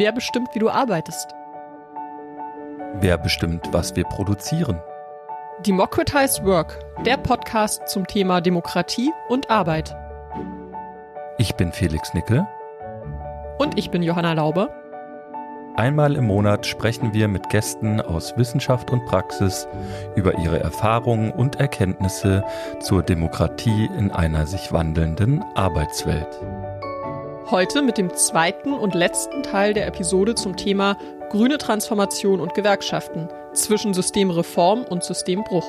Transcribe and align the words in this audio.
Wer 0.00 0.12
bestimmt, 0.12 0.54
wie 0.54 0.58
du 0.58 0.70
arbeitest? 0.70 1.34
Wer 2.94 3.18
bestimmt, 3.18 3.68
was 3.72 3.94
wir 3.96 4.04
produzieren? 4.04 4.80
Democratize 5.66 6.42
Work, 6.44 6.78
der 7.04 7.18
Podcast 7.18 7.86
zum 7.86 8.06
Thema 8.06 8.40
Demokratie 8.40 9.12
und 9.28 9.50
Arbeit. 9.50 9.94
Ich 11.36 11.54
bin 11.54 11.70
Felix 11.72 12.14
Nickel. 12.14 12.46
Und 13.58 13.78
ich 13.78 13.90
bin 13.90 14.02
Johanna 14.02 14.32
Laube. 14.32 14.70
Einmal 15.80 16.14
im 16.14 16.26
Monat 16.26 16.66
sprechen 16.66 17.14
wir 17.14 17.26
mit 17.26 17.48
Gästen 17.48 18.02
aus 18.02 18.36
Wissenschaft 18.36 18.90
und 18.90 19.06
Praxis 19.06 19.66
über 20.14 20.38
ihre 20.38 20.60
Erfahrungen 20.60 21.32
und 21.32 21.56
Erkenntnisse 21.58 22.44
zur 22.80 23.02
Demokratie 23.02 23.88
in 23.96 24.10
einer 24.10 24.46
sich 24.46 24.72
wandelnden 24.74 25.42
Arbeitswelt. 25.54 26.28
Heute 27.50 27.80
mit 27.80 27.96
dem 27.96 28.12
zweiten 28.12 28.74
und 28.74 28.94
letzten 28.94 29.42
Teil 29.42 29.72
der 29.72 29.86
Episode 29.86 30.34
zum 30.34 30.54
Thema 30.54 30.98
Grüne 31.30 31.56
Transformation 31.56 32.40
und 32.40 32.52
Gewerkschaften 32.52 33.30
zwischen 33.54 33.94
Systemreform 33.94 34.82
und 34.82 35.02
Systembruch. 35.02 35.64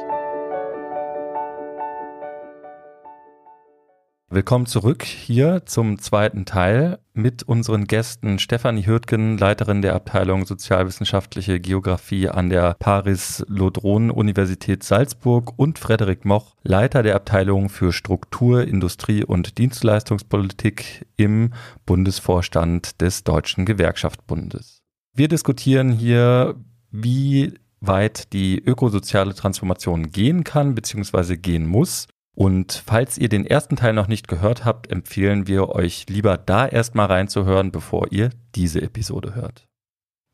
Willkommen 4.34 4.66
zurück 4.66 5.03
hier 5.03 5.66
zum 5.66 5.99
zweiten 5.99 6.45
Teil 6.45 6.99
mit 7.13 7.44
unseren 7.44 7.84
Gästen 7.84 8.40
Stefanie 8.40 8.85
Hürtgen, 8.85 9.38
Leiterin 9.38 9.81
der 9.81 9.94
Abteilung 9.94 10.45
Sozialwissenschaftliche 10.45 11.59
Geografie 11.59 12.30
an 12.30 12.49
der 12.49 12.76
Paris-Lodron-Universität 12.76 14.84
Salzburg 14.84 15.59
und 15.59 15.80
Frederik 15.80 16.23
Moch, 16.23 16.55
Leiter 16.63 17.04
der 17.04 17.17
Abteilung 17.17 17.67
für 17.67 17.91
Struktur, 17.91 18.66
Industrie 18.66 19.26
und 19.26 19.57
Dienstleistungspolitik 19.57 21.05
im 21.18 21.52
Bundesvorstand 21.85 23.02
des 23.02 23.26
Deutschen 23.26 23.66
Gewerkschaftsbundes. 23.66 24.79
Wir 25.13 25.27
diskutieren 25.27 25.91
hier, 25.91 26.55
wie 26.90 27.55
weit 27.82 28.32
die 28.32 28.63
ökosoziale 28.63 29.35
Transformation 29.35 30.13
gehen 30.13 30.45
kann 30.45 30.73
bzw. 30.73 31.35
gehen 31.35 31.68
muss 31.68 32.07
und 32.34 32.84
falls 32.85 33.18
ihr 33.18 33.29
den 33.29 33.46
ersten 33.46 33.76
Teil 33.76 33.93
noch 33.93 34.07
nicht 34.07 34.27
gehört 34.27 34.63
habt, 34.63 34.91
empfehlen 34.91 35.48
wir 35.48 35.70
euch 35.70 36.05
lieber 36.10 36.38
da 36.38 36.68
erstmal 36.68 37.07
reinzuhören, 37.07 37.71
bevor 37.71 38.12
ihr 38.12 38.29
diese 38.55 38.82
Episode 38.82 39.35
hört. 39.35 39.68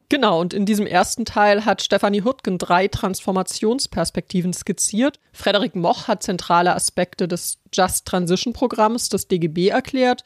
Genau, 0.10 0.40
und 0.40 0.54
in 0.54 0.66
diesem 0.66 0.88
ersten 0.88 1.26
Teil 1.26 1.66
hat 1.66 1.82
Stefanie 1.82 2.24
Hürtgen 2.24 2.58
drei 2.58 2.88
Transformationsperspektiven 2.88 4.54
skizziert. 4.54 5.20
Frederik 5.34 5.76
Moch 5.76 6.08
hat 6.08 6.24
zentrale 6.24 6.74
Aspekte 6.74 7.28
des 7.28 7.60
Just 7.74 8.06
Transition 8.06 8.54
Programms 8.54 9.10
des 9.10 9.28
DGB 9.28 9.68
erklärt 9.68 10.24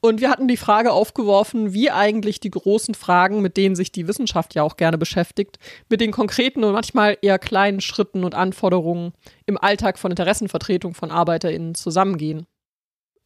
und 0.00 0.20
wir 0.20 0.30
hatten 0.30 0.46
die 0.46 0.56
Frage 0.56 0.92
aufgeworfen, 0.92 1.72
wie 1.72 1.90
eigentlich 1.90 2.38
die 2.40 2.50
großen 2.50 2.94
Fragen, 2.94 3.42
mit 3.42 3.56
denen 3.56 3.74
sich 3.74 3.90
die 3.90 4.06
Wissenschaft 4.06 4.54
ja 4.54 4.62
auch 4.62 4.76
gerne 4.76 4.96
beschäftigt, 4.96 5.58
mit 5.88 6.00
den 6.00 6.12
konkreten 6.12 6.62
und 6.62 6.72
manchmal 6.72 7.18
eher 7.20 7.38
kleinen 7.38 7.80
Schritten 7.80 8.22
und 8.24 8.34
Anforderungen 8.34 9.12
im 9.46 9.58
Alltag 9.58 9.98
von 9.98 10.12
Interessenvertretung 10.12 10.94
von 10.94 11.10
ArbeiterInnen 11.10 11.74
zusammengehen. 11.74 12.46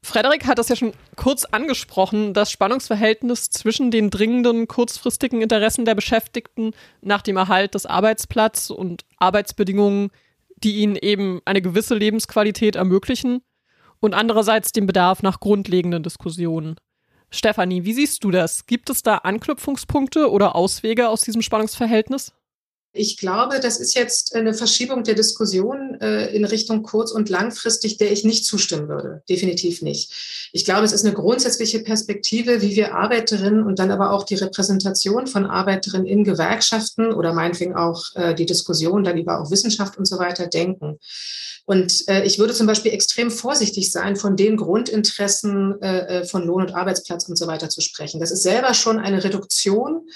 Frederik 0.04 0.46
hat 0.46 0.58
das 0.58 0.68
ja 0.68 0.74
schon 0.74 0.94
kurz 1.14 1.44
angesprochen, 1.44 2.34
das 2.34 2.50
Spannungsverhältnis 2.50 3.50
zwischen 3.50 3.90
den 3.92 4.10
dringenden 4.10 4.66
kurzfristigen 4.66 5.42
Interessen 5.42 5.84
der 5.84 5.94
Beschäftigten 5.94 6.72
nach 7.02 7.22
dem 7.22 7.36
Erhalt 7.36 7.74
des 7.74 7.86
Arbeitsplatzes 7.86 8.70
und 8.70 9.04
Arbeitsbedingungen, 9.18 10.10
die 10.56 10.76
ihnen 10.76 10.96
eben 10.96 11.40
eine 11.44 11.62
gewisse 11.62 11.94
Lebensqualität 11.94 12.76
ermöglichen 12.76 13.42
und 14.02 14.14
andererseits 14.14 14.72
den 14.72 14.86
Bedarf 14.86 15.22
nach 15.22 15.40
grundlegenden 15.40 16.02
Diskussionen. 16.02 16.76
Stefanie, 17.30 17.84
wie 17.84 17.94
siehst 17.94 18.24
du 18.24 18.30
das? 18.30 18.66
Gibt 18.66 18.90
es 18.90 19.02
da 19.02 19.18
Anknüpfungspunkte 19.18 20.30
oder 20.30 20.54
Auswege 20.54 21.08
aus 21.08 21.22
diesem 21.22 21.40
Spannungsverhältnis? 21.40 22.34
Ich 22.94 23.16
glaube, 23.16 23.58
das 23.58 23.80
ist 23.80 23.94
jetzt 23.94 24.34
eine 24.34 24.52
Verschiebung 24.52 25.02
der 25.02 25.14
Diskussion 25.14 25.98
äh, 26.00 26.26
in 26.34 26.44
Richtung 26.44 26.82
kurz- 26.82 27.12
und 27.12 27.30
langfristig, 27.30 27.96
der 27.96 28.12
ich 28.12 28.22
nicht 28.22 28.44
zustimmen 28.44 28.88
würde. 28.88 29.22
Definitiv 29.30 29.80
nicht. 29.80 30.50
Ich 30.52 30.66
glaube, 30.66 30.84
es 30.84 30.92
ist 30.92 31.04
eine 31.04 31.14
grundsätzliche 31.14 31.80
Perspektive, 31.80 32.60
wie 32.60 32.76
wir 32.76 32.94
Arbeiterinnen 32.94 33.62
und 33.62 33.78
dann 33.78 33.90
aber 33.90 34.10
auch 34.10 34.24
die 34.24 34.34
Repräsentation 34.34 35.26
von 35.26 35.46
Arbeiterinnen 35.46 36.06
in 36.06 36.22
Gewerkschaften 36.22 37.14
oder 37.14 37.32
meinetwegen 37.32 37.74
auch 37.74 38.14
äh, 38.14 38.34
die 38.34 38.44
Diskussion 38.46 39.04
dann 39.04 39.16
über 39.16 39.40
auch 39.40 39.50
Wissenschaft 39.50 39.96
und 39.96 40.04
so 40.04 40.18
weiter 40.18 40.46
denken. 40.46 40.98
Und 41.64 42.06
äh, 42.08 42.24
ich 42.24 42.38
würde 42.38 42.52
zum 42.52 42.66
Beispiel 42.66 42.92
extrem 42.92 43.30
vorsichtig 43.30 43.90
sein, 43.90 44.16
von 44.16 44.36
den 44.36 44.58
Grundinteressen 44.58 45.80
äh, 45.80 46.20
äh, 46.20 46.24
von 46.24 46.44
Lohn 46.44 46.62
und 46.62 46.74
Arbeitsplatz 46.74 47.28
und 47.28 47.36
so 47.36 47.46
weiter 47.46 47.70
zu 47.70 47.80
sprechen. 47.80 48.20
Das 48.20 48.32
ist 48.32 48.42
selber 48.42 48.74
schon 48.74 48.98
eine 48.98 49.24
Reduktion, 49.24 50.08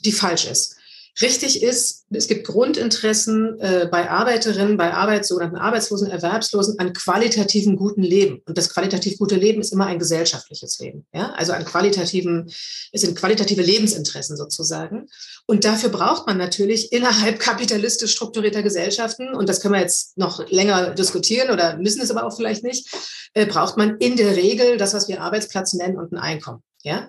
die 0.00 0.12
falsch 0.12 0.46
ist. 0.46 0.76
Richtig 1.22 1.62
ist, 1.62 2.06
es 2.10 2.26
gibt 2.26 2.44
Grundinteressen 2.44 3.60
äh, 3.60 3.88
bei 3.88 4.10
Arbeiterinnen, 4.10 4.76
bei 4.76 4.92
Arbeits 4.92 5.28
sogenannten 5.28 5.56
Arbeitslosen, 5.56 6.10
Erwerbslosen 6.10 6.80
an 6.80 6.92
qualitativen 6.92 7.76
guten 7.76 8.02
Leben. 8.02 8.42
Und 8.46 8.58
das 8.58 8.70
qualitativ 8.70 9.18
gute 9.18 9.36
Leben 9.36 9.60
ist 9.60 9.72
immer 9.72 9.86
ein 9.86 10.00
gesellschaftliches 10.00 10.76
Leben. 10.80 11.06
Ja? 11.14 11.30
Also 11.34 11.52
an 11.52 11.64
qualitativen, 11.64 12.50
es 12.90 13.02
sind 13.02 13.16
qualitative 13.16 13.62
Lebensinteressen 13.62 14.36
sozusagen. 14.36 15.08
Und 15.46 15.64
dafür 15.64 15.90
braucht 15.90 16.26
man 16.26 16.36
natürlich 16.36 16.90
innerhalb 16.90 17.38
kapitalistisch 17.38 18.10
strukturierter 18.10 18.64
Gesellschaften, 18.64 19.34
und 19.34 19.48
das 19.48 19.60
können 19.60 19.74
wir 19.74 19.80
jetzt 19.80 20.18
noch 20.18 20.48
länger 20.50 20.90
diskutieren 20.90 21.50
oder 21.50 21.76
müssen 21.76 22.02
es 22.02 22.10
aber 22.10 22.24
auch 22.24 22.34
vielleicht 22.34 22.64
nicht, 22.64 22.88
äh, 23.34 23.46
braucht 23.46 23.76
man 23.76 23.98
in 23.98 24.16
der 24.16 24.34
Regel 24.34 24.78
das, 24.78 24.94
was 24.94 25.06
wir 25.06 25.22
Arbeitsplatz 25.22 25.74
nennen 25.74 25.96
und 25.96 26.12
ein 26.12 26.18
Einkommen. 26.18 26.62
Ja? 26.82 27.06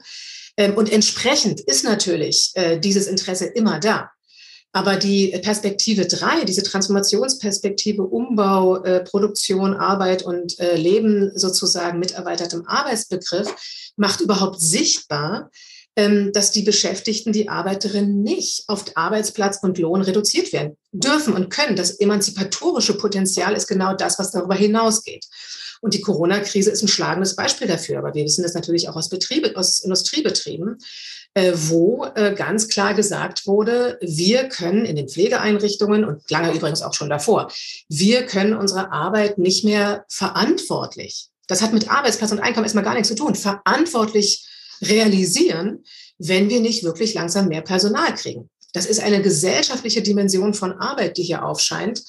Ähm, 0.57 0.75
und 0.75 0.91
entsprechend 0.91 1.59
ist 1.61 1.83
natürlich 1.83 2.51
äh, 2.55 2.79
dieses 2.79 3.07
Interesse 3.07 3.45
immer 3.45 3.79
da. 3.79 4.09
Aber 4.71 4.97
die 4.97 5.29
Perspektive 5.41 6.05
drei, 6.05 6.43
diese 6.43 6.61
Transformationsperspektive 6.61 8.01
Umbau, 8.03 8.83
äh, 8.83 9.05
Produktion, 9.05 9.73
Arbeit 9.73 10.23
und 10.23 10.59
äh, 10.59 10.75
Leben 10.75 11.31
sozusagen 11.33 11.97
mit 11.97 12.11
erweitertem 12.11 12.65
Arbeitsbegriff, 12.67 13.47
macht 13.95 14.19
überhaupt 14.19 14.59
sichtbar, 14.59 15.49
ähm, 15.95 16.33
dass 16.33 16.51
die 16.51 16.63
Beschäftigten, 16.63 17.31
die 17.31 17.47
Arbeiterinnen 17.47 18.21
nicht 18.21 18.65
auf 18.67 18.83
Arbeitsplatz 18.95 19.59
und 19.61 19.77
Lohn 19.77 20.01
reduziert 20.01 20.51
werden 20.51 20.75
dürfen 20.91 21.33
und 21.33 21.49
können. 21.49 21.77
Das 21.77 21.91
emanzipatorische 21.91 22.97
Potenzial 22.97 23.55
ist 23.55 23.67
genau 23.67 23.93
das, 23.93 24.19
was 24.19 24.31
darüber 24.31 24.55
hinausgeht. 24.55 25.25
Und 25.81 25.93
die 25.93 26.01
Corona-Krise 26.01 26.71
ist 26.71 26.81
ein 26.81 26.87
schlagendes 26.87 27.35
Beispiel 27.35 27.67
dafür. 27.67 27.99
Aber 27.99 28.13
wir 28.13 28.23
wissen 28.23 28.43
das 28.43 28.53
natürlich 28.53 28.89
auch 28.89 28.95
aus, 28.95 29.09
Betriebe, 29.09 29.55
aus 29.55 29.79
Industriebetrieben, 29.79 30.77
äh, 31.33 31.51
wo 31.55 32.05
äh, 32.15 32.33
ganz 32.33 32.67
klar 32.67 32.93
gesagt 32.93 33.45
wurde, 33.45 33.97
wir 34.01 34.47
können 34.47 34.85
in 34.85 34.95
den 34.95 35.09
Pflegeeinrichtungen 35.09 36.05
und 36.05 36.29
lange 36.31 36.53
übrigens 36.53 36.81
auch 36.81 36.93
schon 36.93 37.09
davor, 37.09 37.51
wir 37.89 38.25
können 38.25 38.53
unsere 38.53 38.91
Arbeit 38.91 39.37
nicht 39.37 39.65
mehr 39.65 40.05
verantwortlich. 40.07 41.27
Das 41.47 41.61
hat 41.61 41.73
mit 41.73 41.91
Arbeitsplatz 41.91 42.31
und 42.31 42.39
Einkommen 42.39 42.65
erstmal 42.65 42.83
gar 42.83 42.93
nichts 42.93 43.09
zu 43.09 43.15
tun. 43.15 43.35
Verantwortlich 43.35 44.47
realisieren, 44.81 45.83
wenn 46.17 46.49
wir 46.49 46.59
nicht 46.59 46.83
wirklich 46.83 47.13
langsam 47.13 47.47
mehr 47.47 47.61
Personal 47.61 48.15
kriegen. 48.15 48.49
Das 48.73 48.85
ist 48.85 48.99
eine 48.99 49.21
gesellschaftliche 49.21 50.01
Dimension 50.01 50.53
von 50.53 50.73
Arbeit, 50.73 51.17
die 51.17 51.23
hier 51.23 51.45
aufscheint 51.45 52.03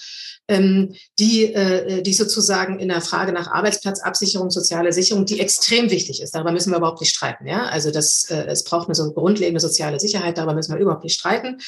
ähm, 0.48 0.94
die, 1.18 1.52
äh, 1.52 2.02
die 2.02 2.12
sozusagen 2.12 2.78
in 2.78 2.88
der 2.88 3.00
Frage 3.00 3.32
nach 3.32 3.50
Arbeitsplatzabsicherung, 3.50 4.50
soziale 4.50 4.92
Sicherung, 4.92 5.26
die 5.26 5.40
extrem 5.40 5.90
wichtig 5.90 6.22
ist. 6.22 6.34
Darüber 6.34 6.52
müssen 6.52 6.70
wir 6.70 6.78
überhaupt 6.78 7.00
nicht 7.00 7.14
streiten. 7.14 7.46
Ja? 7.46 7.66
Also 7.66 7.90
das, 7.90 8.30
äh, 8.30 8.46
es 8.46 8.64
braucht 8.64 8.88
eine 8.88 8.94
so 8.94 9.12
grundlegende 9.12 9.60
soziale 9.60 9.98
Sicherheit, 9.98 10.38
darüber 10.38 10.54
müssen 10.54 10.72
wir 10.72 10.80
überhaupt 10.80 11.04
nicht 11.04 11.18
streiten. 11.18 11.58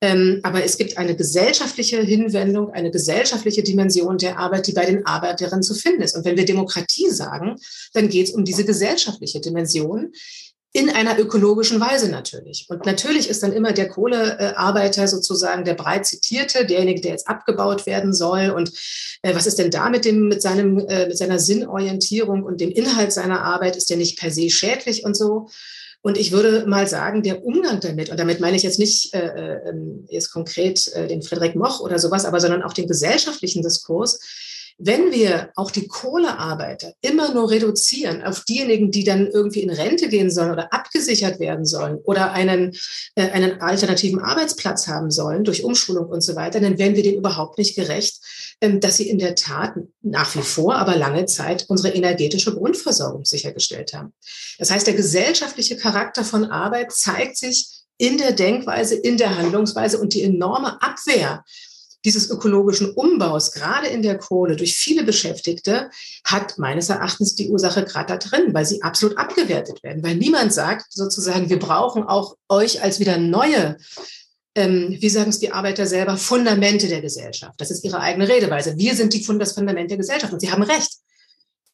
Ähm, 0.00 0.40
aber 0.42 0.62
es 0.62 0.76
gibt 0.76 0.98
eine 0.98 1.16
gesellschaftliche 1.16 2.00
Hinwendung, 2.00 2.70
eine 2.72 2.90
gesellschaftliche 2.90 3.62
Dimension 3.62 4.18
der 4.18 4.38
Arbeit, 4.38 4.66
die 4.66 4.72
bei 4.72 4.84
den 4.84 5.06
Arbeiterinnen 5.06 5.62
zu 5.62 5.74
finden 5.74 6.02
ist. 6.02 6.16
Und 6.16 6.24
wenn 6.24 6.36
wir 6.36 6.44
Demokratie 6.44 7.10
sagen, 7.10 7.56
dann 7.94 8.08
geht 8.08 8.28
es 8.28 8.34
um 8.34 8.44
diese 8.44 8.64
gesellschaftliche 8.64 9.40
Dimension, 9.40 10.12
in 10.72 10.90
einer 10.90 11.18
ökologischen 11.18 11.80
Weise 11.80 12.10
natürlich. 12.10 12.66
Und 12.68 12.84
natürlich 12.84 13.30
ist 13.30 13.42
dann 13.42 13.52
immer 13.52 13.72
der 13.72 13.88
Kohlearbeiter 13.88 15.08
sozusagen 15.08 15.64
der 15.64 15.74
breit 15.74 16.04
zitierte, 16.04 16.66
derjenige, 16.66 17.00
der 17.00 17.12
jetzt 17.12 17.26
abgebaut 17.26 17.86
werden 17.86 18.12
soll. 18.12 18.50
Und 18.50 18.70
äh, 19.22 19.34
was 19.34 19.46
ist 19.46 19.58
denn 19.58 19.70
da 19.70 19.88
mit 19.88 20.04
dem, 20.04 20.28
mit 20.28 20.42
seinem, 20.42 20.78
äh, 20.78 21.06
mit 21.06 21.16
seiner 21.16 21.38
Sinnorientierung 21.38 22.42
und 22.42 22.60
dem 22.60 22.70
Inhalt 22.70 23.12
seiner 23.12 23.42
Arbeit? 23.44 23.76
Ist 23.76 23.88
der 23.88 23.96
nicht 23.96 24.18
per 24.18 24.30
se 24.30 24.50
schädlich 24.50 25.04
und 25.04 25.16
so? 25.16 25.48
Und 26.02 26.18
ich 26.18 26.32
würde 26.32 26.66
mal 26.66 26.86
sagen, 26.86 27.22
der 27.22 27.44
Umgang 27.44 27.80
damit, 27.80 28.10
und 28.10 28.20
damit 28.20 28.38
meine 28.38 28.56
ich 28.56 28.62
jetzt 28.62 28.78
nicht 28.78 29.14
äh, 29.14 29.26
äh 29.26 29.74
jetzt 30.08 30.30
konkret 30.30 30.94
den 30.94 31.22
Friedrich 31.22 31.54
Moch 31.54 31.80
oder 31.80 31.98
sowas, 31.98 32.24
aber 32.24 32.40
sondern 32.40 32.62
auch 32.62 32.72
den 32.72 32.86
gesellschaftlichen 32.86 33.62
Diskurs, 33.62 34.20
wenn 34.78 35.10
wir 35.10 35.50
auch 35.56 35.72
die 35.72 35.88
Kohlearbeiter 35.88 36.92
immer 37.00 37.34
nur 37.34 37.50
reduzieren 37.50 38.22
auf 38.22 38.44
diejenigen, 38.44 38.92
die 38.92 39.02
dann 39.02 39.26
irgendwie 39.26 39.62
in 39.62 39.70
Rente 39.70 40.08
gehen 40.08 40.30
sollen 40.30 40.52
oder 40.52 40.72
abgesichert 40.72 41.40
werden 41.40 41.66
sollen 41.66 41.98
oder 42.04 42.32
einen, 42.32 42.76
äh, 43.16 43.28
einen 43.30 43.60
alternativen 43.60 44.20
Arbeitsplatz 44.20 44.86
haben 44.86 45.10
sollen 45.10 45.42
durch 45.42 45.64
Umschulung 45.64 46.06
und 46.06 46.20
so 46.20 46.36
weiter, 46.36 46.60
dann 46.60 46.78
werden 46.78 46.94
wir 46.94 47.02
denen 47.02 47.18
überhaupt 47.18 47.58
nicht 47.58 47.74
gerecht, 47.74 48.20
ähm, 48.60 48.78
dass 48.78 48.96
sie 48.96 49.08
in 49.08 49.18
der 49.18 49.34
Tat 49.34 49.74
nach 50.00 50.34
wie 50.36 50.42
vor, 50.42 50.76
aber 50.76 50.96
lange 50.96 51.26
Zeit 51.26 51.64
unsere 51.68 51.92
energetische 51.94 52.54
Grundversorgung 52.54 53.24
sichergestellt 53.24 53.92
haben. 53.94 54.12
Das 54.58 54.70
heißt, 54.70 54.86
der 54.86 54.94
gesellschaftliche 54.94 55.76
Charakter 55.76 56.24
von 56.24 56.44
Arbeit 56.44 56.92
zeigt 56.92 57.36
sich 57.36 57.66
in 57.98 58.16
der 58.16 58.30
Denkweise, 58.30 58.94
in 58.94 59.16
der 59.16 59.36
Handlungsweise 59.36 59.98
und 59.98 60.14
die 60.14 60.22
enorme 60.22 60.80
Abwehr 60.80 61.44
dieses 62.08 62.30
ökologischen 62.30 62.92
Umbaus, 62.92 63.52
gerade 63.52 63.88
in 63.88 64.00
der 64.00 64.16
Kohle, 64.16 64.56
durch 64.56 64.78
viele 64.78 65.04
Beschäftigte, 65.04 65.90
hat 66.24 66.56
meines 66.56 66.88
Erachtens 66.88 67.34
die 67.34 67.50
Ursache 67.50 67.84
gerade 67.84 68.14
da 68.14 68.16
drin, 68.16 68.54
weil 68.54 68.64
sie 68.64 68.82
absolut 68.82 69.18
abgewertet 69.18 69.82
werden. 69.82 70.02
Weil 70.02 70.16
niemand 70.16 70.54
sagt 70.54 70.86
sozusagen, 70.90 71.50
wir 71.50 71.58
brauchen 71.58 72.04
auch 72.04 72.36
euch 72.48 72.82
als 72.82 72.98
wieder 72.98 73.18
neue 73.18 73.76
ähm, 74.54 74.96
wie 74.98 75.08
sagen 75.08 75.30
es 75.30 75.38
die 75.38 75.52
Arbeiter 75.52 75.86
selber, 75.86 76.16
Fundamente 76.16 76.88
der 76.88 77.00
Gesellschaft. 77.00 77.60
Das 77.60 77.70
ist 77.70 77.84
ihre 77.84 78.00
eigene 78.00 78.28
Redeweise. 78.28 78.76
Wir 78.76 78.96
sind 78.96 79.12
die, 79.14 79.24
das 79.38 79.52
Fundament 79.52 79.88
der 79.90 79.98
Gesellschaft. 79.98 80.32
Und 80.32 80.40
sie 80.40 80.50
haben 80.50 80.64
recht. 80.64 80.90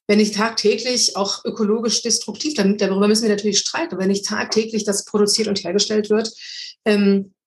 Wenn 0.07 0.21
ich 0.21 0.33
tagtäglich 0.33 1.17
auch 1.17 1.47
ökologisch 1.47 2.03
destruktiv, 2.03 2.53
darüber 2.55 3.09
müssen 3.09 3.23
wir 3.23 3.31
natürlich 3.31 3.61
streiten, 3.61 3.97
wenn 3.97 4.09
nicht 4.09 4.27
tagtäglich 4.27 4.85
das 4.85 5.07
produziert 5.07 5.49
und 5.49 5.65
hergestellt 5.65 6.11
wird, 6.11 6.31
ähm, 6.85 7.33
äh, 7.35 7.44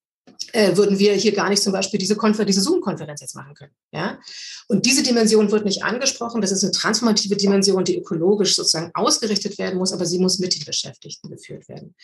würden 0.53 0.97
wir 0.97 1.13
hier 1.13 1.33
gar 1.33 1.49
nicht 1.49 1.61
zum 1.61 1.73
Beispiel 1.73 1.99
diese, 1.99 2.17
diese 2.45 2.61
Zoom-Konferenz 2.61 3.21
jetzt 3.21 3.35
machen 3.35 3.53
können. 3.53 3.73
Ja? 3.91 4.19
Und 4.67 4.85
diese 4.85 5.03
Dimension 5.03 5.51
wird 5.51 5.65
nicht 5.65 5.83
angesprochen. 5.83 6.41
Das 6.41 6.51
ist 6.51 6.63
eine 6.63 6.71
transformative 6.71 7.35
Dimension, 7.35 7.83
die 7.83 7.97
ökologisch 7.97 8.55
sozusagen 8.55 8.91
ausgerichtet 8.93 9.57
werden 9.57 9.77
muss, 9.77 9.93
aber 9.93 10.05
sie 10.05 10.19
muss 10.19 10.39
mit 10.39 10.55
den 10.55 10.65
Beschäftigten 10.65 11.29
geführt 11.29 11.69
werden. 11.69 11.95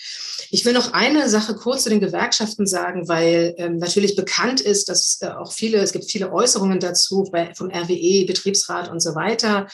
Ich 0.49 0.63
will 0.63 0.73
noch 0.73 0.93
eine 0.93 1.29
Sache 1.29 1.55
kurz 1.55 1.83
zu 1.83 1.89
den 1.89 1.99
Gewerkschaften 1.99 2.65
sagen, 2.65 3.07
weil 3.07 3.53
ähm, 3.57 3.77
natürlich 3.77 4.15
bekannt 4.15 4.61
ist, 4.61 4.87
dass 4.87 5.17
äh, 5.21 5.27
auch 5.27 5.51
viele, 5.51 5.79
es 5.79 5.91
gibt 5.91 6.05
viele 6.05 6.31
Äußerungen 6.31 6.79
dazu 6.79 7.27
bei, 7.31 7.53
vom 7.55 7.69
RWE, 7.69 8.25
Betriebsrat 8.25 8.89
und 8.89 9.01
so 9.01 9.15
weiter, 9.15 9.67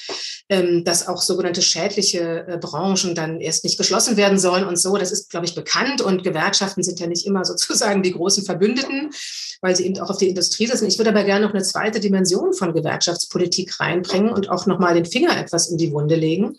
ähm, 0.50 0.84
dass 0.84 1.08
auch 1.08 1.22
sogenannte 1.22 1.62
schädliche 1.62 2.46
äh, 2.48 2.58
Branchen 2.58 3.14
dann 3.14 3.40
erst 3.40 3.64
nicht 3.64 3.78
geschlossen 3.78 4.18
werden 4.18 4.40
sollen 4.40 4.66
und 4.66 4.78
so. 4.78 4.98
Das 4.98 5.12
ist, 5.12 5.30
glaube 5.30 5.46
ich, 5.46 5.54
bekannt 5.54 6.02
und 6.02 6.24
Gewerkschaften 6.24 6.82
sind 6.82 7.00
ja 7.00 7.08
nicht 7.08 7.26
immer 7.26 7.46
sozusagen 7.50 8.04
die 8.04 8.14
großen 8.14 8.39
Verbündeten, 8.42 9.12
weil 9.62 9.76
sie 9.76 9.86
eben 9.86 10.00
auch 10.00 10.10
auf 10.10 10.18
die 10.18 10.30
Industrie 10.30 10.68
sitzen. 10.68 10.88
Ich 10.88 10.98
würde 10.98 11.12
aber 11.12 11.24
gerne 11.24 11.46
noch 11.46 11.54
eine 11.54 11.64
zweite 11.64 12.00
Dimension 12.00 12.54
von 12.54 12.74
Gewerkschaftspolitik 12.74 13.80
reinbringen 13.80 14.32
und 14.32 14.50
auch 14.50 14.66
nochmal 14.66 14.94
den 14.94 15.06
Finger 15.06 15.38
etwas 15.38 15.70
in 15.70 15.78
die 15.78 15.92
Wunde 15.92 16.16
legen. 16.16 16.58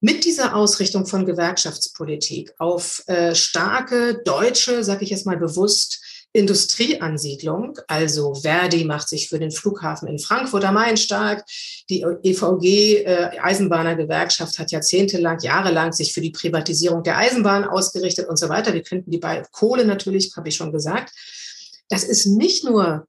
Mit 0.00 0.24
dieser 0.24 0.54
Ausrichtung 0.54 1.06
von 1.06 1.24
Gewerkschaftspolitik 1.24 2.52
auf 2.58 3.02
äh, 3.06 3.34
starke 3.34 4.20
deutsche, 4.24 4.84
sage 4.84 5.04
ich 5.04 5.10
jetzt 5.10 5.26
mal 5.26 5.38
bewusst, 5.38 6.00
Industrieansiedlung. 6.36 7.78
Also 7.88 8.34
Verdi 8.34 8.84
macht 8.84 9.08
sich 9.08 9.28
für 9.28 9.38
den 9.38 9.50
Flughafen 9.50 10.06
in 10.06 10.18
Frankfurt 10.18 10.64
am 10.64 10.74
Main 10.74 10.96
stark. 10.96 11.44
Die 11.88 12.02
EVG, 12.02 13.04
äh, 13.04 13.30
Eisenbahnergewerkschaft, 13.40 14.58
hat 14.58 14.70
jahrzehntelang, 14.70 15.38
jahrelang 15.40 15.92
sich 15.92 16.12
für 16.12 16.20
die 16.20 16.30
Privatisierung 16.30 17.02
der 17.02 17.16
Eisenbahn 17.16 17.64
ausgerichtet 17.64 18.28
und 18.28 18.38
so 18.38 18.48
weiter. 18.48 18.74
Wir 18.74 18.82
könnten 18.82 19.10
die 19.10 19.18
bei 19.18 19.42
Kohle 19.50 19.86
natürlich, 19.86 20.36
habe 20.36 20.48
ich 20.48 20.56
schon 20.56 20.72
gesagt. 20.72 21.12
Das 21.88 22.04
ist 22.04 22.26
nicht 22.26 22.64
nur 22.64 23.06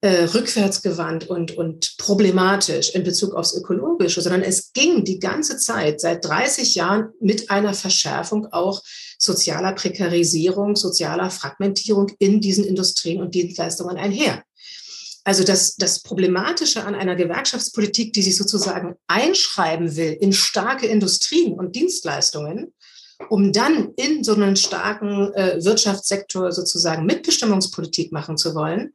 äh, 0.00 0.24
rückwärtsgewandt 0.24 1.28
und, 1.28 1.56
und 1.56 1.96
problematisch 1.98 2.90
in 2.90 3.04
Bezug 3.04 3.34
aufs 3.34 3.54
Ökologische, 3.54 4.20
sondern 4.20 4.42
es 4.42 4.72
ging 4.72 5.04
die 5.04 5.20
ganze 5.20 5.58
Zeit, 5.58 6.00
seit 6.00 6.24
30 6.24 6.74
Jahren, 6.74 7.10
mit 7.20 7.50
einer 7.50 7.72
Verschärfung 7.72 8.46
auch 8.52 8.82
sozialer 9.22 9.72
Prekarisierung, 9.72 10.74
sozialer 10.74 11.30
Fragmentierung 11.30 12.10
in 12.18 12.40
diesen 12.40 12.64
Industrien 12.64 13.20
und 13.20 13.34
Dienstleistungen 13.34 13.96
einher. 13.96 14.42
Also 15.24 15.44
das, 15.44 15.76
das 15.76 16.02
Problematische 16.02 16.84
an 16.84 16.96
einer 16.96 17.14
Gewerkschaftspolitik, 17.14 18.12
die 18.12 18.22
sich 18.22 18.36
sozusagen 18.36 18.96
einschreiben 19.06 19.94
will 19.94 20.16
in 20.20 20.32
starke 20.32 20.86
Industrien 20.86 21.52
und 21.52 21.76
Dienstleistungen, 21.76 22.74
um 23.28 23.52
dann 23.52 23.92
in 23.94 24.24
so 24.24 24.34
einen 24.34 24.56
starken 24.56 25.32
äh, 25.34 25.64
Wirtschaftssektor 25.64 26.50
sozusagen 26.50 27.06
Mitbestimmungspolitik 27.06 28.10
machen 28.10 28.36
zu 28.36 28.56
wollen, 28.56 28.92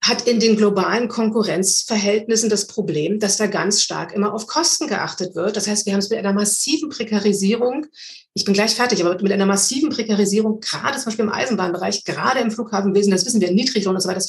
hat 0.00 0.26
in 0.28 0.40
den 0.40 0.56
globalen 0.56 1.08
Konkurrenzverhältnissen 1.08 2.48
das 2.48 2.66
Problem, 2.66 3.18
dass 3.18 3.36
da 3.36 3.46
ganz 3.46 3.82
stark 3.82 4.12
immer 4.12 4.32
auf 4.32 4.46
Kosten 4.46 4.86
geachtet 4.86 5.34
wird. 5.34 5.56
Das 5.56 5.66
heißt, 5.66 5.86
wir 5.86 5.92
haben 5.92 6.00
es 6.00 6.08
mit 6.08 6.18
einer 6.18 6.32
massiven 6.32 6.88
Prekarisierung, 6.88 7.86
ich 8.32 8.44
bin 8.44 8.54
gleich 8.54 8.74
fertig, 8.74 9.04
aber 9.04 9.20
mit 9.20 9.32
einer 9.32 9.46
massiven 9.46 9.90
Prekarisierung, 9.90 10.60
gerade 10.60 10.96
zum 10.98 11.06
Beispiel 11.06 11.24
im 11.24 11.32
Eisenbahnbereich, 11.32 12.04
gerade 12.04 12.38
im 12.40 12.52
Flughafenwesen, 12.52 13.10
das 13.10 13.26
wissen 13.26 13.40
wir, 13.40 13.50
Niedriglohn 13.50 13.96
und 13.96 14.00
so 14.00 14.08
weiter. 14.08 14.24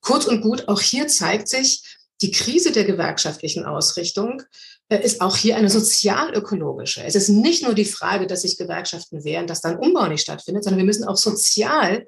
Kurz 0.00 0.26
und 0.26 0.40
gut, 0.40 0.66
auch 0.66 0.80
hier 0.80 1.06
zeigt 1.06 1.48
sich, 1.48 1.82
die 2.20 2.32
Krise 2.32 2.72
der 2.72 2.84
gewerkschaftlichen 2.84 3.64
Ausrichtung 3.64 4.42
äh, 4.88 5.00
ist 5.00 5.20
auch 5.20 5.36
hier 5.36 5.56
eine 5.56 5.70
sozialökologische. 5.70 7.04
Es 7.04 7.14
ist 7.14 7.28
nicht 7.28 7.62
nur 7.62 7.74
die 7.74 7.84
Frage, 7.84 8.26
dass 8.26 8.42
sich 8.42 8.56
Gewerkschaften 8.56 9.22
wehren, 9.22 9.46
dass 9.46 9.60
dann 9.60 9.78
Umbau 9.78 10.08
nicht 10.08 10.22
stattfindet, 10.22 10.64
sondern 10.64 10.78
wir 10.78 10.86
müssen 10.86 11.04
auch 11.04 11.16
sozial 11.16 12.06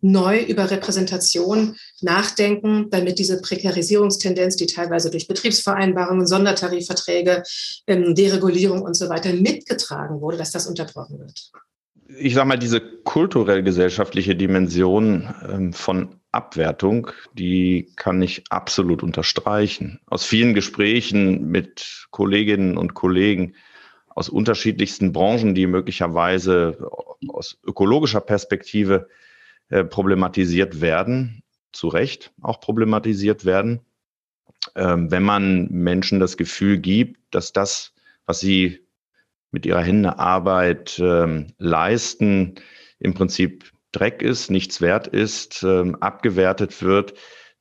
neu 0.00 0.40
über 0.42 0.70
Repräsentation 0.70 1.76
nachdenken, 2.00 2.88
damit 2.90 3.18
diese 3.18 3.40
Prekarisierungstendenz, 3.40 4.56
die 4.56 4.66
teilweise 4.66 5.10
durch 5.10 5.28
Betriebsvereinbarungen, 5.28 6.26
Sondertarifverträge, 6.26 7.42
ähm, 7.86 8.14
Deregulierung 8.14 8.82
und 8.82 8.94
so 8.94 9.08
weiter 9.08 9.32
mitgetragen 9.32 10.20
wurde, 10.20 10.38
dass 10.38 10.52
das 10.52 10.66
unterbrochen 10.66 11.18
wird. 11.18 11.50
Ich 12.18 12.34
sage 12.34 12.48
mal, 12.48 12.58
diese 12.58 12.80
kulturell-gesellschaftliche 12.80 14.34
Dimension 14.34 15.32
ähm, 15.48 15.72
von 15.72 16.16
Abwertung, 16.32 17.10
die 17.34 17.92
kann 17.96 18.22
ich 18.22 18.44
absolut 18.50 19.02
unterstreichen. 19.02 20.00
Aus 20.06 20.24
vielen 20.24 20.54
Gesprächen 20.54 21.48
mit 21.48 22.06
Kolleginnen 22.10 22.76
und 22.76 22.94
Kollegen 22.94 23.54
aus 24.08 24.28
unterschiedlichsten 24.28 25.12
Branchen, 25.12 25.54
die 25.54 25.66
möglicherweise 25.66 26.88
aus 27.28 27.58
ökologischer 27.64 28.20
Perspektive 28.20 29.08
äh, 29.70 29.84
problematisiert 29.84 30.80
werden, 30.80 31.42
zu 31.72 31.88
Recht 31.88 32.32
auch 32.42 32.60
problematisiert 32.60 33.44
werden, 33.44 33.80
ähm, 34.74 35.10
wenn 35.10 35.22
man 35.22 35.68
Menschen 35.70 36.20
das 36.20 36.36
Gefühl 36.36 36.78
gibt, 36.78 37.18
dass 37.30 37.52
das, 37.52 37.92
was 38.26 38.40
sie 38.40 38.80
mit 39.50 39.66
ihrer 39.66 39.82
Hände 39.82 40.18
Arbeit 40.18 41.00
ähm, 41.02 41.54
leisten, 41.58 42.56
im 42.98 43.14
Prinzip 43.14 43.72
Dreck 43.92 44.22
ist, 44.22 44.50
nichts 44.50 44.80
wert 44.80 45.08
ist, 45.08 45.62
ähm, 45.64 45.96
abgewertet 45.96 46.82
wird, 46.82 47.14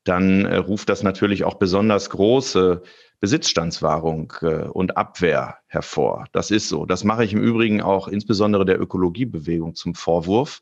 dann 0.04 0.46
äh, 0.46 0.58
ruft 0.58 0.90
das 0.90 1.04
natürlich 1.04 1.44
auch 1.44 1.56
besonders 1.56 2.10
große 2.10 2.84
Besitzstandswahrung 3.20 4.34
äh, 4.42 4.68
und 4.68 4.98
Abwehr 4.98 5.58
hervor. 5.68 6.26
Das 6.32 6.52
ist 6.52 6.70
so. 6.70 6.86
Das 6.86 7.04
mache 7.04 7.26
ich 7.26 7.34
im 7.34 7.42
Übrigen 7.42 7.82
auch 7.82 8.08
insbesondere 8.08 8.66
der 8.66 8.80
Ökologiebewegung 8.80 9.76
zum 9.76 9.96
Vorwurf, 9.96 10.62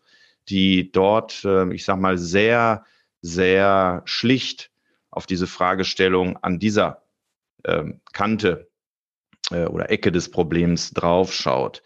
die 0.50 0.92
dort, 0.92 1.44
äh, 1.44 1.72
ich 1.74 1.86
sag 1.86 2.00
mal, 2.00 2.18
sehr, 2.18 2.86
sehr 3.22 4.02
schlicht 4.06 4.72
auf 5.12 5.26
diese 5.26 5.48
Fragestellung 5.48 6.38
an 6.38 6.60
dieser 6.60 7.04
ähm, 7.66 8.02
Kante 8.14 8.70
äh, 9.52 9.66
oder 9.66 9.90
Ecke 9.90 10.12
des 10.12 10.30
Problems 10.30 10.92
draufschaut. 10.92 11.84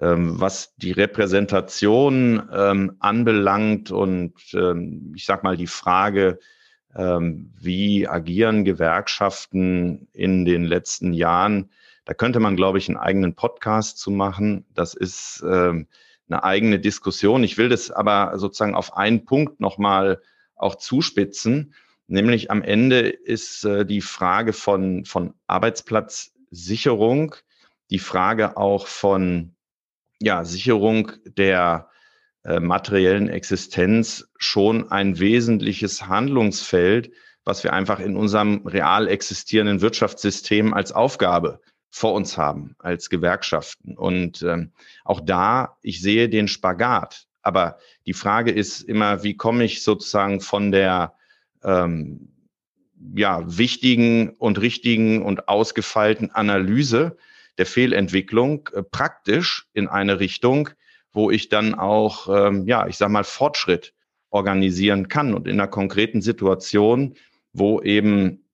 Ähm, 0.00 0.40
was 0.40 0.76
die 0.76 0.92
Repräsentation 0.92 2.48
ähm, 2.52 2.96
anbelangt 3.00 3.90
und 3.90 4.34
ich 5.14 5.24
sag 5.24 5.42
mal 5.42 5.56
die 5.56 5.66
Frage, 5.66 6.38
wie 6.90 8.08
agieren 8.08 8.64
Gewerkschaften 8.64 10.08
in 10.14 10.46
den 10.46 10.64
letzten 10.64 11.12
Jahren, 11.12 11.70
da 12.06 12.14
könnte 12.14 12.40
man, 12.40 12.56
glaube 12.56 12.78
ich, 12.78 12.88
einen 12.88 12.96
eigenen 12.96 13.34
Podcast 13.34 13.98
zu 13.98 14.10
machen. 14.10 14.64
Das 14.72 14.94
ist 14.94 15.44
eine 16.28 16.44
eigene 16.44 16.78
Diskussion. 16.78 17.44
Ich 17.44 17.58
will 17.58 17.68
das 17.68 17.90
aber 17.90 18.38
sozusagen 18.38 18.74
auf 18.74 18.96
einen 18.96 19.24
Punkt 19.24 19.60
nochmal 19.60 20.20
auch 20.56 20.74
zuspitzen, 20.74 21.74
nämlich 22.06 22.50
am 22.50 22.62
Ende 22.62 23.08
ist 23.08 23.64
äh, 23.64 23.86
die 23.86 24.00
Frage 24.00 24.52
von, 24.52 25.04
von 25.04 25.34
Arbeitsplatzsicherung, 25.46 27.36
die 27.90 27.98
Frage 27.98 28.56
auch 28.56 28.86
von 28.86 29.54
ja, 30.20 30.44
Sicherung 30.44 31.12
der 31.24 31.88
äh, 32.44 32.60
materiellen 32.60 33.28
Existenz 33.28 34.28
schon 34.38 34.90
ein 34.90 35.20
wesentliches 35.20 36.06
Handlungsfeld, 36.06 37.12
was 37.44 37.62
wir 37.62 37.72
einfach 37.72 38.00
in 38.00 38.16
unserem 38.16 38.66
real 38.66 39.08
existierenden 39.08 39.80
Wirtschaftssystem 39.80 40.74
als 40.74 40.92
Aufgabe 40.92 41.60
vor 41.90 42.14
uns 42.14 42.36
haben 42.36 42.74
als 42.78 43.10
Gewerkschaften. 43.10 43.96
Und 43.96 44.42
ähm, 44.42 44.72
auch 45.04 45.20
da, 45.20 45.76
ich 45.82 46.00
sehe 46.00 46.28
den 46.28 46.48
Spagat. 46.48 47.26
Aber 47.42 47.78
die 48.06 48.12
Frage 48.12 48.50
ist 48.50 48.82
immer, 48.82 49.22
wie 49.22 49.36
komme 49.36 49.64
ich 49.64 49.82
sozusagen 49.82 50.40
von 50.40 50.70
der 50.70 51.14
ähm, 51.62 52.28
ja, 53.14 53.42
wichtigen 53.46 54.30
und 54.30 54.60
richtigen 54.60 55.22
und 55.24 55.48
ausgefeilten 55.48 56.30
Analyse 56.30 57.16
der 57.56 57.66
Fehlentwicklung 57.66 58.68
äh, 58.72 58.82
praktisch 58.82 59.66
in 59.72 59.88
eine 59.88 60.20
Richtung, 60.20 60.70
wo 61.12 61.30
ich 61.30 61.48
dann 61.48 61.74
auch, 61.74 62.28
ähm, 62.28 62.66
ja, 62.66 62.86
ich 62.86 62.96
sage 62.96 63.12
mal, 63.12 63.24
Fortschritt 63.24 63.94
organisieren 64.30 65.08
kann 65.08 65.34
und 65.34 65.48
in 65.48 65.54
einer 65.54 65.68
konkreten 65.68 66.20
Situation, 66.20 67.14
wo 67.52 67.80
eben 67.80 68.44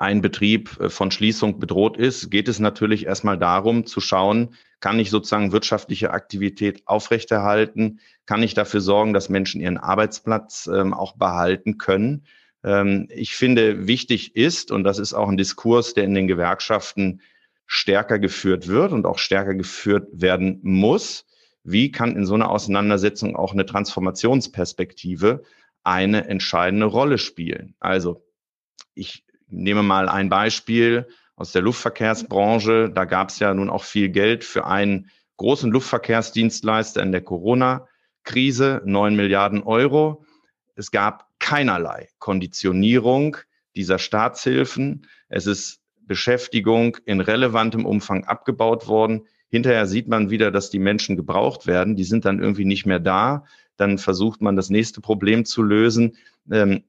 ein 0.00 0.22
Betrieb 0.22 0.80
äh, 0.80 0.88
von 0.88 1.10
Schließung 1.10 1.60
bedroht 1.60 1.96
ist, 1.96 2.30
geht 2.30 2.48
es 2.48 2.58
natürlich 2.58 3.06
erstmal 3.06 3.38
darum 3.38 3.86
zu 3.86 4.00
schauen, 4.00 4.54
kann 4.80 4.98
ich 4.98 5.10
sozusagen 5.10 5.52
wirtschaftliche 5.52 6.10
Aktivität 6.12 6.82
aufrechterhalten? 6.86 8.00
Kann 8.24 8.42
ich 8.42 8.54
dafür 8.54 8.80
sorgen, 8.80 9.12
dass 9.12 9.28
Menschen 9.28 9.60
ihren 9.60 9.76
Arbeitsplatz 9.76 10.70
ähm, 10.72 10.94
auch 10.94 11.16
behalten 11.16 11.76
können? 11.76 12.24
Ähm, 12.64 13.08
ich 13.10 13.36
finde, 13.36 13.86
wichtig 13.86 14.34
ist, 14.36 14.70
und 14.70 14.84
das 14.84 14.98
ist 14.98 15.12
auch 15.12 15.28
ein 15.28 15.36
Diskurs, 15.36 15.92
der 15.92 16.04
in 16.04 16.14
den 16.14 16.28
Gewerkschaften 16.28 17.20
stärker 17.66 18.18
geführt 18.18 18.68
wird 18.68 18.92
und 18.92 19.04
auch 19.04 19.18
stärker 19.18 19.54
geführt 19.54 20.08
werden 20.12 20.60
muss, 20.62 21.26
wie 21.62 21.92
kann 21.92 22.16
in 22.16 22.24
so 22.24 22.34
einer 22.34 22.50
Auseinandersetzung 22.50 23.36
auch 23.36 23.52
eine 23.52 23.66
Transformationsperspektive 23.66 25.42
eine 25.84 26.26
entscheidende 26.26 26.86
Rolle 26.86 27.18
spielen. 27.18 27.74
Also 27.80 28.24
ich 28.94 29.24
nehme 29.50 29.82
mal 29.82 30.08
ein 30.08 30.28
Beispiel 30.28 31.06
aus 31.36 31.52
der 31.52 31.62
Luftverkehrsbranche. 31.62 32.90
Da 32.94 33.04
gab 33.04 33.30
es 33.30 33.38
ja 33.38 33.52
nun 33.54 33.70
auch 33.70 33.84
viel 33.84 34.08
Geld 34.08 34.44
für 34.44 34.66
einen 34.66 35.10
großen 35.38 35.70
Luftverkehrsdienstleister 35.70 37.02
in 37.02 37.12
der 37.12 37.22
Corona-Krise, 37.22 38.82
neun 38.84 39.16
Milliarden 39.16 39.62
Euro. 39.62 40.24
Es 40.74 40.90
gab 40.90 41.26
keinerlei 41.38 42.08
Konditionierung 42.18 43.36
dieser 43.74 43.98
Staatshilfen. 43.98 45.06
Es 45.28 45.46
ist 45.46 45.80
Beschäftigung 46.02 46.96
in 47.04 47.20
relevantem 47.20 47.86
Umfang 47.86 48.24
abgebaut 48.24 48.88
worden. 48.88 49.26
Hinterher 49.48 49.86
sieht 49.86 50.08
man 50.08 50.30
wieder, 50.30 50.50
dass 50.50 50.70
die 50.70 50.78
Menschen 50.78 51.16
gebraucht 51.16 51.66
werden. 51.66 51.96
Die 51.96 52.04
sind 52.04 52.24
dann 52.24 52.40
irgendwie 52.40 52.64
nicht 52.64 52.84
mehr 52.84 53.00
da. 53.00 53.44
Dann 53.76 53.96
versucht 53.96 54.42
man 54.42 54.56
das 54.56 54.70
nächste 54.70 55.00
Problem 55.00 55.44
zu 55.44 55.62
lösen. 55.62 56.16
Ähm, 56.50 56.84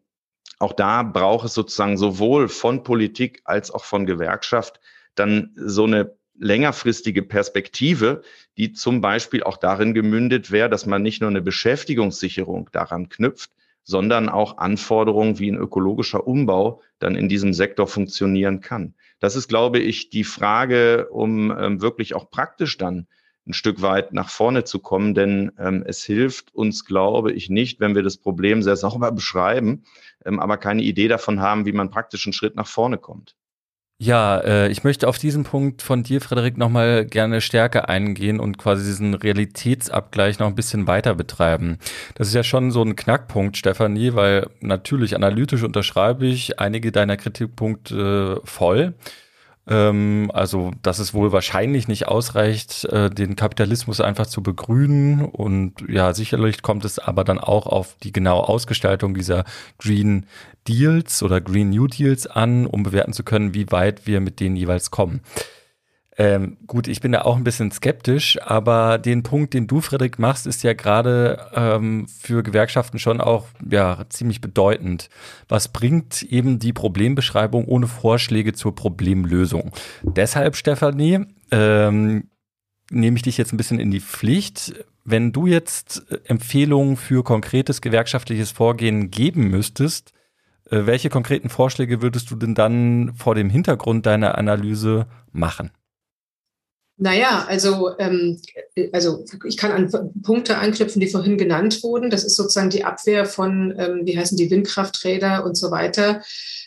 auch 0.62 0.74
da 0.74 1.04
braucht 1.04 1.46
es 1.46 1.54
sozusagen 1.54 1.98
sowohl 1.98 2.48
von 2.48 2.84
Politik 2.84 3.42
als 3.46 3.72
auch 3.72 3.84
von 3.84 4.06
Gewerkschaft 4.06 4.80
dann 5.16 5.52
so 5.56 5.86
eine 5.86 6.16
längerfristige 6.38 7.24
Perspektive, 7.24 8.22
die 8.58 8.74
zum 8.74 9.02
Beispiel 9.02 9.44
auch 9.44 9.58
darin 9.58 9.94
gemündet 9.94 10.52
wäre, 10.52 10.70
dass 10.70 10.86
man 10.86 11.02
nicht 11.02 11.22
nur 11.22 11.30
eine 11.30 11.42
Beschäftigungssicherung 11.42 12.70
daran 12.72 13.10
knüpft, 13.10 13.52
sondern 13.84 14.30
auch 14.30 14.58
Anforderungen 14.58 15.40
wie 15.40 15.52
ein 15.52 15.58
ökologischer 15.58 16.26
Umbau 16.26 16.82
dann 17.00 17.16
in 17.16 17.30
diesem 17.30 17.54
Sektor 17.54 17.88
funktionieren 17.88 18.62
kann. 18.62 18.96
Das 19.20 19.36
ist, 19.36 19.48
glaube 19.48 19.80
ich, 19.80 20.10
die 20.10 20.24
Frage, 20.24 21.10
um 21.10 21.52
ähm, 21.52 21.82
wirklich 21.82 22.14
auch 22.14 22.30
praktisch 22.30 22.78
dann 22.78 23.08
ein 23.48 23.54
Stück 23.54 23.82
weit 23.82 24.14
nach 24.14 24.30
vorne 24.30 24.64
zu 24.64 24.80
kommen, 24.80 25.14
denn 25.14 25.52
ähm, 25.58 25.84
es 25.86 26.04
hilft 26.04 26.54
uns, 26.54 26.86
glaube 26.86 27.32
ich, 27.32 27.50
nicht, 27.50 27.80
wenn 27.80 27.96
wir 27.96 28.04
das 28.04 28.18
Problem 28.18 28.62
sehr 28.62 28.76
sauber 28.76 29.12
beschreiben, 29.12 29.84
ähm, 30.26 30.40
aber 30.40 30.58
keine 30.58 30.84
Idee 30.84 31.08
davon 31.08 31.42
haben, 31.42 31.66
wie 31.66 31.72
man 31.72 31.90
praktisch 31.90 32.26
einen 32.26 32.34
Schritt 32.34 32.56
nach 32.56 32.68
vorne 32.68 32.98
kommt. 32.98 33.36
Ja, 34.04 34.40
äh, 34.40 34.70
ich 34.70 34.84
möchte 34.84 35.08
auf 35.08 35.20
diesen 35.20 35.44
Punkt 35.44 35.84
von 35.84 36.02
dir, 36.02 36.22
Frederik, 36.22 36.58
nochmal 36.58 37.06
gerne 37.06 37.40
stärker 37.40 37.88
eingehen 37.88 38.40
und 38.40 38.58
quasi 38.58 38.84
diesen 38.84 39.14
Realitätsabgleich 39.14 40.40
noch 40.40 40.48
ein 40.48 40.56
bisschen 40.56 40.88
weiter 40.88 41.14
betreiben. 41.14 41.78
Das 42.16 42.28
ist 42.28 42.34
ja 42.34 42.42
schon 42.42 42.72
so 42.72 42.82
ein 42.82 42.96
Knackpunkt, 42.96 43.58
Stefanie, 43.58 44.16
weil 44.16 44.50
natürlich 44.60 45.16
analytisch 45.16 45.62
unterschreibe 45.62 46.26
ich 46.26 46.60
einige 46.60 46.92
deiner 46.92 47.16
Kritikpunkte 47.16 48.42
voll. 48.44 48.96
Ähm, 49.72 50.30
also, 50.34 50.72
dass 50.82 51.00
es 51.00 51.14
wohl 51.14 51.32
wahrscheinlich 51.32 51.88
nicht 51.88 52.06
ausreicht, 52.10 52.84
äh, 52.86 53.10
den 53.10 53.38
Kapitalismus 53.38 54.02
einfach 54.02 54.28
zu 54.28 54.44
begrünen. 54.44 55.24
Und 55.24 55.76
ja, 55.88 56.14
sicherlich 56.14 56.62
kommt 56.62 56.84
es 56.84 57.00
aber 57.00 57.24
dann 57.24 57.40
auch 57.40 57.68
auf 57.68 57.96
die 58.04 58.12
genaue 58.12 58.50
Ausgestaltung 58.50 59.14
dieser 59.14 59.46
Green 59.78 60.26
Deals 60.68 61.24
oder 61.24 61.40
Green 61.40 61.70
New 61.70 61.88
Deals 61.88 62.28
an, 62.28 62.66
um 62.66 62.84
bewerten 62.84 63.14
zu 63.14 63.24
können, 63.24 63.54
wie 63.54 63.72
weit 63.72 64.06
wir 64.06 64.20
mit 64.20 64.42
denen 64.42 64.58
jeweils 64.58 64.92
kommen. 64.92 65.22
Ähm, 66.22 66.58
gut, 66.68 66.88
ich 66.88 67.02
bin 67.02 67.14
da 67.14 67.24
auch 67.24 67.36
ein 67.36 67.44
bisschen 67.44 67.72
skeptisch, 67.72 68.40
aber 68.40 69.00
den 69.00 69.24
Punkt, 69.24 69.56
den 69.56 69.66
du, 69.66 69.82
Frederik, 69.82 70.20
machst, 70.20 70.46
ist 70.46 70.62
ja 70.62 70.74
gerade 70.74 71.48
ähm, 71.56 72.06
für 72.08 72.44
Gewerkschaften 72.44 73.00
schon 73.00 73.20
auch 73.20 73.48
ja, 73.68 74.06
ziemlich 74.08 74.40
bedeutend. 74.40 75.10
Was 75.50 75.70
bringt 75.70 76.22
eben 76.22 76.60
die 76.60 76.74
Problembeschreibung 76.74 77.66
ohne 77.66 77.88
Vorschläge 77.88 78.54
zur 78.54 78.76
Problemlösung? 78.76 79.72
Deshalb, 80.04 80.56
Stefanie, 80.58 81.26
ähm, 81.50 82.30
nehme 82.92 83.18
ich 83.18 83.24
dich 83.24 83.40
jetzt 83.40 83.52
ein 83.52 83.58
bisschen 83.58 83.80
in 83.80 83.90
die 83.90 84.00
Pflicht. 84.00 84.76
Wenn 85.04 85.32
du 85.32 85.48
jetzt 85.48 86.06
Empfehlungen 86.26 86.98
für 86.98 87.24
konkretes 87.24 87.82
gewerkschaftliches 87.82 88.52
Vorgehen 88.52 89.10
geben 89.10 89.50
müsstest, 89.50 90.14
äh, 90.70 90.86
welche 90.86 91.10
konkreten 91.10 91.50
Vorschläge 91.50 92.04
würdest 92.04 92.30
du 92.30 92.36
denn 92.36 92.54
dann 92.54 93.16
vor 93.16 93.34
dem 93.34 93.50
Hintergrund 93.50 94.06
deiner 94.06 94.38
Analyse 94.38 95.08
machen? 95.32 95.72
Naja, 96.98 97.46
also, 97.48 97.98
ähm, 97.98 98.40
also 98.94 99.26
ich 99.46 99.58
kann 99.58 99.72
an 99.72 100.12
Punkte 100.22 100.58
anknüpfen, 100.58 101.00
die 101.00 101.08
vorhin 101.08 101.38
genannt 101.38 101.82
wurden. 101.82 102.12
Das 102.12 102.24
ist 102.24 102.36
sozusagen 102.36 102.70
die 102.70 102.84
Abwehr 102.84 103.26
von, 103.26 103.74
ähm, 103.78 104.02
wie 104.04 104.18
heißen 104.18 104.38
die, 104.38 104.52
Windkrafträder 104.52 105.44
und 105.44 105.56
so 105.56 105.72
weiter 105.72 106.22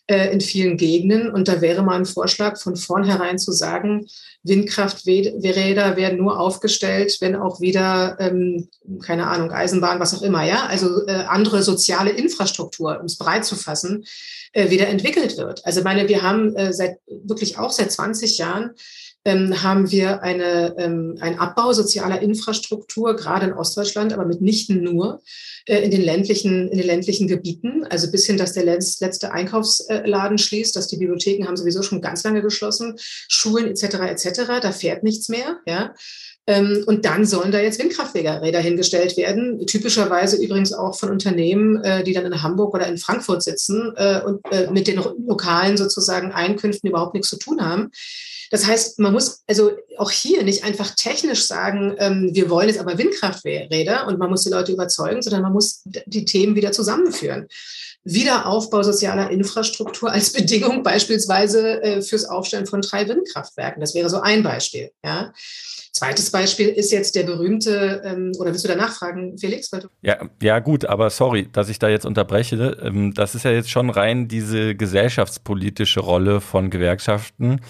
äh, 0.06 0.32
in 0.32 0.40
vielen 0.40 0.76
Gegenden. 0.76 1.30
Und 1.30 1.46
da 1.46 1.60
wäre 1.60 1.82
mal 1.82 1.96
ein 1.96 2.04
Vorschlag 2.04 2.58
von 2.58 2.74
vornherein 2.74 3.38
zu 3.38 3.52
sagen, 3.52 4.06
Windkrafträder 4.42 5.96
werden 5.96 6.18
nur 6.18 6.38
aufgestellt, 6.38 7.16
wenn 7.20 7.36
auch 7.36 7.60
wieder, 7.60 8.16
ähm, 8.20 8.68
keine 9.02 9.28
Ahnung, 9.28 9.52
Eisenbahn, 9.52 10.00
was 10.00 10.14
auch 10.14 10.22
immer, 10.22 10.44
ja, 10.44 10.66
also 10.66 11.06
äh, 11.06 11.24
andere 11.28 11.62
soziale 11.62 12.10
Infrastruktur, 12.10 12.98
um 13.00 13.06
es 13.06 13.16
breit 13.16 13.44
zu 13.44 13.56
fassen, 13.56 14.04
äh, 14.52 14.70
wieder 14.70 14.88
entwickelt 14.88 15.36
wird. 15.38 15.64
Also 15.64 15.82
meine, 15.82 16.08
wir 16.08 16.22
haben 16.22 16.54
äh, 16.56 16.72
seit 16.72 16.98
wirklich 17.06 17.58
auch 17.58 17.70
seit 17.70 17.90
20 17.90 18.36
Jahren 18.36 18.72
ähm, 19.24 19.62
haben 19.62 19.90
wir 19.90 20.22
eine, 20.22 20.74
ähm, 20.78 21.16
ein 21.20 21.38
Abbau 21.38 21.72
sozialer 21.72 22.20
Infrastruktur, 22.20 23.16
gerade 23.16 23.46
in 23.46 23.52
Ostdeutschland, 23.54 24.12
aber 24.12 24.26
mitnichten 24.26 24.82
nur 24.82 25.22
äh, 25.66 25.78
in, 25.78 25.90
den 25.90 26.02
ländlichen, 26.02 26.68
in 26.68 26.78
den 26.78 26.86
ländlichen 26.86 27.26
Gebieten. 27.26 27.84
Also 27.88 28.10
bis 28.10 28.26
hin, 28.26 28.36
dass 28.36 28.52
der 28.52 28.64
letzte 28.64 29.32
Einkaufsladen 29.32 30.38
schließt, 30.38 30.76
dass 30.76 30.88
die 30.88 30.98
Bibliotheken 30.98 31.46
haben 31.46 31.56
sowieso 31.56 31.82
schon 31.82 32.02
ganz 32.02 32.22
lange 32.22 32.42
geschlossen, 32.42 32.96
Schulen 32.98 33.66
etc. 33.68 33.82
etc. 33.84 34.60
Da 34.60 34.72
fährt 34.72 35.02
nichts 35.02 35.28
mehr. 35.28 35.58
Ja. 35.66 35.94
Ähm, 36.46 36.84
und 36.86 37.06
dann 37.06 37.24
sollen 37.24 37.52
da 37.52 37.60
jetzt 37.60 37.78
Windkrafträder 37.78 38.60
hingestellt 38.60 39.16
werden, 39.16 39.66
typischerweise 39.66 40.36
übrigens 40.36 40.74
auch 40.74 40.94
von 40.94 41.10
Unternehmen, 41.10 41.82
äh, 41.82 42.04
die 42.04 42.12
dann 42.12 42.26
in 42.26 42.42
Hamburg 42.42 42.74
oder 42.74 42.86
in 42.86 42.98
Frankfurt 42.98 43.42
sitzen 43.42 43.94
äh, 43.96 44.20
und 44.20 44.40
äh, 44.50 44.70
mit 44.70 44.86
den 44.86 45.02
lokalen 45.26 45.78
sozusagen 45.78 46.32
Einkünften 46.32 46.90
überhaupt 46.90 47.14
nichts 47.14 47.30
zu 47.30 47.38
tun 47.38 47.62
haben. 47.62 47.90
Das 48.50 48.66
heißt, 48.66 48.98
man 48.98 49.14
muss 49.14 49.42
also 49.46 49.72
auch 49.96 50.10
hier 50.10 50.42
nicht 50.42 50.64
einfach 50.64 50.90
technisch 50.94 51.46
sagen, 51.46 51.94
ähm, 51.98 52.30
wir 52.34 52.50
wollen 52.50 52.68
jetzt 52.68 52.78
aber 52.78 52.98
Windkrafträder 52.98 54.06
und 54.06 54.18
man 54.18 54.28
muss 54.28 54.44
die 54.44 54.50
Leute 54.50 54.72
überzeugen, 54.72 55.22
sondern 55.22 55.42
man 55.42 55.52
muss 55.54 55.80
die 55.84 56.26
Themen 56.26 56.56
wieder 56.56 56.72
zusammenführen. 56.72 57.48
Wiederaufbau 58.04 58.82
sozialer 58.82 59.30
Infrastruktur 59.30 60.12
als 60.12 60.30
Bedingung 60.30 60.82
beispielsweise 60.82 62.02
fürs 62.06 62.26
Aufstellen 62.26 62.66
von 62.66 62.82
drei 62.82 63.08
Windkraftwerken. 63.08 63.80
Das 63.80 63.94
wäre 63.94 64.10
so 64.10 64.20
ein 64.20 64.42
Beispiel. 64.42 64.90
Ja. 65.02 65.32
Zweites 65.94 66.32
Beispiel 66.32 66.68
ist 66.68 66.90
jetzt 66.90 67.14
der 67.14 67.22
berühmte, 67.22 68.02
ähm, 68.04 68.32
oder 68.40 68.50
willst 68.50 68.64
du 68.64 68.68
da 68.68 68.74
nachfragen, 68.74 69.38
Felix? 69.38 69.70
Ja, 70.02 70.28
ja, 70.42 70.58
gut, 70.58 70.84
aber 70.86 71.08
sorry, 71.08 71.48
dass 71.52 71.68
ich 71.68 71.78
da 71.78 71.88
jetzt 71.88 72.04
unterbreche. 72.04 72.76
Ähm, 72.82 73.14
das 73.14 73.36
ist 73.36 73.44
ja 73.44 73.52
jetzt 73.52 73.70
schon 73.70 73.90
rein 73.90 74.26
diese 74.26 74.74
gesellschaftspolitische 74.74 76.00
Rolle 76.00 76.40
von 76.40 76.70
Gewerkschaften. 76.70 77.60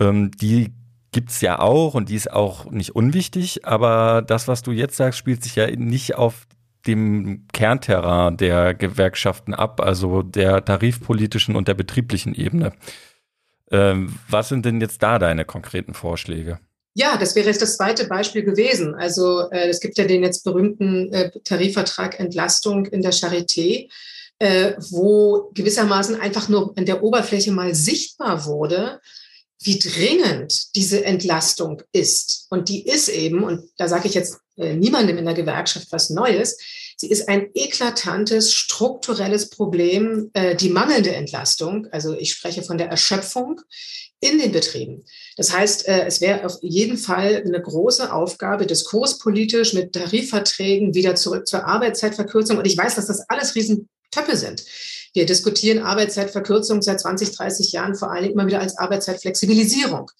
Ähm, 0.00 0.32
die 0.32 0.72
gibt's 1.12 1.40
ja 1.42 1.60
auch 1.60 1.94
und 1.94 2.08
die 2.08 2.16
ist 2.16 2.32
auch 2.32 2.72
nicht 2.72 2.96
unwichtig, 2.96 3.64
aber 3.64 4.22
das, 4.26 4.48
was 4.48 4.62
du 4.62 4.72
jetzt 4.72 4.96
sagst, 4.96 5.20
spielt 5.20 5.44
sich 5.44 5.54
ja 5.54 5.70
nicht 5.70 6.16
auf 6.16 6.48
dem 6.88 7.46
Kernterrain 7.52 8.36
der 8.36 8.74
Gewerkschaften 8.74 9.54
ab, 9.54 9.80
also 9.80 10.22
der 10.22 10.64
tarifpolitischen 10.64 11.54
und 11.54 11.68
der 11.68 11.74
betrieblichen 11.74 12.34
Ebene. 12.34 12.72
Ähm, 13.70 14.18
was 14.28 14.48
sind 14.48 14.64
denn 14.64 14.80
jetzt 14.80 15.04
da 15.04 15.20
deine 15.20 15.44
konkreten 15.44 15.94
Vorschläge? 15.94 16.58
Ja, 16.96 17.16
das 17.16 17.34
wäre 17.34 17.48
jetzt 17.48 17.60
das 17.60 17.76
zweite 17.76 18.06
Beispiel 18.06 18.44
gewesen. 18.44 18.94
Also 18.94 19.50
äh, 19.50 19.68
es 19.68 19.80
gibt 19.80 19.98
ja 19.98 20.04
den 20.04 20.22
jetzt 20.22 20.44
berühmten 20.44 21.12
äh, 21.12 21.30
Tarifvertrag 21.42 22.20
Entlastung 22.20 22.86
in 22.86 23.02
der 23.02 23.12
Charité, 23.12 23.90
äh, 24.38 24.74
wo 24.90 25.50
gewissermaßen 25.54 26.20
einfach 26.20 26.48
nur 26.48 26.72
an 26.76 26.86
der 26.86 27.02
Oberfläche 27.02 27.50
mal 27.50 27.74
sichtbar 27.74 28.46
wurde, 28.46 29.00
wie 29.60 29.78
dringend 29.78 30.76
diese 30.76 31.04
Entlastung 31.04 31.82
ist. 31.92 32.46
Und 32.50 32.68
die 32.68 32.86
ist 32.86 33.08
eben, 33.08 33.42
und 33.42 33.62
da 33.76 33.88
sage 33.88 34.06
ich 34.06 34.14
jetzt 34.14 34.38
äh, 34.56 34.74
niemandem 34.74 35.18
in 35.18 35.24
der 35.24 35.34
Gewerkschaft 35.34 35.88
was 35.90 36.10
Neues, 36.10 36.58
sie 36.96 37.10
ist 37.10 37.28
ein 37.28 37.48
eklatantes 37.54 38.52
strukturelles 38.52 39.50
Problem, 39.50 40.30
äh, 40.34 40.56
die 40.56 40.70
mangelnde 40.70 41.14
Entlastung. 41.14 41.86
Also 41.90 42.14
ich 42.14 42.32
spreche 42.32 42.62
von 42.62 42.78
der 42.78 42.88
Erschöpfung 42.88 43.60
in 44.20 44.38
den 44.38 44.52
Betrieben. 44.52 45.04
Das 45.36 45.52
heißt, 45.52 45.86
äh, 45.86 46.06
es 46.06 46.20
wäre 46.20 46.46
auf 46.46 46.56
jeden 46.62 46.96
Fall 46.96 47.42
eine 47.44 47.60
große 47.60 48.12
Aufgabe, 48.12 48.66
diskurspolitisch 48.66 49.74
mit 49.74 49.92
Tarifverträgen 49.92 50.94
wieder 50.94 51.14
zurück 51.14 51.46
zur 51.46 51.66
Arbeitszeitverkürzung. 51.66 52.58
Und 52.58 52.66
ich 52.66 52.76
weiß, 52.76 52.94
dass 52.94 53.06
das 53.06 53.28
alles 53.28 53.54
Riesentöpfe 53.54 54.36
sind 54.36 54.64
Wir 55.12 55.26
diskutieren 55.26 55.80
Arbeitszeitverkürzung 55.80 56.82
seit 56.82 57.00
20, 57.00 57.36
30 57.36 57.72
Jahren 57.72 57.94
vor 57.94 58.12
allem 58.12 58.32
immer 58.32 58.46
wieder 58.46 58.60
als 58.60 58.78
Arbeitszeitflexibilisierung 58.78 60.10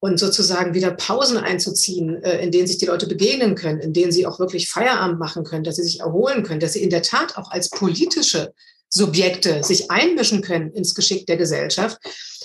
und 0.00 0.18
sozusagen 0.18 0.74
wieder 0.74 0.90
Pausen 0.90 1.38
einzuziehen, 1.38 2.22
äh, 2.22 2.42
in 2.42 2.50
denen 2.50 2.66
sich 2.66 2.78
die 2.78 2.86
Leute 2.86 3.06
begegnen 3.06 3.54
können, 3.54 3.80
in 3.80 3.92
denen 3.92 4.12
sie 4.12 4.26
auch 4.26 4.38
wirklich 4.38 4.68
Feierabend 4.68 5.18
machen 5.18 5.44
können, 5.44 5.64
dass 5.64 5.76
sie 5.76 5.82
sich 5.82 6.00
erholen 6.00 6.42
können, 6.42 6.60
dass 6.60 6.74
sie 6.74 6.82
in 6.82 6.90
der 6.90 7.02
Tat 7.02 7.36
auch 7.36 7.50
als 7.50 7.70
politische 7.70 8.52
Subjekte 8.90 9.64
sich 9.64 9.90
einmischen 9.90 10.40
können 10.40 10.70
ins 10.72 10.94
Geschick 10.94 11.26
der 11.26 11.36
Gesellschaft. 11.36 11.98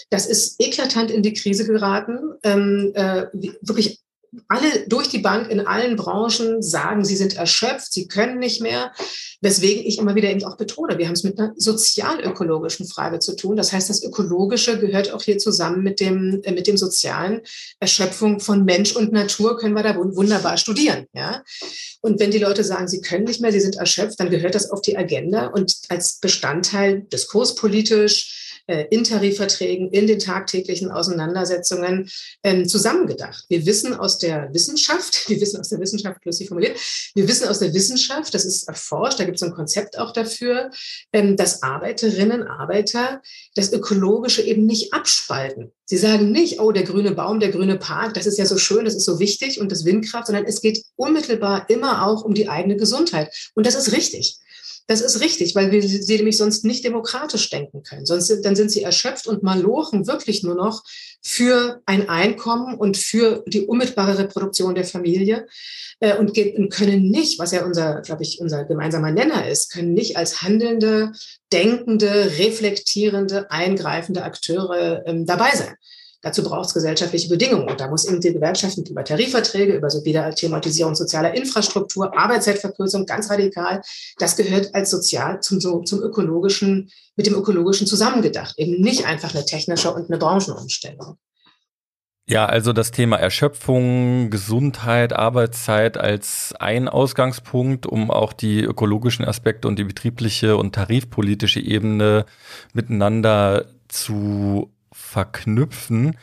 Das 0.09 0.25
ist 0.25 0.55
eklatant 0.59 1.11
in 1.11 1.21
die 1.21 1.33
Krise 1.33 1.65
geraten. 1.65 2.17
Ähm, 2.43 2.91
äh, 2.95 3.25
wirklich 3.61 3.99
alle 4.47 4.87
durch 4.87 5.09
die 5.09 5.19
Bank 5.19 5.49
in 5.49 5.65
allen 5.65 5.95
Branchen 5.95 6.61
sagen, 6.61 7.05
sie 7.05 7.15
sind 7.15 7.35
erschöpft, 7.35 7.91
sie 7.93 8.07
können 8.07 8.39
nicht 8.39 8.61
mehr. 8.61 8.91
Weswegen 9.41 9.85
ich 9.85 9.97
immer 9.97 10.15
wieder 10.15 10.29
eben 10.29 10.43
auch 10.43 10.57
betone, 10.57 10.97
wir 10.97 11.07
haben 11.07 11.13
es 11.13 11.23
mit 11.23 11.39
einer 11.39 11.53
sozialökologischen 11.55 12.87
Frage 12.87 13.19
zu 13.19 13.35
tun. 13.35 13.55
Das 13.55 13.71
heißt, 13.71 13.89
das 13.89 14.03
Ökologische 14.03 14.79
gehört 14.79 15.11
auch 15.13 15.21
hier 15.21 15.37
zusammen 15.37 15.81
mit 15.81 15.99
dem, 15.99 16.41
äh, 16.43 16.51
mit 16.51 16.67
dem 16.67 16.77
Sozialen. 16.77 17.41
Erschöpfung 17.79 18.39
von 18.39 18.65
Mensch 18.65 18.95
und 18.95 19.13
Natur 19.13 19.57
können 19.57 19.75
wir 19.75 19.83
da 19.83 19.95
wunderbar 19.95 20.57
studieren. 20.57 21.05
Ja? 21.13 21.43
Und 22.01 22.19
wenn 22.19 22.31
die 22.31 22.39
Leute 22.39 22.63
sagen, 22.63 22.87
sie 22.87 23.01
können 23.01 23.25
nicht 23.25 23.41
mehr, 23.41 23.51
sie 23.51 23.61
sind 23.61 23.77
erschöpft, 23.77 24.19
dann 24.19 24.29
gehört 24.29 24.55
das 24.55 24.69
auf 24.69 24.81
die 24.81 24.97
Agenda 24.97 25.47
und 25.47 25.75
als 25.89 26.19
Bestandteil 26.19 27.01
diskurspolitisch, 27.11 28.48
äh, 28.69 28.85
in 28.91 29.03
Tarifverträgen, 29.03 29.89
in 29.89 30.05
den 30.05 30.19
tagtäglichen 30.19 30.91
Auseinandersetzungen 30.91 32.07
ähm, 32.43 32.67
zusammengedacht. 32.67 33.45
Wir 33.49 33.65
wissen 33.65 33.95
aus 33.95 34.19
der 34.19 34.53
Wissenschaft, 34.53 35.27
wir 35.29 35.41
wissen 35.41 35.59
aus 35.59 35.69
der 35.69 35.79
Wissenschaft, 35.79 36.23
lustig 36.23 36.49
formuliert, 36.49 36.77
wir 37.15 37.27
wissen 37.27 37.47
aus 37.47 37.57
der 37.57 37.73
Wissenschaft, 37.73 38.31
das 38.33 38.45
ist 38.45 38.67
erforscht, 38.67 39.19
da 39.19 39.23
gibt 39.23 39.37
es 39.37 39.43
ein 39.43 39.53
Konzept 39.53 39.97
auch 39.97 40.13
dafür, 40.13 40.69
ähm, 41.13 41.35
dass 41.35 41.63
Arbeiterinnen, 41.63 42.43
Arbeiter 42.43 43.23
das 43.55 43.73
Ökologische 43.73 44.43
eben 44.43 44.67
nicht 44.67 44.93
abspalten. 44.93 45.71
Sie 45.85 45.97
sagen 45.97 46.31
nicht, 46.31 46.59
oh, 46.59 46.71
der 46.71 46.83
grüne 46.83 47.11
Baum, 47.11 47.39
der 47.39 47.49
grüne 47.49 47.77
Park, 47.77 48.13
das 48.13 48.27
ist 48.27 48.37
ja 48.37 48.45
so 48.45 48.59
schön, 48.59 48.85
das 48.85 48.93
ist 48.93 49.05
so 49.05 49.19
wichtig 49.19 49.59
und 49.59 49.71
das 49.71 49.85
Windkraft, 49.85 50.27
sondern 50.27 50.45
es 50.45 50.61
geht 50.61 50.83
unmittelbar 50.95 51.67
immer 51.69 52.05
auch 52.05 52.23
um 52.23 52.35
die 52.35 52.47
eigene 52.47 52.77
Gesundheit. 52.77 53.33
Und 53.55 53.65
das 53.65 53.73
ist 53.73 53.91
richtig. 53.91 54.37
Das 54.89 55.01
ist 55.01 55.21
richtig, 55.21 55.53
weil 55.53 55.71
wir 55.71 55.83
sie 55.83 56.15
nämlich 56.15 56.37
sonst 56.37 56.65
nicht 56.65 56.83
demokratisch 56.83 57.51
denken 57.51 57.83
können. 57.83 58.07
Sonst 58.07 58.33
dann 58.41 58.55
sind 58.55 58.71
sie 58.71 58.81
erschöpft 58.81 59.27
und 59.27 59.43
malochen 59.43 60.07
wirklich 60.07 60.41
nur 60.41 60.55
noch 60.55 60.83
für 61.21 61.83
ein 61.85 62.09
Einkommen 62.09 62.73
und 62.73 62.97
für 62.97 63.43
die 63.45 63.67
unmittelbare 63.67 64.17
Reproduktion 64.17 64.73
der 64.73 64.85
Familie 64.85 65.45
äh, 65.99 66.17
und, 66.17 66.35
und 66.35 66.69
können 66.71 67.11
nicht, 67.11 67.37
was 67.37 67.51
ja 67.51 67.65
unser, 67.65 68.01
glaube 68.01 68.23
ich, 68.23 68.41
unser 68.41 68.65
gemeinsamer 68.65 69.11
Nenner 69.11 69.47
ist, 69.47 69.71
können 69.71 69.93
nicht 69.93 70.17
als 70.17 70.41
handelnde, 70.41 71.11
denkende, 71.53 72.31
reflektierende, 72.39 73.51
eingreifende 73.51 74.23
Akteure 74.23 75.03
ähm, 75.05 75.27
dabei 75.27 75.51
sein. 75.55 75.75
Dazu 76.21 76.43
braucht 76.43 76.67
es 76.67 76.73
gesellschaftliche 76.73 77.29
Bedingungen. 77.29 77.69
Und 77.69 77.79
da 77.79 77.87
muss 77.87 78.05
eben 78.05 78.19
die 78.19 78.33
Gewerkschaften 78.33 78.85
über 78.85 79.03
Tarifverträge, 79.03 79.73
über 79.73 79.89
so 79.89 80.03
wieder 80.03 80.29
Thematisierung 80.31 80.95
sozialer 80.95 81.33
Infrastruktur, 81.35 82.17
Arbeitszeitverkürzung, 82.17 83.05
ganz 83.05 83.29
radikal, 83.29 83.81
das 84.17 84.35
gehört 84.35 84.75
als 84.75 84.89
sozial 84.89 85.39
zum, 85.39 85.59
zum 85.59 86.01
ökologischen, 86.01 86.91
mit 87.15 87.25
dem 87.25 87.35
ökologischen 87.35 87.87
zusammengedacht. 87.87 88.55
Eben 88.57 88.81
nicht 88.81 89.05
einfach 89.05 89.33
eine 89.33 89.45
technische 89.45 89.93
und 89.93 90.09
eine 90.09 90.17
Branchenumstellung. 90.17 91.17
Ja, 92.29 92.45
also 92.45 92.73
das 92.73 92.91
Thema 92.91 93.15
Erschöpfung, 93.15 94.29
Gesundheit, 94.29 95.13
Arbeitszeit 95.13 95.97
als 95.97 96.53
ein 96.59 96.87
Ausgangspunkt, 96.87 97.87
um 97.87 98.11
auch 98.11 98.33
die 98.33 98.59
ökologischen 98.61 99.25
Aspekte 99.25 99.67
und 99.67 99.79
die 99.79 99.83
betriebliche 99.83 100.55
und 100.55 100.75
tarifpolitische 100.75 101.59
Ebene 101.59 102.25
miteinander 102.71 103.65
zu 103.87 104.69
verknüpfen. 105.09 106.15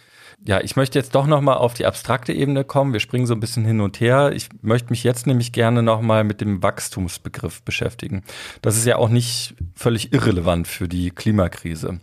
Ja, 0.46 0.60
ich 0.60 0.76
möchte 0.76 0.98
jetzt 0.98 1.14
doch 1.14 1.26
nochmal 1.26 1.56
auf 1.56 1.74
die 1.74 1.86
abstrakte 1.86 2.32
Ebene 2.32 2.62
kommen. 2.62 2.92
Wir 2.92 3.00
springen 3.00 3.26
so 3.26 3.34
ein 3.34 3.40
bisschen 3.40 3.64
hin 3.64 3.80
und 3.80 3.98
her. 3.98 4.30
Ich 4.32 4.48
möchte 4.62 4.90
mich 4.90 5.02
jetzt 5.02 5.26
nämlich 5.26 5.50
gerne 5.52 5.82
nochmal 5.82 6.22
mit 6.22 6.40
dem 6.40 6.62
Wachstumsbegriff 6.62 7.62
beschäftigen. 7.62 8.22
Das 8.62 8.76
ist 8.76 8.86
ja 8.86 8.96
auch 8.96 9.08
nicht 9.08 9.56
völlig 9.74 10.12
irrelevant 10.12 10.68
für 10.68 10.88
die 10.88 11.10
Klimakrise. 11.10 12.00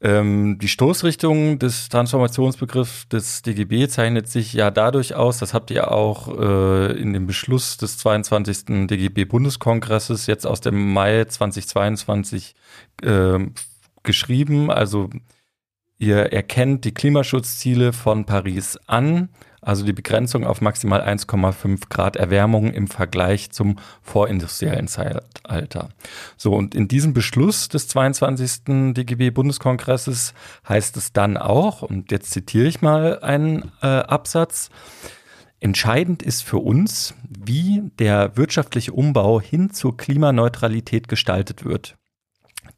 Ähm, 0.00 0.58
die 0.58 0.68
Stoßrichtung 0.68 1.58
des 1.58 1.88
Transformationsbegriffs 1.88 3.08
des 3.08 3.42
DGB 3.42 3.88
zeichnet 3.88 4.28
sich 4.28 4.52
ja 4.52 4.70
dadurch 4.70 5.14
aus, 5.14 5.38
das 5.38 5.54
habt 5.54 5.70
ihr 5.70 5.90
auch 5.90 6.28
äh, 6.38 6.92
in 7.00 7.12
dem 7.14 7.26
Beschluss 7.26 7.78
des 7.78 7.96
22. 7.98 8.86
DGB-Bundeskongresses 8.88 10.26
jetzt 10.26 10.46
aus 10.46 10.60
dem 10.60 10.92
Mai 10.92 11.24
2022 11.24 12.54
äh, 13.02 13.38
geschrieben. 14.02 14.70
Also 14.70 15.10
Ihr 15.98 16.32
erkennt 16.32 16.84
die 16.84 16.92
Klimaschutzziele 16.92 17.92
von 17.92 18.26
Paris 18.26 18.78
an, 18.86 19.30
also 19.62 19.84
die 19.84 19.94
Begrenzung 19.94 20.44
auf 20.44 20.60
maximal 20.60 21.00
1,5 21.00 21.88
Grad 21.88 22.16
Erwärmung 22.16 22.72
im 22.72 22.86
Vergleich 22.86 23.50
zum 23.50 23.76
vorindustriellen 24.02 24.88
Zeitalter. 24.88 25.88
So, 26.36 26.54
und 26.54 26.74
in 26.74 26.86
diesem 26.86 27.14
Beschluss 27.14 27.68
des 27.68 27.88
22. 27.88 28.92
DGB-Bundeskongresses 28.94 30.34
heißt 30.68 30.96
es 30.96 31.12
dann 31.12 31.36
auch, 31.36 31.82
und 31.82 32.12
jetzt 32.12 32.30
zitiere 32.30 32.66
ich 32.66 32.82
mal 32.82 33.20
einen 33.20 33.72
äh, 33.82 33.86
Absatz, 33.86 34.70
Entscheidend 35.58 36.22
ist 36.22 36.42
für 36.42 36.58
uns, 36.58 37.14
wie 37.28 37.90
der 37.98 38.36
wirtschaftliche 38.36 38.92
Umbau 38.92 39.40
hin 39.40 39.70
zur 39.70 39.96
Klimaneutralität 39.96 41.08
gestaltet 41.08 41.64
wird. 41.64 41.96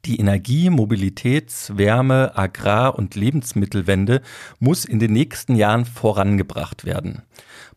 Die 0.04 0.18
Energie-, 0.18 0.70
Mobilitäts-, 0.70 1.76
Wärme-, 1.76 2.36
Agrar- 2.36 2.96
und 2.96 3.14
Lebensmittelwende 3.14 4.22
muss 4.58 4.84
in 4.84 4.98
den 4.98 5.12
nächsten 5.12 5.56
Jahren 5.56 5.84
vorangebracht 5.84 6.84
werden. 6.84 7.22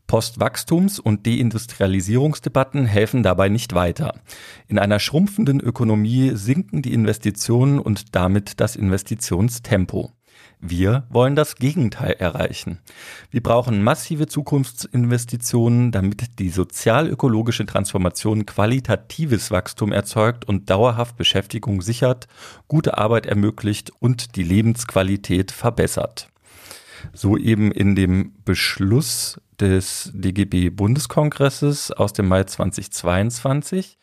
Postwachstums- 0.07 0.99
und 0.99 1.25
Deindustrialisierungsdebatten 1.25 2.85
helfen 2.85 3.23
dabei 3.23 3.47
nicht 3.47 3.73
weiter. 3.73 4.19
In 4.67 4.77
einer 4.77 4.99
schrumpfenden 4.99 5.61
Ökonomie 5.61 6.31
sinken 6.35 6.81
die 6.81 6.93
Investitionen 6.93 7.79
und 7.79 8.13
damit 8.13 8.59
das 8.59 8.75
Investitionstempo. 8.75 10.11
Wir 10.63 11.07
wollen 11.09 11.35
das 11.35 11.55
Gegenteil 11.55 12.13
erreichen. 12.19 12.77
Wir 13.31 13.41
brauchen 13.41 13.81
massive 13.81 14.27
Zukunftsinvestitionen, 14.27 15.91
damit 15.91 16.37
die 16.37 16.49
sozial-ökologische 16.49 17.65
Transformation 17.65 18.45
qualitatives 18.45 19.49
Wachstum 19.49 19.91
erzeugt 19.91 20.45
und 20.45 20.69
dauerhaft 20.69 21.17
Beschäftigung 21.17 21.81
sichert, 21.81 22.27
gute 22.67 22.99
Arbeit 22.99 23.25
ermöglicht 23.25 23.91
und 23.99 24.35
die 24.35 24.43
Lebensqualität 24.43 25.51
verbessert. 25.51 26.29
So 27.11 27.37
eben 27.37 27.71
in 27.71 27.95
dem 27.95 28.33
Beschluss 28.45 29.41
des 29.59 30.11
DGB 30.13 30.69
Bundeskongresses 30.69 31.91
aus 31.91 32.13
dem 32.13 32.27
Mai 32.27 32.43
2022. 32.43 33.97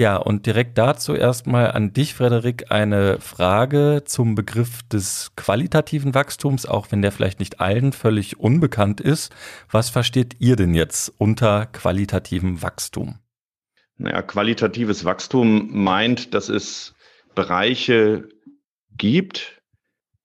Ja, 0.00 0.16
und 0.16 0.46
direkt 0.46 0.78
dazu 0.78 1.14
erstmal 1.14 1.72
an 1.72 1.92
dich, 1.92 2.14
Frederik, 2.14 2.72
eine 2.72 3.20
Frage 3.20 4.00
zum 4.06 4.34
Begriff 4.34 4.82
des 4.84 5.32
qualitativen 5.36 6.14
Wachstums, 6.14 6.64
auch 6.64 6.86
wenn 6.90 7.02
der 7.02 7.12
vielleicht 7.12 7.38
nicht 7.38 7.60
allen 7.60 7.92
völlig 7.92 8.40
unbekannt 8.40 9.02
ist. 9.02 9.30
Was 9.70 9.90
versteht 9.90 10.36
ihr 10.38 10.56
denn 10.56 10.72
jetzt 10.72 11.12
unter 11.18 11.66
qualitativem 11.66 12.62
Wachstum? 12.62 13.18
Naja, 13.98 14.22
qualitatives 14.22 15.04
Wachstum 15.04 15.68
meint, 15.70 16.32
dass 16.32 16.48
es 16.48 16.94
Bereiche 17.34 18.26
gibt 18.96 19.60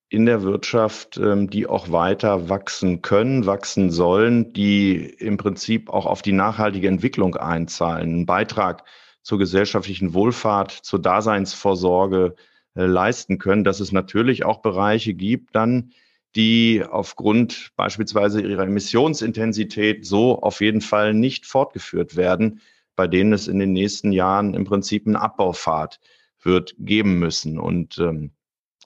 in 0.08 0.26
der 0.26 0.42
Wirtschaft, 0.42 1.18
ähm, 1.18 1.50
die 1.50 1.68
auch 1.68 1.92
weiter 1.92 2.48
wachsen 2.48 3.02
können, 3.02 3.46
wachsen 3.46 3.92
sollen, 3.92 4.54
die 4.54 4.96
im 4.96 5.36
Prinzip 5.36 5.90
auch 5.90 6.06
auf 6.06 6.22
die 6.22 6.32
nachhaltige 6.32 6.88
Entwicklung 6.88 7.36
einzahlen, 7.36 8.04
einen 8.04 8.26
Beitrag 8.26 8.86
zur 9.26 9.40
gesellschaftlichen 9.40 10.14
Wohlfahrt, 10.14 10.72
zur 10.72 11.02
Daseinsvorsorge 11.02 12.36
äh, 12.76 12.86
leisten 12.86 13.40
können, 13.40 13.64
dass 13.64 13.80
es 13.80 13.92
natürlich 13.92 14.46
auch 14.46 14.62
Bereiche 14.62 15.16
gibt, 15.16 15.56
dann, 15.56 15.94
die 16.36 16.84
aufgrund 16.88 17.72
beispielsweise 17.76 18.40
ihrer 18.42 18.66
Emissionsintensität 18.66 20.06
so 20.06 20.44
auf 20.44 20.62
jeden 20.62 20.82
Fall 20.82 21.16
nicht 21.16 21.48
fortgeführt 21.48 22.16
werden, 22.16 22.62
bei 22.96 23.08
denen 23.08 23.34
es 23.34 23.48
in 23.48 23.58
den 23.58 23.74
nächsten 23.74 24.12
Jahren 24.12 24.54
im 24.54 24.64
Prinzip 24.64 25.08
einen 25.08 25.16
Abbaufahrt 25.16 26.00
wird 26.44 26.76
geben 26.78 27.18
müssen. 27.18 27.58
Und 27.58 27.98
ähm, 27.98 28.30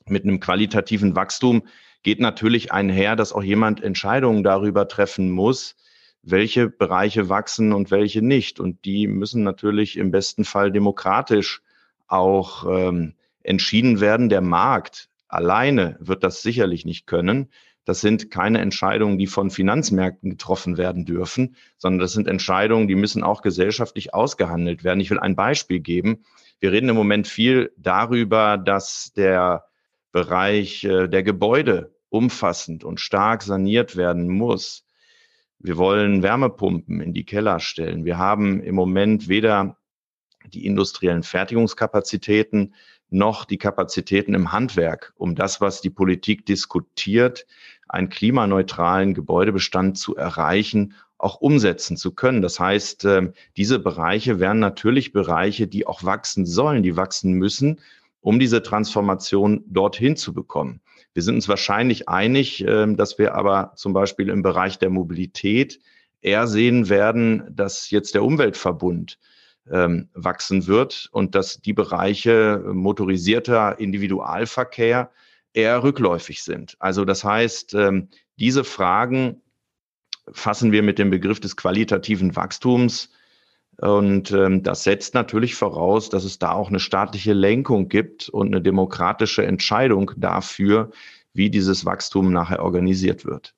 mit 0.06 0.24
einem 0.24 0.40
qualitativen 0.40 1.18
Wachstum 1.18 1.64
geht 2.02 2.22
natürlich 2.22 2.72
einher, 2.72 3.18
dass 3.18 3.34
auch 3.34 3.44
jemand 3.44 3.84
Entscheidungen 3.84 4.44
darüber 4.46 4.88
treffen 4.88 5.32
muss, 5.32 5.76
welche 6.22 6.70
Bereiche 6.70 7.30
wachsen 7.30 7.74
und 7.74 7.92
welche 7.92 8.22
nicht. 8.22 8.60
Und 8.60 8.86
die 8.86 9.08
müssen 9.08 9.44
natürlich 9.44 9.98
im 9.98 10.12
besten 10.12 10.46
Fall 10.46 10.72
demokratisch 10.72 11.62
auch 12.08 12.66
ähm, 12.70 13.14
entschieden 13.44 14.00
werden. 14.00 14.30
Der 14.30 14.42
Markt 14.42 15.10
alleine 15.28 15.98
wird 16.00 16.24
das 16.24 16.42
sicherlich 16.42 16.86
nicht 16.86 17.08
können. 17.08 17.50
Das 17.86 18.02
sind 18.02 18.30
keine 18.30 18.60
Entscheidungen, 18.60 19.18
die 19.18 19.26
von 19.26 19.50
Finanzmärkten 19.50 20.30
getroffen 20.32 20.78
werden 20.78 21.06
dürfen, 21.06 21.56
sondern 21.78 22.00
das 22.00 22.12
sind 22.12 22.28
Entscheidungen, 22.28 22.88
die 22.88 22.96
müssen 22.96 23.24
auch 23.24 23.42
gesellschaftlich 23.42 24.14
ausgehandelt 24.14 24.84
werden. 24.84 25.00
Ich 25.00 25.10
will 25.10 25.20
ein 25.20 25.36
Beispiel 25.36 25.80
geben. 25.80 26.24
Wir 26.60 26.72
reden 26.72 26.90
im 26.90 26.96
Moment 26.96 27.28
viel 27.28 27.72
darüber, 27.78 28.58
dass 28.58 29.14
der 29.14 29.66
Bereich 30.12 30.84
äh, 30.84 31.08
der 31.08 31.24
Gebäude 31.24 31.96
umfassend 32.10 32.84
und 32.84 33.00
stark 33.00 33.44
saniert 33.44 33.96
werden 33.96 34.28
muss. 34.28 34.84
Wir 35.60 35.78
wollen 35.78 36.24
Wärmepumpen 36.24 37.02
in 37.02 37.14
die 37.14 37.26
Keller 37.26 37.60
stellen. 37.60 38.06
Wir 38.06 38.18
haben 38.18 38.62
im 38.62 38.76
Moment 38.76 39.28
weder 39.28 39.78
die 40.54 40.66
industriellen 40.66 41.24
Fertigungskapazitäten 41.24 42.74
noch 43.10 43.44
die 43.46 43.58
Kapazitäten 43.58 44.34
im 44.36 44.52
Handwerk, 44.52 45.14
um 45.18 45.36
das, 45.36 45.62
was 45.62 45.82
die 45.82 45.90
Politik 45.90 46.46
diskutiert, 46.46 47.46
einen 47.88 48.10
klimaneutralen 48.10 49.14
Gebäudebestand 49.14 49.98
zu 49.98 50.16
erreichen, 50.16 50.94
auch 51.18 51.42
umsetzen 51.42 51.98
zu 51.98 52.14
können. 52.14 52.42
Das 52.42 52.60
heißt, 52.60 53.04
ähm, 53.06 53.34
diese 53.58 53.80
Bereiche 53.80 54.40
wären 54.40 54.60
natürlich 54.60 55.12
Bereiche, 55.12 55.68
die 55.68 55.86
auch 55.86 56.04
wachsen 56.04 56.46
sollen, 56.46 56.84
die 56.84 56.96
wachsen 56.96 57.34
müssen, 57.34 57.82
um 58.22 58.40
diese 58.40 58.62
Transformation 58.62 59.64
dorthin 59.68 60.16
zu 60.16 60.34
bekommen. 60.34 60.82
Wir 61.20 61.24
sind 61.24 61.36
uns 61.36 61.50
wahrscheinlich 61.50 62.08
einig, 62.08 62.64
ähm, 62.66 62.96
dass 62.96 63.20
wir 63.20 63.36
aber 63.36 63.74
zum 63.76 63.92
Beispiel 63.92 64.30
im 64.30 64.42
Bereich 64.42 64.80
der 64.80 64.90
Mobilität 64.90 65.82
eher 66.22 66.48
sehen 66.48 66.88
werden, 66.88 67.44
dass 67.52 67.90
jetzt 67.90 68.16
der 68.16 68.24
Umweltverbund 68.24 69.20
ähm, 69.70 70.08
wachsen 70.14 70.66
wird 70.66 71.10
und 71.12 71.36
dass 71.36 71.60
die 71.60 71.74
Bereiche 71.74 72.64
motorisierter 72.72 73.82
Individualverkehr 73.82 75.12
eher 75.52 75.84
rückläufig 75.84 76.42
sind. 76.42 76.78
Also 76.80 77.04
das 77.04 77.26
heißt, 77.26 77.74
ähm, 77.74 78.08
diese 78.38 78.64
Fragen 78.64 79.42
fassen 80.32 80.72
wir 80.72 80.84
mit 80.84 81.00
dem 81.00 81.10
Begriff 81.10 81.42
des 81.42 81.58
qualitativen 81.58 82.38
Wachstums. 82.38 83.12
Und 83.82 84.32
ähm, 84.32 84.64
das 84.64 84.84
setzt 84.84 85.14
natürlich 85.14 85.56
voraus, 85.56 86.10
dass 86.10 86.24
es 86.26 86.38
da 86.38 86.52
auch 86.52 86.70
eine 86.70 86.80
staatliche 86.80 87.34
Lenkung 87.34 87.88
gibt 87.88 88.28
und 88.30 88.48
eine 88.48 88.62
demokratische 88.62 89.46
Entscheidung 89.46 90.12
dafür, 90.18 90.92
wie 91.34 91.50
dieses 91.50 91.86
Wachstum 91.86 92.34
nachher 92.34 92.62
organisiert 92.62 93.26
wird. 93.26 93.54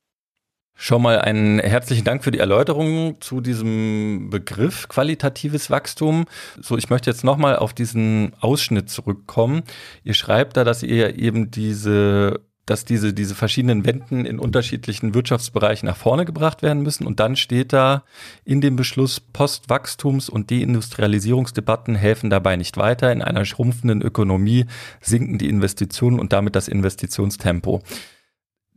Schon 0.75 1.01
mal 1.01 1.19
einen 1.19 1.59
herzlichen 1.59 2.05
Dank 2.05 2.23
für 2.23 2.31
die 2.31 2.39
Erläuterung 2.39 3.19
zu 3.19 3.39
diesem 3.39 4.29
Begriff 4.31 4.87
qualitatives 4.87 5.69
Wachstum. 5.69 6.25
So, 6.59 6.77
ich 6.77 6.89
möchte 6.89 7.09
jetzt 7.09 7.23
nochmal 7.23 7.55
auf 7.57 7.73
diesen 7.73 8.33
Ausschnitt 8.39 8.89
zurückkommen. 8.89 9.63
Ihr 10.03 10.13
schreibt 10.13 10.57
da, 10.57 10.63
dass 10.63 10.81
ihr 10.81 11.19
eben 11.19 11.51
diese 11.51 12.41
dass 12.65 12.85
diese, 12.85 13.13
diese 13.13 13.35
verschiedenen 13.35 13.85
Wenden 13.85 14.25
in 14.25 14.39
unterschiedlichen 14.39 15.13
Wirtschaftsbereichen 15.13 15.87
nach 15.87 15.97
vorne 15.97 16.25
gebracht 16.25 16.61
werden 16.61 16.83
müssen. 16.83 17.07
Und 17.07 17.19
dann 17.19 17.35
steht 17.35 17.73
da 17.73 18.03
in 18.45 18.61
dem 18.61 18.75
Beschluss, 18.75 19.21
Postwachstums- 19.33 20.29
und 20.29 20.51
Deindustrialisierungsdebatten 20.51 21.95
helfen 21.95 22.29
dabei 22.29 22.55
nicht 22.55 22.77
weiter. 22.77 23.11
In 23.11 23.21
einer 23.21 23.45
schrumpfenden 23.45 24.01
Ökonomie 24.01 24.65
sinken 25.01 25.37
die 25.37 25.49
Investitionen 25.49 26.19
und 26.19 26.33
damit 26.33 26.55
das 26.55 26.67
Investitionstempo. 26.67 27.81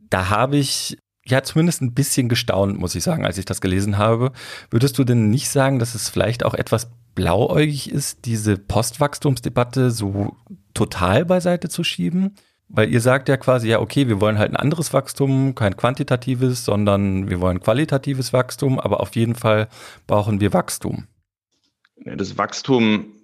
Da 0.09 0.29
habe 0.29 0.57
ich 0.57 0.97
ja 1.27 1.43
zumindest 1.43 1.81
ein 1.81 1.93
bisschen 1.93 2.29
gestaunt, 2.29 2.79
muss 2.79 2.95
ich 2.95 3.03
sagen, 3.03 3.25
als 3.25 3.37
ich 3.37 3.45
das 3.45 3.61
gelesen 3.61 3.97
habe. 3.97 4.31
Würdest 4.69 4.97
du 4.97 5.03
denn 5.03 5.29
nicht 5.29 5.49
sagen, 5.49 5.79
dass 5.79 5.95
es 5.95 6.09
vielleicht 6.09 6.43
auch 6.43 6.53
etwas 6.53 6.89
blauäugig 7.15 7.91
ist, 7.91 8.25
diese 8.25 8.57
Postwachstumsdebatte 8.57 9.89
so 9.91 10.35
total 10.73 11.25
beiseite 11.25 11.69
zu 11.69 11.83
schieben? 11.83 12.35
Weil 12.67 12.89
ihr 12.91 13.01
sagt 13.01 13.29
ja 13.29 13.37
quasi, 13.37 13.69
ja, 13.69 13.79
okay, 13.79 14.07
wir 14.07 14.19
wollen 14.19 14.39
halt 14.39 14.51
ein 14.51 14.55
anderes 14.55 14.91
Wachstum, 14.93 15.53
kein 15.53 15.77
quantitatives, 15.77 16.65
sondern 16.65 17.29
wir 17.29 17.39
wollen 17.39 17.59
qualitatives 17.59 18.33
Wachstum, 18.33 18.79
aber 18.79 19.01
auf 19.01 19.15
jeden 19.15 19.35
Fall 19.35 19.67
brauchen 20.07 20.41
wir 20.41 20.51
Wachstum. 20.51 21.07
Das 21.97 22.37
Wachstum 22.37 23.15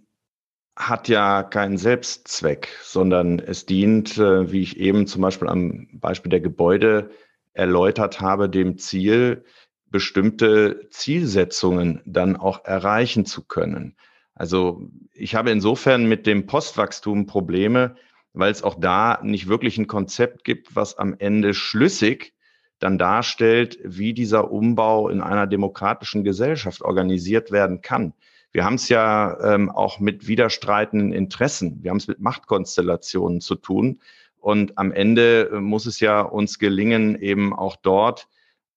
hat 0.75 1.07
ja 1.07 1.43
keinen 1.43 1.77
Selbstzweck, 1.77 2.69
sondern 2.81 3.39
es 3.39 3.65
dient, 3.65 4.17
äh, 4.17 4.51
wie 4.51 4.61
ich 4.61 4.77
eben 4.77 5.07
zum 5.07 5.21
Beispiel 5.21 5.47
am 5.47 5.87
Beispiel 5.93 6.29
der 6.29 6.39
Gebäude 6.39 7.11
erläutert 7.53 8.21
habe, 8.21 8.49
dem 8.49 8.77
Ziel, 8.77 9.43
bestimmte 9.87 10.87
Zielsetzungen 10.89 12.01
dann 12.05 12.37
auch 12.37 12.63
erreichen 12.63 13.25
zu 13.25 13.43
können. 13.43 13.97
Also 14.33 14.89
ich 15.13 15.35
habe 15.35 15.51
insofern 15.51 16.05
mit 16.05 16.25
dem 16.25 16.45
Postwachstum 16.45 17.25
Probleme, 17.25 17.95
weil 18.33 18.51
es 18.51 18.63
auch 18.63 18.79
da 18.79 19.19
nicht 19.23 19.47
wirklich 19.47 19.77
ein 19.77 19.87
Konzept 19.87 20.43
gibt, 20.43 20.75
was 20.75 20.97
am 20.97 21.15
Ende 21.17 21.53
schlüssig 21.53 22.33
dann 22.79 22.97
darstellt, 22.97 23.77
wie 23.83 24.13
dieser 24.13 24.51
Umbau 24.51 25.09
in 25.09 25.21
einer 25.21 25.47
demokratischen 25.47 26.23
Gesellschaft 26.23 26.81
organisiert 26.81 27.51
werden 27.51 27.81
kann. 27.81 28.13
Wir 28.51 28.65
haben 28.65 28.75
es 28.75 28.89
ja 28.89 29.37
ähm, 29.53 29.69
auch 29.69 29.99
mit 29.99 30.27
widerstreitenden 30.27 31.13
Interessen, 31.13 31.83
wir 31.83 31.91
haben 31.91 31.97
es 31.97 32.07
mit 32.07 32.19
Machtkonstellationen 32.19 33.39
zu 33.39 33.55
tun. 33.55 34.01
Und 34.37 34.77
am 34.77 34.91
Ende 34.91 35.51
äh, 35.53 35.59
muss 35.59 35.85
es 35.85 35.99
ja 35.99 36.21
uns 36.21 36.57
gelingen, 36.57 37.15
eben 37.21 37.53
auch 37.53 37.75
dort 37.75 38.27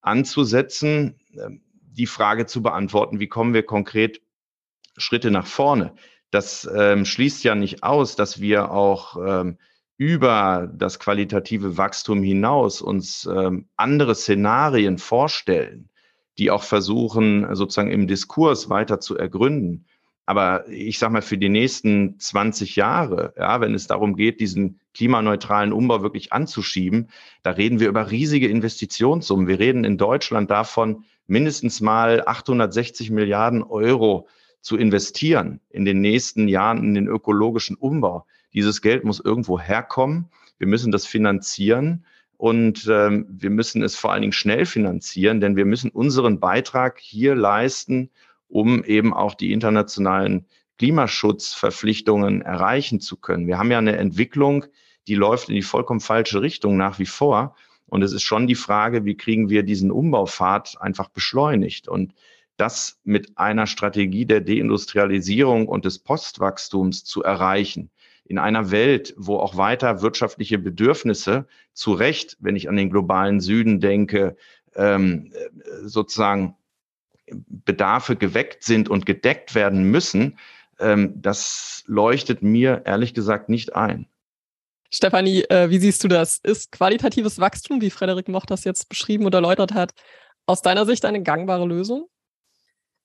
anzusetzen, 0.03 1.19
ähm, 1.37 1.63
die 1.81 2.07
Frage 2.07 2.47
zu 2.47 2.63
beantworten, 2.63 3.21
wie 3.21 3.29
kommen 3.29 3.55
wir 3.55 3.65
konkret 3.65 4.21
Schritte 4.97 5.31
nach 5.31 5.47
vorne. 5.47 5.95
Das 6.35 6.69
ähm, 6.75 7.05
schließt 7.05 7.45
ja 7.45 7.55
nicht 7.55 7.85
aus, 7.85 8.17
dass 8.17 8.41
wir 8.41 8.73
auch 8.73 9.17
ähm, 9.25 9.57
über 9.97 10.69
das 10.75 10.99
qualitative 10.99 11.79
Wachstum 11.79 12.25
hinaus 12.25 12.83
uns 12.83 13.25
ähm, 13.33 13.69
andere 13.77 14.17
Szenarien 14.17 14.99
vorstellen, 14.99 15.91
die 16.39 16.51
auch 16.51 16.65
versuchen, 16.65 17.55
sozusagen 17.55 17.93
im 17.93 18.09
Diskurs 18.09 18.69
weiter 18.69 18.99
zu 18.99 19.17
ergründen. 19.17 19.87
Aber 20.27 20.69
ich 20.69 20.99
sage 20.99 21.13
mal, 21.13 21.23
für 21.23 21.39
die 21.39 21.49
nächsten 21.49 22.19
20 22.19 22.75
Jahre, 22.75 23.33
ja, 23.39 23.61
wenn 23.61 23.73
es 23.73 23.87
darum 23.87 24.17
geht, 24.17 24.41
diesen 24.41 24.81
klimaneutralen 24.93 25.73
Umbau 25.73 26.03
wirklich 26.03 26.33
anzuschieben, 26.33 27.11
da 27.45 27.51
reden 27.51 27.79
wir 27.79 27.87
über 27.87 28.11
riesige 28.11 28.49
Investitionssummen. 28.49 29.47
Wir 29.47 29.61
reden 29.61 29.85
in 29.85 29.99
Deutschland 29.99 30.51
davon, 30.51 31.05
mindestens 31.29 31.81
mal 31.81 32.25
860 32.27 33.13
Milliarden 33.13 33.63
Euro 33.63 34.27
zu 34.65 34.79
investieren 34.79 35.61
in 35.69 35.85
den 35.85 36.01
nächsten 36.01 36.49
Jahren 36.49 36.79
in 36.79 36.95
den 36.95 37.07
ökologischen 37.07 37.77
Umbau. 37.77 38.27
Dieses 38.55 38.81
Geld 38.81 39.05
muss 39.05 39.21
irgendwo 39.21 39.61
herkommen. 39.61 40.31
Wir 40.59 40.67
müssen 40.67 40.91
das 40.91 41.05
finanzieren 41.05 42.07
und 42.39 42.89
ähm, 42.91 43.27
wir 43.29 43.51
müssen 43.51 43.83
es 43.83 43.95
vor 43.95 44.13
allen 44.13 44.23
Dingen 44.23 44.33
schnell 44.33 44.65
finanzieren, 44.65 45.43
denn 45.43 45.57
wir 45.57 45.67
müssen 45.67 45.91
unseren 45.91 46.41
Beitrag 46.41 46.99
hier 46.99 47.35
leisten, 47.35 48.11
um 48.49 48.83
eben 48.85 49.13
auch 49.13 49.35
die 49.35 49.53
internationalen 49.53 50.47
Klimaschutzverpflichtungen 50.79 52.41
erreichen 52.41 53.01
zu 53.01 53.19
können. 53.19 53.47
Wir 53.47 53.59
haben 53.59 53.71
ja 53.71 53.79
eine 53.79 53.99
Entwicklung, 53.99 54.65
die 55.09 55.15
läuft 55.15 55.51
in 55.51 55.57
die 55.57 55.63
vollkommen 55.63 56.01
falsche 56.01 56.41
Richtung 56.41 56.79
nach 56.79 56.99
wie 56.99 57.07
vor. 57.07 57.55
Und 57.87 58.03
es 58.03 58.15
ist 58.15 58.23
schon 58.23 58.47
die 58.47 58.55
Frage, 58.55 59.05
wie 59.05 59.17
kriegen 59.17 59.51
wir 59.51 59.63
diesen 59.63 59.91
Umbaupfad 59.91 60.77
einfach 60.81 61.11
beschleunigt? 61.11 61.87
Und 61.87 62.15
das 62.57 63.01
mit 63.05 63.37
einer 63.37 63.67
Strategie 63.67 64.27
der 64.27 64.41
Deindustrialisierung 64.41 65.69
und 65.69 65.85
des 65.85 65.99
Postwachstums 65.99 67.05
zu 67.05 67.23
erreichen. 67.23 67.91
In 68.25 68.39
einer 68.39 68.71
Welt, 68.71 69.15
wo 69.17 69.39
auch 69.39 69.57
weiter 69.57 70.01
wirtschaftliche 70.01 70.59
Bedürfnisse 70.59 71.47
zu 71.73 71.93
Recht, 71.93 72.37
wenn 72.41 72.57
ich 72.57 72.69
an 72.69 72.77
den 72.77 72.91
globalen 72.91 73.41
Süden 73.41 73.81
denke, 73.81 74.37
ähm, 74.77 75.33
sozusagen 75.83 76.57
Bedarfe 77.27 78.17
geweckt 78.17 78.65
sind 78.65 78.89
und 78.89 79.07
gedeckt 79.07 79.55
werden 79.55 79.91
müssen, 79.91 80.39
ähm, 80.79 81.21
das 81.21 81.85
leuchtet 81.87 82.43
mir 82.43 82.83
ehrlich 82.85 83.15
gesagt 83.15 83.49
nicht 83.49 83.75
ein. 83.75 84.07
Stefanie, 84.91 85.43
äh, 85.49 85.71
wie 85.71 85.79
siehst 85.79 86.05
du 86.05 86.09
das? 86.09 86.39
Ist 86.39 86.71
qualitatives 86.71 87.41
Wachstum, 87.41 87.81
wie 87.81 87.91
Frederik 87.91 88.29
Moch 88.29 88.47
das 88.47 88.65
jetzt 88.65 88.89
beschrieben 88.89 89.27
oder 89.27 89.39
erläutert 89.39 89.75
hat, 89.75 89.93
aus 90.47 90.63
deiner 90.63 90.87
Sicht 90.87 91.05
eine 91.05 91.23
gangbare 91.23 91.67
Lösung? 91.67 92.09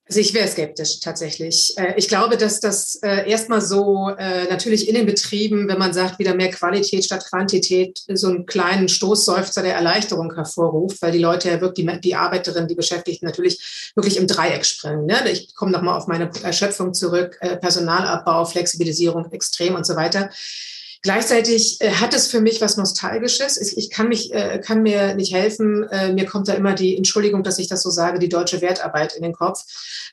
Also 0.09 0.21
ich 0.21 0.33
wäre 0.33 0.47
skeptisch 0.47 0.99
tatsächlich. 1.01 1.77
Äh, 1.77 1.93
ich 1.95 2.07
glaube, 2.07 2.35
dass 2.35 2.59
das 2.59 2.95
äh, 3.03 3.29
erstmal 3.29 3.61
so 3.61 4.09
äh, 4.17 4.45
natürlich 4.49 4.89
in 4.89 4.95
den 4.95 5.05
Betrieben, 5.05 5.67
wenn 5.67 5.77
man 5.77 5.93
sagt, 5.93 6.17
wieder 6.17 6.33
mehr 6.33 6.49
Qualität 6.49 7.05
statt 7.05 7.25
Quantität, 7.29 8.01
so 8.15 8.27
einen 8.27 8.47
kleinen 8.47 8.89
Stoßseufzer 8.89 9.61
der 9.61 9.75
Erleichterung 9.75 10.33
hervorruft, 10.33 10.99
weil 11.03 11.11
die 11.11 11.19
Leute 11.19 11.49
ja 11.49 11.61
wirklich, 11.61 11.87
die, 12.01 12.15
Arbeiterinnen, 12.15 12.67
die 12.67 12.73
Beschäftigten 12.73 13.27
natürlich 13.27 13.91
wirklich 13.95 14.17
im 14.17 14.25
Dreieck 14.25 14.65
springen. 14.65 15.05
Ne? 15.05 15.29
Ich 15.31 15.53
komme 15.53 15.71
nochmal 15.71 15.95
auf 15.95 16.07
meine 16.07 16.31
Erschöpfung 16.41 16.95
zurück, 16.95 17.37
Personalabbau, 17.61 18.45
Flexibilisierung 18.45 19.31
extrem 19.31 19.75
und 19.75 19.85
so 19.85 19.95
weiter. 19.95 20.31
Gleichzeitig 21.01 21.79
äh, 21.79 21.91
hat 21.91 22.13
es 22.13 22.27
für 22.27 22.41
mich 22.41 22.59
was 22.59 22.75
Nostalgisches. 22.75 23.57
Ich, 23.57 23.77
ich 23.77 23.89
kann 23.89 24.09
mich, 24.09 24.33
äh, 24.33 24.59
kann 24.59 24.83
mir 24.83 25.15
nicht 25.15 25.33
helfen. 25.33 25.87
Äh, 25.89 26.11
mir 26.11 26.25
kommt 26.25 26.49
da 26.49 26.53
immer 26.53 26.73
die 26.73 26.97
Entschuldigung, 26.97 27.41
dass 27.41 27.57
ich 27.57 27.67
das 27.67 27.83
so 27.83 27.89
sage, 27.89 28.19
die 28.19 28.27
deutsche 28.27 28.61
Wertarbeit 28.61 29.15
in 29.15 29.23
den 29.23 29.31
Kopf. 29.31 29.63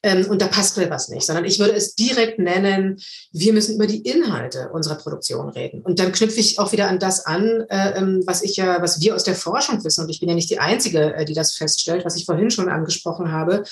Ähm, 0.04 0.26
und 0.28 0.40
da 0.40 0.46
passt 0.46 0.76
mir 0.76 0.88
was 0.88 1.08
nicht, 1.08 1.26
sondern 1.26 1.44
ich 1.44 1.58
würde 1.58 1.74
es 1.74 1.96
direkt 1.96 2.38
nennen, 2.38 3.00
wir 3.32 3.52
müssen 3.52 3.74
über 3.74 3.88
die 3.88 4.02
Inhalte 4.02 4.70
unserer 4.72 4.94
Produktion 4.94 5.48
reden. 5.48 5.82
Und 5.82 5.98
dann 5.98 6.12
knüpfe 6.12 6.38
ich 6.38 6.60
auch 6.60 6.70
wieder 6.70 6.88
an 6.88 7.00
das 7.00 7.26
an, 7.26 7.64
äh, 7.68 7.98
ähm, 7.98 8.22
was 8.24 8.42
ich 8.42 8.56
ja, 8.56 8.80
was 8.80 9.00
wir 9.00 9.16
aus 9.16 9.24
der 9.24 9.34
Forschung 9.34 9.82
wissen. 9.82 10.04
Und 10.04 10.10
ich 10.10 10.20
bin 10.20 10.28
ja 10.28 10.36
nicht 10.36 10.50
die 10.50 10.60
Einzige, 10.60 11.14
äh, 11.14 11.24
die 11.24 11.34
das 11.34 11.54
feststellt, 11.54 12.04
was 12.04 12.14
ich 12.14 12.26
vorhin 12.26 12.52
schon 12.52 12.68
angesprochen 12.68 13.32
habe. 13.32 13.64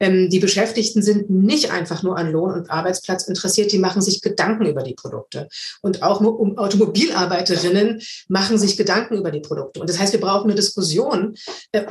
Ähm, 0.00 0.30
die 0.30 0.38
Beschäftigten 0.38 1.02
sind 1.02 1.28
nicht 1.28 1.70
einfach 1.70 2.02
nur 2.02 2.16
an 2.16 2.32
Lohn 2.32 2.52
und 2.52 2.70
Arbeitsplatz 2.70 3.24
interessiert, 3.24 3.70
die 3.70 3.78
machen 3.78 4.00
sich 4.00 4.22
Gedanken 4.22 4.64
über 4.64 4.82
die 4.82 4.94
Produkte. 4.94 5.48
Und 5.82 6.02
auch 6.02 6.20
um 6.20 6.53
Automobilarbeiterinnen 6.56 8.02
machen 8.28 8.58
sich 8.58 8.76
Gedanken 8.76 9.16
über 9.16 9.30
die 9.30 9.40
Produkte. 9.40 9.80
Und 9.80 9.88
das 9.88 9.98
heißt, 9.98 10.12
wir 10.12 10.20
brauchen 10.20 10.44
eine 10.44 10.54
Diskussion. 10.54 11.34
Äh, 11.72 11.84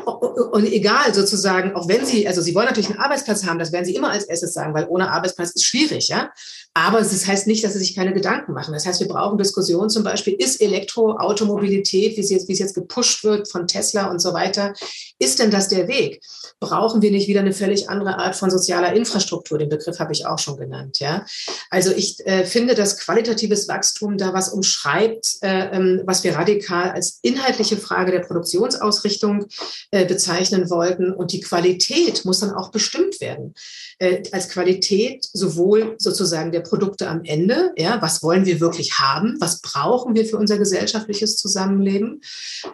und 0.52 0.66
egal 0.66 1.14
sozusagen, 1.14 1.76
auch 1.76 1.88
wenn 1.88 2.06
sie, 2.06 2.28
also 2.28 2.42
sie 2.42 2.56
wollen 2.56 2.68
natürlich 2.68 2.90
einen 2.90 3.00
Arbeitsplatz 3.00 3.46
haben, 3.46 3.60
das 3.60 3.72
werden 3.72 3.86
sie 3.86 3.96
immer 3.96 4.12
als 4.12 4.26
erstes 4.26 4.54
sagen, 4.54 4.74
weil 4.74 4.88
ohne 4.88 5.12
Arbeitsplatz 5.12 5.52
ist 5.52 5.66
schwierig, 5.66 6.08
ja. 6.08 6.32
Aber 6.76 7.00
das 7.00 7.28
heißt 7.28 7.46
nicht, 7.46 7.64
dass 7.64 7.74
sie 7.74 7.80
sich 7.80 7.96
keine 7.96 8.14
Gedanken 8.14 8.54
machen. 8.54 8.74
Das 8.74 8.86
heißt, 8.86 9.00
wir 9.00 9.08
brauchen 9.08 9.38
Diskussionen 9.38 9.90
zum 9.90 10.04
Beispiel, 10.04 10.34
ist 10.34 10.60
Elektroautomobilität, 10.60 12.18
wie 12.18 12.22
es 12.22 12.32
jetzt, 12.32 12.48
wie 12.48 12.54
es 12.54 12.60
jetzt 12.60 12.74
gepusht 12.74 13.24
wird 13.24 13.50
von 13.50 13.68
Tesla 13.68 14.10
und 14.10 14.20
so 14.20 14.34
weiter, 14.34 14.74
ist 15.20 15.40
denn 15.40 15.52
das 15.52 15.68
der 15.68 15.88
Weg? 15.88 16.22
Brauchen 16.60 17.02
wir 17.02 17.12
nicht 17.12 17.28
wieder 17.28 17.42
eine 17.42 17.54
völlig 17.54 17.90
andere 17.90 18.18
Art 18.18 18.36
von 18.36 18.50
sozialer 18.50 18.94
Infrastruktur? 18.94 19.58
Den 19.58 19.70
Begriff 19.70 20.00
habe 20.00 20.14
ich 20.14 20.26
auch 20.26 20.40
schon 20.40 20.58
genannt, 20.58 21.00
ja. 21.00 21.26
Also 21.70 21.92
ich 21.92 22.26
äh, 22.26 22.46
finde, 22.46 22.74
dass 22.74 22.98
qualitatives 22.98 23.68
Wachstum 23.68 24.18
da 24.18 24.34
was 24.34 24.52
umschreibt, 24.54 25.38
äh, 25.42 25.76
ähm, 25.76 26.02
was 26.06 26.24
wir 26.24 26.36
radikal 26.36 26.92
als 26.92 27.20
inhaltliche 27.22 27.78
Frage 27.78 28.12
der 28.12 28.20
Produktionsausrichtung 28.20 29.48
äh, 29.92 30.06
bezeichnen 30.06 30.70
wollten. 30.70 31.12
Und 31.12 31.34
die 31.34 31.42
Qualität 31.42 32.26
muss 32.26 32.40
dann 32.40 32.52
auch 32.52 32.72
bestimmt 32.72 33.20
werden. 33.20 33.54
Äh, 34.00 34.24
als 34.32 34.50
Qualität 34.50 35.28
sowohl 35.34 35.96
sozusagen 35.98 36.52
der 36.52 36.62
Produkte 36.62 37.08
am 37.08 37.24
Ende, 37.26 37.74
ja, 37.78 38.02
was 38.02 38.24
wollen 38.24 38.46
wir 38.46 38.60
wirklich 38.60 39.00
haben, 39.00 39.36
was 39.40 39.62
brauchen 39.62 40.16
wir 40.16 40.26
für 40.26 40.38
unser 40.38 40.58
gesellschaftliches 40.58 41.38
Zusammenleben, 41.38 42.22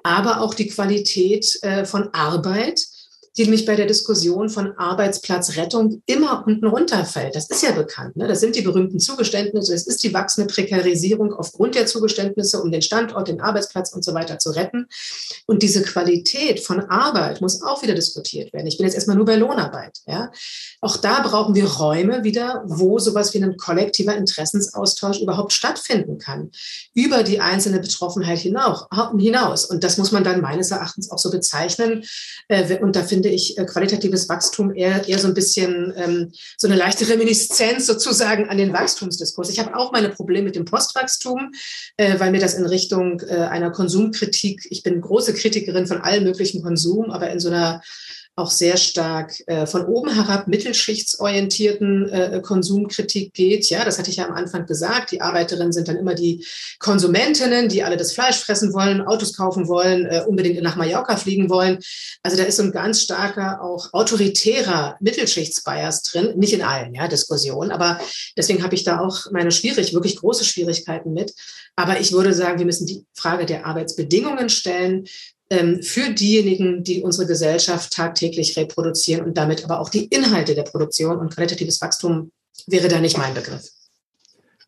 aber 0.03 0.41
auch 0.41 0.53
die 0.53 0.67
Qualität 0.67 1.59
von 1.85 2.09
Arbeit, 2.13 2.81
die 3.39 3.45
nämlich 3.45 3.65
bei 3.65 3.77
der 3.77 3.85
Diskussion 3.85 4.49
von 4.49 4.77
Arbeitsplatzrettung 4.77 6.01
immer 6.05 6.43
unten 6.45 6.67
runterfällt. 6.67 7.37
Das 7.37 7.49
ist 7.49 7.63
ja 7.63 7.71
bekannt. 7.71 8.17
Ne? 8.17 8.27
Das 8.27 8.41
sind 8.41 8.53
die 8.53 8.61
berühmten 8.61 8.99
Zugeständnisse. 8.99 9.73
Es 9.73 9.87
ist 9.87 10.03
die 10.03 10.13
wachsende 10.13 10.53
Prekarisierung 10.53 11.31
aufgrund 11.31 11.75
der 11.75 11.85
Zugeständnisse, 11.85 12.61
um 12.61 12.69
den 12.69 12.81
Standort, 12.81 13.29
den 13.29 13.39
Arbeitsplatz 13.39 13.93
und 13.93 14.03
so 14.03 14.13
weiter 14.13 14.39
zu 14.39 14.49
retten. 14.49 14.87
Und 15.45 15.63
diese 15.63 15.83
Qualität 15.83 16.59
von 16.59 16.81
Arbeit 16.81 17.39
muss 17.39 17.63
auch 17.63 17.81
wieder 17.81 17.93
diskutiert 17.93 18.51
werden. 18.51 18.67
Ich 18.67 18.77
bin 18.77 18.85
jetzt 18.85 18.95
erstmal 18.95 19.15
nur 19.15 19.25
bei 19.25 19.37
Lohnarbeit. 19.37 19.99
Ja? 20.05 20.33
Auch 20.81 20.97
da 20.97 21.21
brauchen 21.21 21.55
wir 21.55 21.65
Räume 21.65 22.25
wieder, 22.25 22.63
wo 22.65 22.99
sowas 22.99 23.33
wie 23.33 23.41
ein 23.41 23.55
kollektiver 23.55 24.17
Interessensaustausch 24.17 25.21
überhaupt 25.21 25.53
stattfinden 25.53 26.17
kann. 26.17 26.51
Über 26.93 27.23
die 27.23 27.39
einzelne 27.39 27.79
Betroffenheit 27.79 28.39
hinaus. 28.39 29.65
Und 29.65 29.85
das 29.85 29.97
muss 29.97 30.11
man 30.11 30.25
dann 30.25 30.41
meines 30.41 30.71
Erachtens 30.71 31.09
auch 31.09 31.19
so 31.19 31.31
bezeichnen. 31.31 32.03
Äh, 32.49 32.79
und 32.79 32.97
da 32.97 33.03
finde 33.03 33.28
ich 33.29 33.57
äh, 33.57 33.65
qualitatives 33.65 34.29
Wachstum 34.29 34.73
eher, 34.73 35.07
eher 35.07 35.19
so 35.19 35.27
ein 35.27 35.33
bisschen 35.33 35.93
ähm, 35.95 36.31
so 36.57 36.67
eine 36.67 36.75
leichte 36.75 37.07
Reminiszenz 37.07 37.85
sozusagen 37.85 38.49
an 38.49 38.57
den 38.57 38.73
Wachstumsdiskurs. 38.73 39.49
Ich 39.49 39.59
habe 39.59 39.75
auch 39.75 39.91
meine 39.91 40.09
Probleme 40.09 40.45
mit 40.45 40.55
dem 40.55 40.65
Postwachstum, 40.65 41.51
äh, 41.97 42.19
weil 42.19 42.31
mir 42.31 42.39
das 42.39 42.53
in 42.53 42.65
Richtung 42.65 43.21
äh, 43.21 43.35
einer 43.35 43.71
Konsumkritik, 43.71 44.67
ich 44.69 44.83
bin 44.83 45.01
große 45.01 45.33
Kritikerin 45.33 45.87
von 45.87 46.01
allem 46.01 46.23
möglichen 46.23 46.61
Konsum, 46.61 47.11
aber 47.11 47.29
in 47.29 47.39
so 47.39 47.49
einer 47.49 47.81
auch 48.39 48.49
sehr 48.49 48.77
stark 48.77 49.43
äh, 49.47 49.67
von 49.67 49.85
oben 49.85 50.13
herab 50.13 50.47
mittelschichtsorientierten 50.47 52.09
äh, 52.09 52.41
Konsumkritik 52.41 53.33
geht. 53.33 53.69
Ja, 53.69 53.85
das 53.85 53.99
hatte 53.99 54.09
ich 54.09 54.15
ja 54.15 54.27
am 54.27 54.33
Anfang 54.33 54.65
gesagt. 54.65 55.11
Die 55.11 55.21
Arbeiterinnen 55.21 55.73
sind 55.73 55.87
dann 55.87 55.97
immer 55.97 56.15
die 56.15 56.45
Konsumentinnen, 56.79 57.69
die 57.69 57.83
alle 57.83 57.97
das 57.97 58.13
Fleisch 58.13 58.37
fressen 58.37 58.73
wollen, 58.73 59.01
Autos 59.01 59.35
kaufen 59.35 59.67
wollen, 59.67 60.05
äh, 60.05 60.23
unbedingt 60.25 60.61
nach 60.63 60.77
Mallorca 60.77 61.17
fliegen 61.17 61.49
wollen. 61.49 61.79
Also 62.23 62.37
da 62.37 62.43
ist 62.43 62.57
so 62.57 62.63
ein 62.63 62.71
ganz 62.71 63.01
starker, 63.01 63.61
auch 63.61 63.93
autoritärer 63.93 64.97
Mittelschichtsbias 65.01 66.03
drin. 66.03 66.33
Nicht 66.37 66.53
in 66.53 66.63
allen 66.63 66.93
ja, 66.93 67.07
Diskussionen, 67.07 67.71
aber 67.71 67.99
deswegen 68.37 68.63
habe 68.63 68.75
ich 68.75 68.83
da 68.83 68.99
auch 68.99 69.29
meine 69.31 69.51
schwierig, 69.51 69.93
wirklich 69.93 70.15
große 70.15 70.45
Schwierigkeiten 70.45 71.13
mit. 71.13 71.33
Aber 71.75 71.99
ich 71.99 72.11
würde 72.11 72.33
sagen, 72.33 72.59
wir 72.59 72.65
müssen 72.65 72.87
die 72.87 73.05
Frage 73.13 73.45
der 73.45 73.65
Arbeitsbedingungen 73.65 74.49
stellen 74.49 75.05
für 75.51 76.11
diejenigen, 76.11 76.83
die 76.83 77.01
unsere 77.01 77.27
Gesellschaft 77.27 77.93
tagtäglich 77.93 78.55
reproduzieren 78.55 79.25
und 79.25 79.37
damit 79.37 79.63
aber 79.63 79.79
auch 79.79 79.89
die 79.89 80.05
Inhalte 80.05 80.53
der 80.53 80.63
Produktion 80.63 81.17
und 81.17 81.33
qualitatives 81.33 81.81
Wachstum 81.81 82.31
wäre 82.67 82.87
da 82.87 82.99
nicht 82.99 83.17
mein 83.17 83.33
Begriff. 83.33 83.69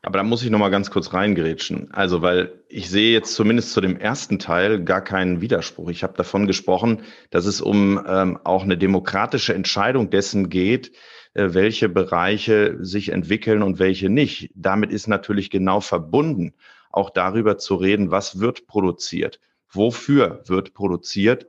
Aber 0.04 0.18
da 0.18 0.24
muss 0.24 0.42
ich 0.42 0.50
noch 0.50 0.58
mal 0.58 0.70
ganz 0.70 0.90
kurz 0.90 1.14
reingerätschen. 1.14 1.92
Also, 1.92 2.24
weil 2.24 2.54
ich 2.68 2.90
sehe 2.90 3.14
jetzt 3.14 3.36
zumindest 3.36 3.72
zu 3.72 3.82
dem 3.82 3.98
ersten 3.98 4.40
Teil 4.40 4.84
gar 4.84 5.04
keinen 5.04 5.42
Widerspruch. 5.42 5.90
Ich 5.90 6.02
habe 6.02 6.18
davon 6.18 6.48
gesprochen, 6.48 7.04
dass 7.30 7.46
es 7.46 7.62
um 7.62 8.04
ähm, 8.08 8.40
auch 8.44 8.64
eine 8.64 8.80
demokratische 8.80 9.54
Entscheidung 9.54 10.10
dessen 10.10 10.50
geht, 10.50 10.92
äh, 11.36 11.50
welche 11.52 11.88
Bereiche 11.88 12.78
sich 12.82 13.10
entwickeln 13.10 13.62
und 13.62 13.78
welche 13.78 14.10
nicht. 14.10 14.50
Damit 14.56 14.92
ist 14.92 15.08
natürlich 15.08 15.52
genau 15.52 15.82
verbunden, 15.82 16.54
auch 16.92 17.12
darüber 17.12 17.60
zu 17.60 17.76
reden, 17.76 18.10
was 18.10 18.40
wird 18.40 18.66
produziert 18.66 19.40
wofür 19.72 20.44
wird 20.48 20.74
produziert. 20.74 21.48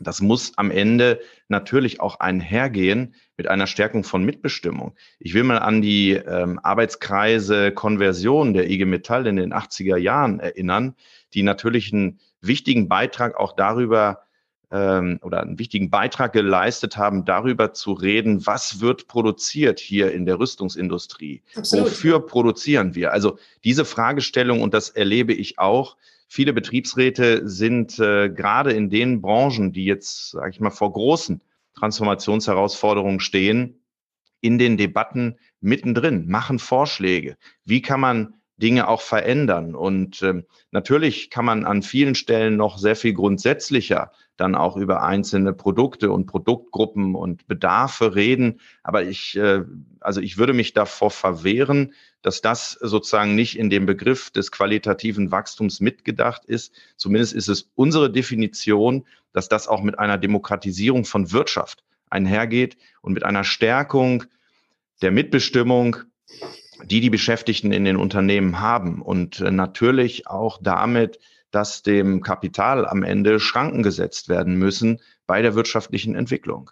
Das 0.00 0.20
muss 0.20 0.52
am 0.56 0.70
Ende 0.70 1.20
natürlich 1.48 2.00
auch 2.00 2.20
einhergehen 2.20 3.14
mit 3.36 3.48
einer 3.48 3.66
Stärkung 3.66 4.04
von 4.04 4.24
Mitbestimmung. 4.24 4.94
Ich 5.18 5.34
will 5.34 5.44
mal 5.44 5.58
an 5.58 5.82
die 5.82 6.12
ähm, 6.12 6.60
Arbeitskreise 6.62 7.72
Konversion 7.72 8.54
der 8.54 8.70
IG 8.70 8.84
Metall 8.84 9.26
in 9.26 9.36
den 9.36 9.52
80er 9.52 9.96
Jahren 9.96 10.40
erinnern, 10.40 10.94
die 11.32 11.42
natürlich 11.42 11.92
einen 11.92 12.20
wichtigen 12.40 12.88
Beitrag 12.88 13.36
auch 13.36 13.54
darüber 13.56 14.24
ähm, 14.70 15.18
oder 15.22 15.42
einen 15.42 15.58
wichtigen 15.58 15.90
Beitrag 15.90 16.32
geleistet 16.32 16.96
haben, 16.96 17.24
darüber 17.24 17.72
zu 17.72 17.92
reden, 17.92 18.46
was 18.46 18.80
wird 18.80 19.06
produziert 19.06 19.78
hier 19.78 20.12
in 20.12 20.26
der 20.26 20.38
Rüstungsindustrie? 20.38 21.42
Absolut. 21.54 21.86
Wofür 21.86 22.26
produzieren 22.26 22.94
wir? 22.94 23.12
Also 23.12 23.38
diese 23.62 23.84
Fragestellung, 23.84 24.62
und 24.62 24.74
das 24.74 24.90
erlebe 24.90 25.32
ich 25.32 25.58
auch, 25.58 25.96
Viele 26.26 26.52
Betriebsräte 26.52 27.48
sind 27.48 27.98
äh, 27.98 28.28
gerade 28.30 28.72
in 28.72 28.90
den 28.90 29.20
Branchen, 29.20 29.72
die 29.72 29.84
jetzt, 29.84 30.30
sage 30.30 30.50
ich 30.50 30.60
mal, 30.60 30.70
vor 30.70 30.92
großen 30.92 31.40
Transformationsherausforderungen 31.78 33.20
stehen, 33.20 33.80
in 34.40 34.58
den 34.58 34.76
Debatten 34.76 35.38
mittendrin, 35.60 36.28
machen 36.28 36.58
Vorschläge. 36.58 37.36
Wie 37.64 37.82
kann 37.82 38.00
man 38.00 38.34
Dinge 38.56 38.88
auch 38.88 39.00
verändern? 39.00 39.74
Und 39.74 40.22
ähm, 40.22 40.44
natürlich 40.70 41.30
kann 41.30 41.44
man 41.44 41.64
an 41.64 41.82
vielen 41.82 42.14
Stellen 42.14 42.56
noch 42.56 42.78
sehr 42.78 42.96
viel 42.96 43.14
grundsätzlicher 43.14 44.12
dann 44.36 44.54
auch 44.54 44.76
über 44.76 45.02
einzelne 45.02 45.52
Produkte 45.52 46.10
und 46.10 46.26
Produktgruppen 46.26 47.14
und 47.14 47.46
Bedarfe 47.46 48.14
reden. 48.14 48.60
Aber 48.82 49.04
ich, 49.04 49.36
äh, 49.36 49.62
also 50.00 50.20
ich 50.20 50.38
würde 50.38 50.52
mich 50.52 50.72
davor 50.72 51.10
verwehren, 51.10 51.94
dass 52.22 52.40
das 52.40 52.72
sozusagen 52.72 53.34
nicht 53.34 53.58
in 53.58 53.70
dem 53.70 53.86
Begriff 53.86 54.30
des 54.30 54.50
qualitativen 54.50 55.30
Wachstums 55.30 55.80
mitgedacht 55.80 56.44
ist. 56.46 56.74
Zumindest 56.96 57.34
ist 57.34 57.48
es 57.48 57.70
unsere 57.74 58.10
Definition, 58.10 59.06
dass 59.32 59.48
das 59.48 59.68
auch 59.68 59.82
mit 59.82 59.98
einer 59.98 60.18
Demokratisierung 60.18 61.04
von 61.04 61.32
Wirtschaft 61.32 61.84
einhergeht 62.10 62.76
und 63.02 63.12
mit 63.12 63.24
einer 63.24 63.44
Stärkung 63.44 64.24
der 65.02 65.10
Mitbestimmung, 65.10 65.96
die 66.84 67.00
die 67.00 67.10
Beschäftigten 67.10 67.72
in 67.72 67.84
den 67.84 67.96
Unternehmen 67.96 68.60
haben 68.60 69.02
und 69.02 69.40
äh, 69.40 69.50
natürlich 69.50 70.26
auch 70.26 70.58
damit, 70.62 71.18
dass 71.54 71.82
dem 71.82 72.20
Kapital 72.22 72.86
am 72.86 73.02
Ende 73.02 73.38
Schranken 73.38 73.82
gesetzt 73.82 74.28
werden 74.28 74.56
müssen 74.56 75.00
bei 75.26 75.42
der 75.42 75.54
wirtschaftlichen 75.54 76.14
Entwicklung. 76.14 76.70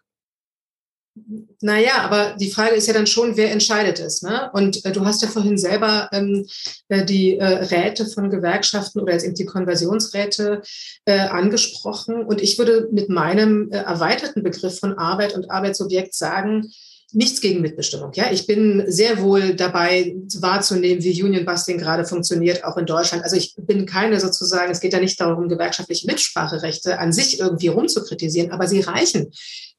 Naja, 1.60 1.98
aber 2.00 2.36
die 2.40 2.50
Frage 2.50 2.74
ist 2.74 2.86
ja 2.86 2.94
dann 2.94 3.06
schon, 3.06 3.36
wer 3.36 3.52
entscheidet 3.52 4.00
es. 4.00 4.22
Ne? 4.22 4.50
Und 4.54 4.82
äh, 4.86 4.92
du 4.92 5.04
hast 5.04 5.20
ja 5.20 5.28
vorhin 5.28 5.58
selber 5.58 6.08
ähm, 6.10 6.46
äh, 6.88 7.04
die 7.04 7.36
äh, 7.36 7.44
Räte 7.44 8.06
von 8.06 8.30
Gewerkschaften 8.30 8.98
oder 8.98 9.12
jetzt 9.12 9.24
eben 9.24 9.34
die 9.34 9.44
Konversionsräte 9.44 10.62
äh, 11.04 11.18
angesprochen. 11.18 12.24
Und 12.24 12.40
ich 12.40 12.58
würde 12.58 12.88
mit 12.92 13.10
meinem 13.10 13.70
äh, 13.70 13.76
erweiterten 13.76 14.42
Begriff 14.42 14.80
von 14.80 14.96
Arbeit 14.96 15.34
und 15.34 15.50
Arbeitsobjekt 15.50 16.14
sagen, 16.14 16.72
nichts 17.12 17.40
gegen 17.40 17.60
Mitbestimmung. 17.60 18.12
Ja, 18.14 18.30
ich 18.32 18.46
bin 18.46 18.84
sehr 18.86 19.20
wohl 19.20 19.54
dabei 19.54 20.16
wahrzunehmen, 20.40 21.02
wie 21.02 21.22
Union 21.22 21.44
Busting 21.44 21.78
gerade 21.78 22.04
funktioniert, 22.04 22.64
auch 22.64 22.76
in 22.76 22.86
Deutschland. 22.86 23.22
Also 23.24 23.36
ich 23.36 23.54
bin 23.56 23.86
keine 23.86 24.18
sozusagen, 24.18 24.72
es 24.72 24.80
geht 24.80 24.92
ja 24.92 25.00
nicht 25.00 25.20
darum, 25.20 25.48
gewerkschaftliche 25.48 26.06
Mitspracherechte 26.06 26.98
an 26.98 27.12
sich 27.12 27.40
irgendwie 27.40 27.68
rumzukritisieren, 27.68 28.50
aber 28.50 28.66
sie 28.66 28.80
reichen 28.80 29.32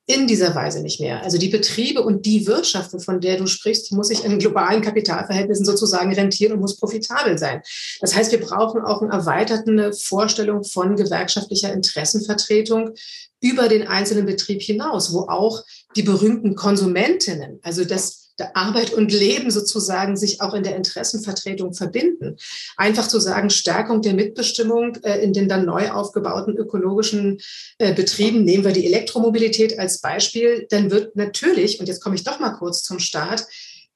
in 0.06 0.28
dieser 0.28 0.54
Weise 0.54 0.82
nicht 0.82 1.00
mehr. 1.00 1.24
Also 1.24 1.38
die 1.38 1.48
Betriebe 1.48 2.02
und 2.02 2.26
die 2.26 2.46
Wirtschaft, 2.46 2.92
von 3.02 3.22
der 3.22 3.38
du 3.38 3.48
sprichst, 3.48 3.92
muss 3.94 4.10
sich 4.10 4.26
in 4.26 4.38
globalen 4.38 4.82
Kapitalverhältnissen 4.82 5.66
sozusagen 5.66 6.14
rentieren 6.14 6.54
und 6.54 6.60
muss 6.60 6.78
profitabel 6.78 7.38
sein. 7.38 7.62
Das 8.02 8.14
heißt, 8.14 8.32
wir 8.32 8.42
brauchen 8.42 8.82
auch 8.82 9.02
eine 9.02 9.14
erweiterte 9.14 9.94
Vorstellung 9.94 10.64
von 10.66 10.98
gewerkschaftlicher 10.98 11.72
Interessenvertretung 11.72 12.92
über 13.40 13.70
den 13.70 13.88
einzelnen 13.88 14.26
Betrieb 14.26 14.62
hinaus, 14.62 15.14
wo 15.14 15.22
auch 15.22 15.64
die 15.96 16.04
berühmten 16.04 16.56
Konsumentinnen, 16.56 17.60
also 17.62 17.86
das 17.86 18.23
Arbeit 18.54 18.94
und 18.94 19.12
Leben 19.12 19.52
sozusagen 19.52 20.18
sich 20.18 20.42
auch 20.42 20.54
in 20.54 20.64
der 20.64 20.76
Interessenvertretung 20.76 21.74
verbinden. 21.74 22.38
Einfach 22.78 23.08
zu 23.08 23.20
sagen, 23.20 23.50
Stärkung 23.50 24.02
der 24.02 24.14
Mitbestimmung 24.14 24.96
äh, 25.04 25.24
in 25.24 25.34
den 25.34 25.48
dann 25.48 25.66
neu 25.66 25.92
aufgebauten 25.92 26.58
ökologischen 26.58 27.40
äh, 27.78 27.94
Betrieben, 27.94 28.44
nehmen 28.44 28.64
wir 28.64 28.72
die 28.72 28.86
Elektromobilität 28.86 29.78
als 29.78 30.02
Beispiel, 30.02 30.66
dann 30.70 30.90
wird 30.92 31.16
natürlich, 31.16 31.80
und 31.80 31.88
jetzt 31.88 32.02
komme 32.02 32.16
ich 32.16 32.24
doch 32.24 32.40
mal 32.40 32.52
kurz 32.52 32.84
zum 32.84 33.00
Start, 33.00 33.46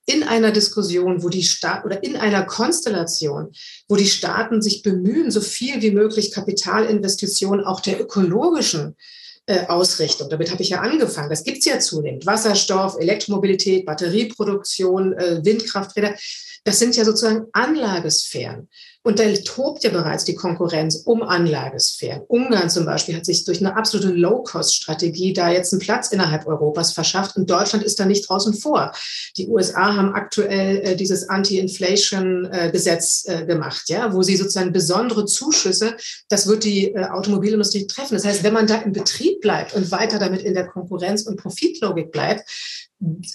in 0.09 0.23
einer 0.23 0.51
Diskussion, 0.51 1.21
wo 1.21 1.27
die 1.27 1.43
Staat 1.43 1.83
oder 1.83 2.01
in 2.01 2.15
einer 2.15 2.43
Konstellation, 2.43 3.51
wo 3.89 3.97
die 3.97 4.07
Staaten 4.07 4.61
sich 4.61 4.81
bemühen, 4.81 5.31
so 5.31 5.41
viel 5.41 5.81
wie 5.81 5.91
möglich 5.91 6.31
Kapitalinvestitionen 6.31 7.65
auch 7.65 7.81
der 7.81 7.99
ökologischen 7.99 8.91
äh, 8.91 9.26
Ausrichtung. 9.67 10.29
Damit 10.29 10.51
habe 10.51 10.61
ich 10.61 10.69
ja 10.69 10.81
angefangen. 10.81 11.29
Das 11.29 11.43
gibt 11.43 11.59
es 11.59 11.65
ja 11.65 11.79
zunehmend. 11.79 12.25
Wasserstoff, 12.25 12.97
Elektromobilität, 12.99 13.85
Batterieproduktion, 13.85 15.13
äh, 15.13 15.43
Windkrafträder. 15.43 16.15
Das 16.63 16.79
sind 16.79 16.95
ja 16.97 17.05
sozusagen 17.05 17.45
Anlagesphären. 17.53 18.67
Und 19.07 19.19
da 19.19 19.33
tobt 19.45 19.85
ja 19.85 19.89
bereits 19.89 20.25
die 20.25 20.35
Konkurrenz 20.35 21.03
um 21.05 21.23
Anlagesphären. 21.23 22.23
Ungarn 22.27 22.69
zum 22.69 22.85
Beispiel 22.85 23.15
hat 23.15 23.25
sich 23.25 23.45
durch 23.45 23.61
eine 23.61 23.77
absolute 23.77 24.09
Low-Cost-Strategie 24.09 25.31
da 25.31 25.49
jetzt 25.49 25.71
einen 25.71 25.79
Platz 25.79 26.11
innerhalb 26.11 26.45
Europas 26.45 26.91
verschafft 26.91 27.37
und 27.37 27.49
Deutschland 27.49 27.85
ist 27.85 28.01
da 28.01 28.05
nicht 28.05 28.27
draußen 28.27 28.53
vor. 28.53 28.91
Die 29.37 29.47
USA 29.47 29.95
haben 29.95 30.13
aktuell 30.13 30.79
äh, 30.79 30.95
dieses 30.97 31.29
Anti-Inflation-Gesetz 31.29 33.23
äh, 33.29 33.45
gemacht, 33.45 33.83
ja, 33.87 34.11
wo 34.11 34.23
sie 34.23 34.35
sozusagen 34.35 34.73
besondere 34.73 35.23
Zuschüsse, 35.23 35.95
das 36.27 36.45
wird 36.47 36.65
die 36.65 36.93
äh, 36.93 37.05
Automobilindustrie 37.05 37.87
treffen. 37.87 38.15
Das 38.15 38.25
heißt, 38.25 38.43
wenn 38.43 38.51
man 38.51 38.67
da 38.67 38.75
im 38.81 38.91
Betrieb 38.91 39.39
bleibt 39.39 39.73
und 39.73 39.89
weiter 39.89 40.19
damit 40.19 40.41
in 40.41 40.53
der 40.53 40.67
Konkurrenz- 40.67 41.25
und 41.25 41.37
Profitlogik 41.37 42.11
bleibt, 42.11 42.43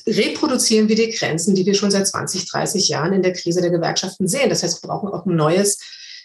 reproduzieren 0.07 0.89
wir 0.89 0.97
die 0.97 1.11
Grenzen, 1.11 1.55
die 1.55 1.65
wir 1.67 1.75
schon 1.75 1.91
seit 1.91 2.07
20, 2.07 2.51
30 2.51 2.89
Jahren 2.89 3.13
in 3.13 3.23
der 3.23 3.33
Krise 3.33 3.61
der 3.61 3.71
Gewerkschaften 3.71 4.27
sehen. 4.27 4.51
Das 4.51 4.63
heißt, 4.63 4.83
wir 4.83 4.89
brauchen 4.89 5.09
auch 5.09 5.25
ein 5.25 5.37
neues 5.37 5.79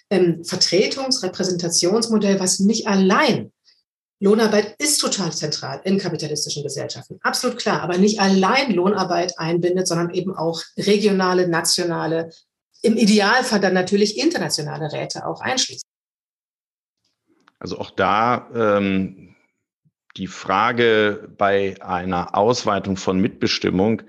ähm, 0.10 0.41
Vertretungs-, 0.43 1.21
Repräsentationsmodell, 1.23 2.39
was 2.39 2.60
nicht 2.60 2.88
allein 2.88 3.52
Lohnarbeit 4.19 4.76
ist 4.80 5.00
total 5.00 5.32
zentral 5.32 5.82
in 5.84 6.00
kapitalistischen 6.00 6.63
Gesellschaften, 6.63 7.19
absolut 7.21 7.58
klar, 7.58 7.82
aber 7.82 7.97
nicht 7.97 8.19
allein 8.19 8.73
Lohnarbeit 8.73 9.38
einbindet, 9.38 9.88
sondern 9.88 10.10
eben 10.10 10.36
auch 10.36 10.63
regionale, 10.76 11.47
nationale, 11.47 12.32
im 12.82 12.97
Idealfall 12.97 13.60
dann 13.60 13.73
natürlich 13.73 14.17
internationale 14.17 14.91
Räte 14.91 15.26
auch 15.26 15.41
einschließt. 15.41 15.84
Also 17.60 17.80
auch 17.80 17.91
da 17.91 18.50
ähm, 18.54 19.27
die 20.17 20.27
Frage 20.27 21.30
bei 21.38 21.75
einer 21.82 22.36
Ausweitung 22.36 22.97
von 22.97 23.19
Mitbestimmung 23.19 24.01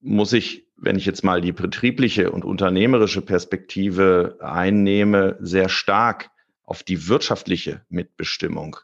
muss 0.00 0.32
ich, 0.32 0.66
wenn 0.76 0.96
ich 0.96 1.06
jetzt 1.06 1.24
mal 1.24 1.40
die 1.40 1.52
betriebliche 1.52 2.30
und 2.30 2.44
unternehmerische 2.44 3.22
Perspektive 3.22 4.38
einnehme, 4.40 5.36
sehr 5.40 5.68
stark 5.68 6.30
auf 6.64 6.82
die 6.82 7.08
wirtschaftliche 7.08 7.82
Mitbestimmung 7.88 8.76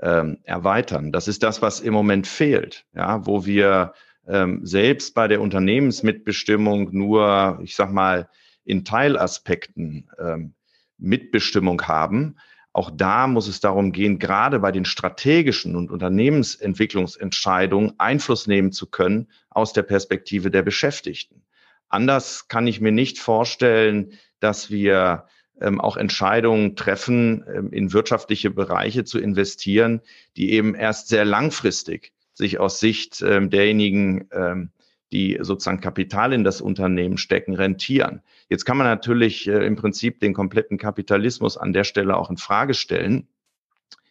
ähm, 0.00 0.38
erweitern. 0.44 1.12
Das 1.12 1.28
ist 1.28 1.42
das, 1.42 1.62
was 1.62 1.80
im 1.80 1.92
Moment 1.92 2.26
fehlt, 2.26 2.86
ja, 2.94 3.26
wo 3.26 3.46
wir 3.46 3.92
ähm, 4.26 4.64
selbst 4.64 5.14
bei 5.14 5.28
der 5.28 5.40
Unternehmensmitbestimmung 5.40 6.90
nur, 6.92 7.60
ich 7.62 7.76
sag 7.76 7.92
mal, 7.92 8.28
in 8.64 8.84
Teilaspekten 8.84 10.10
ähm, 10.18 10.54
Mitbestimmung 10.98 11.82
haben 11.82 12.36
auch 12.78 12.90
da 12.94 13.26
muss 13.26 13.48
es 13.48 13.58
darum 13.58 13.90
gehen, 13.90 14.20
gerade 14.20 14.60
bei 14.60 14.70
den 14.70 14.84
strategischen 14.84 15.74
und 15.74 15.90
Unternehmensentwicklungsentscheidungen 15.90 17.98
Einfluss 17.98 18.46
nehmen 18.46 18.70
zu 18.70 18.86
können 18.86 19.26
aus 19.50 19.72
der 19.72 19.82
Perspektive 19.82 20.52
der 20.52 20.62
Beschäftigten. 20.62 21.42
Anders 21.88 22.46
kann 22.46 22.68
ich 22.68 22.80
mir 22.80 22.92
nicht 22.92 23.18
vorstellen, 23.18 24.12
dass 24.38 24.70
wir 24.70 25.26
ähm, 25.60 25.80
auch 25.80 25.96
Entscheidungen 25.96 26.76
treffen, 26.76 27.44
ähm, 27.52 27.72
in 27.72 27.92
wirtschaftliche 27.92 28.50
Bereiche 28.50 29.02
zu 29.02 29.18
investieren, 29.18 30.00
die 30.36 30.52
eben 30.52 30.76
erst 30.76 31.08
sehr 31.08 31.24
langfristig 31.24 32.12
sich 32.32 32.60
aus 32.60 32.78
Sicht 32.78 33.20
ähm, 33.22 33.50
derjenigen 33.50 34.28
ähm, 34.30 34.70
die 35.12 35.38
sozusagen 35.40 35.80
Kapital 35.80 36.32
in 36.32 36.44
das 36.44 36.60
Unternehmen 36.60 37.16
stecken, 37.16 37.54
rentieren. 37.54 38.22
Jetzt 38.48 38.64
kann 38.64 38.76
man 38.76 38.86
natürlich 38.86 39.48
äh, 39.48 39.66
im 39.66 39.76
Prinzip 39.76 40.20
den 40.20 40.34
kompletten 40.34 40.78
Kapitalismus 40.78 41.56
an 41.56 41.72
der 41.72 41.84
Stelle 41.84 42.16
auch 42.16 42.30
in 42.30 42.36
Frage 42.36 42.74
stellen. 42.74 43.28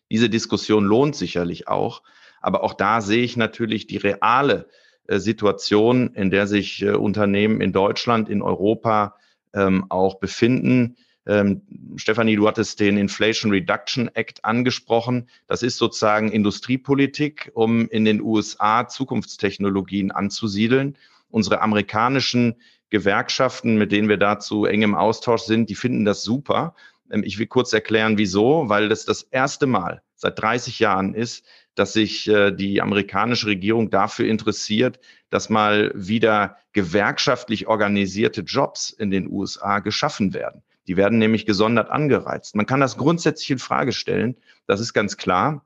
Diese 0.10 0.30
Diskussion 0.30 0.86
lohnt 0.86 1.16
sicherlich 1.16 1.68
auch, 1.68 2.02
aber 2.42 2.64
auch 2.64 2.74
da 2.74 3.02
sehe 3.02 3.24
ich 3.24 3.38
natürlich 3.38 3.88
die 3.88 3.98
reale 3.98 4.68
äh, 5.08 5.20
Situation, 5.20 6.14
in 6.14 6.32
der 6.32 6.48
sich 6.48 6.82
äh, 6.82 6.92
Unternehmen 6.92 7.62
in 7.62 7.74
Deutschland, 7.74 8.30
in 8.30 8.42
Europa 8.42 9.16
ähm, 9.54 9.86
auch 9.90 10.20
befinden 10.20 10.98
ähm, 11.28 11.62
Stefanie, 11.98 12.38
du 12.38 12.48
hattest 12.48 12.80
den 12.80 12.98
Inflation 12.98 13.52
Reduction 13.52 14.10
Act 14.14 14.46
angesprochen. 14.46 15.30
Das 15.48 15.62
ist 15.62 15.78
sozusagen 15.78 16.32
Industriepolitik, 16.32 17.52
um 17.54 17.88
in 17.90 18.06
den 18.06 18.22
USA 18.22 18.88
Zukunftstechnologien 18.88 20.12
anzusiedeln. 20.12 20.98
Unsere 21.30 21.62
amerikanischen 21.62 22.56
Gewerkschaften, 22.90 23.76
mit 23.76 23.92
denen 23.92 24.08
wir 24.08 24.18
dazu 24.18 24.66
eng 24.66 24.82
im 24.82 24.96
Austausch 24.96 25.42
sind, 25.42 25.70
die 25.70 25.76
finden 25.76 26.06
das 26.06 26.24
super. 26.24 26.74
Ähm, 27.12 27.24
ich 27.24 27.38
will 27.38 27.48
kurz 27.48 27.74
erklären, 27.74 28.18
wieso, 28.18 28.70
weil 28.70 28.88
das 28.88 29.04
das 29.04 29.24
erste 29.24 29.68
Mal 29.68 30.02
seit 30.16 30.40
30 30.40 30.80
Jahren 30.80 31.14
ist, 31.14 31.46
dass 31.76 31.92
sich 31.94 32.28
äh, 32.30 32.52
die 32.52 32.82
amerikanische 32.82 33.48
Regierung 33.48 33.90
dafür 33.90 34.28
interessiert, 34.28 35.00
dass 35.30 35.50
mal 35.50 35.92
wieder 35.94 36.58
gewerkschaftlich 36.72 37.68
organisierte 37.68 38.42
Jobs 38.42 38.90
in 38.92 39.12
den 39.12 39.30
USA 39.30 39.80
geschaffen 39.80 40.34
werden. 40.34 40.64
Die 40.88 40.98
werden 40.98 41.18
nämlich 41.18 41.46
gesondert 41.46 41.90
angereizt. 41.90 42.56
Man 42.56 42.66
kann 42.66 42.80
das 42.80 42.98
grundsätzlich 42.98 43.52
in 43.52 43.60
Frage 43.60 43.92
stellen, 43.92 44.38
das 44.68 44.80
ist 44.80 44.94
ganz 44.94 45.18
klar. 45.18 45.66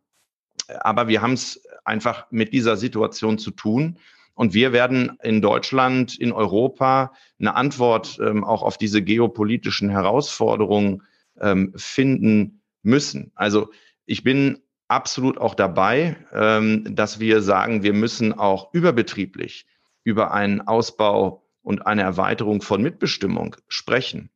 Aber 0.79 1.07
wir 1.07 1.21
haben 1.21 1.34
es 1.34 1.63
einfach 1.86 2.25
mit 2.31 2.53
dieser 2.53 2.77
Situation 2.77 3.38
zu 3.38 3.51
tun. 3.51 3.97
Und 4.34 4.53
wir 4.53 4.71
werden 4.71 5.17
in 5.21 5.41
Deutschland, 5.41 6.17
in 6.17 6.31
Europa 6.31 7.13
eine 7.39 7.55
Antwort 7.55 8.17
ähm, 8.21 8.43
auch 8.43 8.63
auf 8.63 8.77
diese 8.77 9.01
geopolitischen 9.01 9.89
Herausforderungen 9.89 11.03
ähm, 11.39 11.73
finden 11.75 12.62
müssen. 12.81 13.31
Also 13.36 13.71
ich 14.05 14.23
bin 14.23 14.60
absolut 14.88 15.38
auch 15.38 15.53
dabei, 15.53 16.15
ähm, 16.34 16.95
dass 16.95 17.19
wir 17.19 17.41
sagen, 17.41 17.84
wir 17.84 17.93
müssen 17.93 18.34
auch 18.34 18.73
überbetrieblich 18.73 19.65
über 20.03 20.31
einen 20.31 20.62
Ausbau 20.62 21.43
und 21.62 21.86
eine 21.86 22.01
Erweiterung 22.01 22.62
von 22.62 22.81
Mitbestimmung 22.81 23.55
sprechen. 23.67 24.29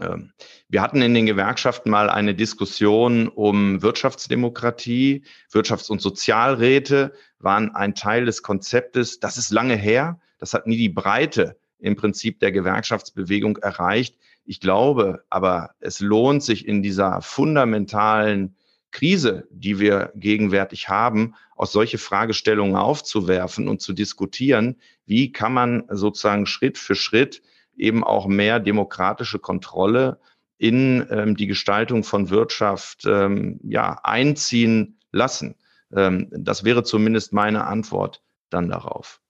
Ähm, 0.00 0.32
wir 0.68 0.82
hatten 0.82 1.02
in 1.02 1.14
den 1.14 1.26
Gewerkschaften 1.26 1.90
mal 1.90 2.10
eine 2.10 2.34
Diskussion 2.34 3.28
um 3.28 3.82
Wirtschaftsdemokratie. 3.82 5.24
Wirtschafts- 5.52 5.90
und 5.90 6.00
Sozialräte 6.00 7.12
waren 7.38 7.74
ein 7.74 7.94
Teil 7.94 8.24
des 8.24 8.42
Konzeptes. 8.42 9.20
Das 9.20 9.36
ist 9.36 9.50
lange 9.50 9.76
her. 9.76 10.20
Das 10.38 10.54
hat 10.54 10.66
nie 10.66 10.76
die 10.76 10.88
Breite 10.88 11.56
im 11.78 11.96
Prinzip 11.96 12.40
der 12.40 12.52
Gewerkschaftsbewegung 12.52 13.58
erreicht. 13.58 14.16
Ich 14.44 14.60
glaube 14.60 15.24
aber, 15.30 15.74
es 15.80 16.00
lohnt 16.00 16.42
sich 16.42 16.66
in 16.66 16.82
dieser 16.82 17.22
fundamentalen 17.22 18.56
Krise, 18.90 19.48
die 19.50 19.80
wir 19.80 20.12
gegenwärtig 20.14 20.88
haben, 20.88 21.34
aus 21.56 21.72
solche 21.72 21.98
Fragestellungen 21.98 22.76
aufzuwerfen 22.76 23.68
und 23.68 23.80
zu 23.80 23.92
diskutieren. 23.92 24.76
Wie 25.06 25.32
kann 25.32 25.52
man 25.52 25.84
sozusagen 25.90 26.46
Schritt 26.46 26.78
für 26.78 26.94
Schritt 26.94 27.42
eben 27.76 28.04
auch 28.04 28.26
mehr 28.26 28.60
demokratische 28.60 29.38
Kontrolle 29.38 30.20
in 30.58 31.06
ähm, 31.10 31.36
die 31.36 31.46
Gestaltung 31.46 32.04
von 32.04 32.30
Wirtschaft 32.30 33.04
ähm, 33.06 33.60
ja, 33.64 34.00
einziehen 34.02 34.98
lassen. 35.10 35.56
Ähm, 35.94 36.28
das 36.30 36.64
wäre 36.64 36.84
zumindest 36.84 37.32
meine 37.32 37.66
Antwort 37.66 38.22
dann 38.50 38.68
darauf. 38.68 39.20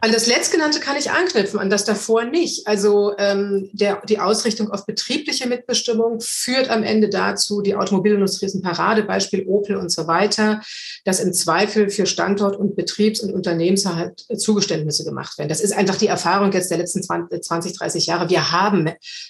An 0.00 0.12
das 0.12 0.28
Letztgenannte 0.28 0.78
kann 0.78 0.96
ich 0.96 1.10
anknüpfen, 1.10 1.58
an 1.58 1.70
das 1.70 1.84
davor 1.84 2.22
nicht. 2.22 2.68
Also 2.68 3.16
ähm, 3.18 3.68
der, 3.72 4.00
die 4.08 4.20
Ausrichtung 4.20 4.70
auf 4.70 4.86
betriebliche 4.86 5.48
Mitbestimmung 5.48 6.20
führt 6.20 6.70
am 6.70 6.84
Ende 6.84 7.08
dazu, 7.08 7.62
die 7.62 7.74
Automobilindustrie 7.74 8.46
ist 8.46 8.54
ein 8.54 8.62
Paradebeispiel, 8.62 9.48
Opel 9.48 9.74
und 9.74 9.90
so 9.90 10.06
weiter, 10.06 10.60
dass 11.04 11.18
im 11.18 11.32
Zweifel 11.32 11.90
für 11.90 12.06
Standort- 12.06 12.56
und 12.56 12.76
Betriebs- 12.76 13.18
und 13.18 13.34
Unternehmenserhalt 13.34 14.24
Zugeständnisse 14.36 15.04
gemacht 15.04 15.36
werden. 15.36 15.48
Das 15.48 15.60
ist 15.60 15.72
einfach 15.72 15.96
die 15.96 16.06
Erfahrung 16.06 16.52
jetzt 16.52 16.70
der 16.70 16.78
letzten 16.78 17.02
20, 17.02 17.76
30 17.76 18.06
Jahre. 18.06 18.30
Wir 18.30 18.52
haben 18.52 18.86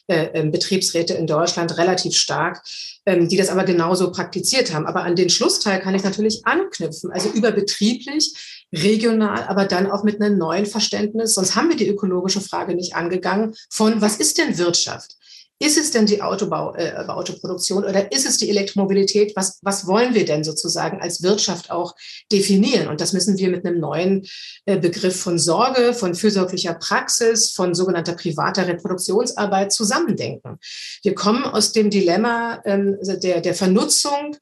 äh, 0.06 0.28
ähm, 0.34 0.50
Betriebsräte 0.50 1.14
in 1.14 1.26
Deutschland 1.26 1.78
relativ 1.78 2.14
stark, 2.14 2.62
ähm, 3.08 3.26
die 3.26 3.38
das 3.38 3.48
aber 3.48 3.64
genauso 3.64 4.12
praktiziert 4.12 4.74
haben. 4.74 4.86
Aber 4.86 5.02
an 5.02 5.16
den 5.16 5.30
Schlussteil 5.30 5.80
kann 5.80 5.94
ich 5.94 6.04
natürlich 6.04 6.42
anknüpfen. 6.44 7.10
Also 7.10 7.30
überbetrieblich 7.30 8.66
regional, 8.70 9.44
aber 9.44 9.64
dann 9.64 9.90
auch 9.90 10.04
mit 10.04 10.20
einem 10.20 10.36
neuen 10.36 10.66
Verständnis. 10.66 11.32
Sonst 11.34 11.56
haben 11.56 11.70
wir 11.70 11.76
die 11.76 11.88
ökologische 11.88 12.42
Frage 12.42 12.74
nicht 12.74 12.94
angegangen 12.94 13.54
von, 13.70 14.02
was 14.02 14.16
ist 14.16 14.36
denn 14.36 14.58
Wirtschaft? 14.58 15.16
Ist 15.60 15.76
es 15.76 15.90
denn 15.90 16.06
die 16.06 16.22
Autobau, 16.22 16.74
äh, 16.76 16.94
Autoproduktion 17.08 17.84
oder 17.84 18.12
ist 18.12 18.26
es 18.26 18.36
die 18.36 18.48
Elektromobilität? 18.48 19.34
Was, 19.34 19.58
was 19.62 19.86
wollen 19.88 20.14
wir 20.14 20.24
denn 20.24 20.44
sozusagen 20.44 21.00
als 21.00 21.22
Wirtschaft 21.22 21.70
auch 21.72 21.96
definieren? 22.30 22.86
Und 22.86 23.00
das 23.00 23.12
müssen 23.12 23.38
wir 23.38 23.48
mit 23.48 23.66
einem 23.66 23.80
neuen 23.80 24.26
äh, 24.66 24.78
Begriff 24.78 25.20
von 25.20 25.38
Sorge, 25.38 25.94
von 25.94 26.14
fürsorglicher 26.14 26.74
Praxis, 26.74 27.50
von 27.50 27.74
sogenannter 27.74 28.12
privater 28.12 28.68
Reproduktionsarbeit 28.68 29.72
zusammendenken. 29.72 30.58
Wir 31.02 31.14
kommen 31.16 31.44
aus 31.44 31.72
dem 31.72 31.90
Dilemma 31.90 32.62
ähm, 32.64 32.96
der, 33.02 33.40
der 33.40 33.54
Vernutzung, 33.54 34.36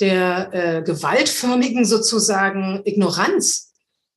der 0.00 0.48
äh, 0.52 0.82
gewaltförmigen 0.82 1.84
sozusagen 1.84 2.80
Ignoranz 2.84 3.72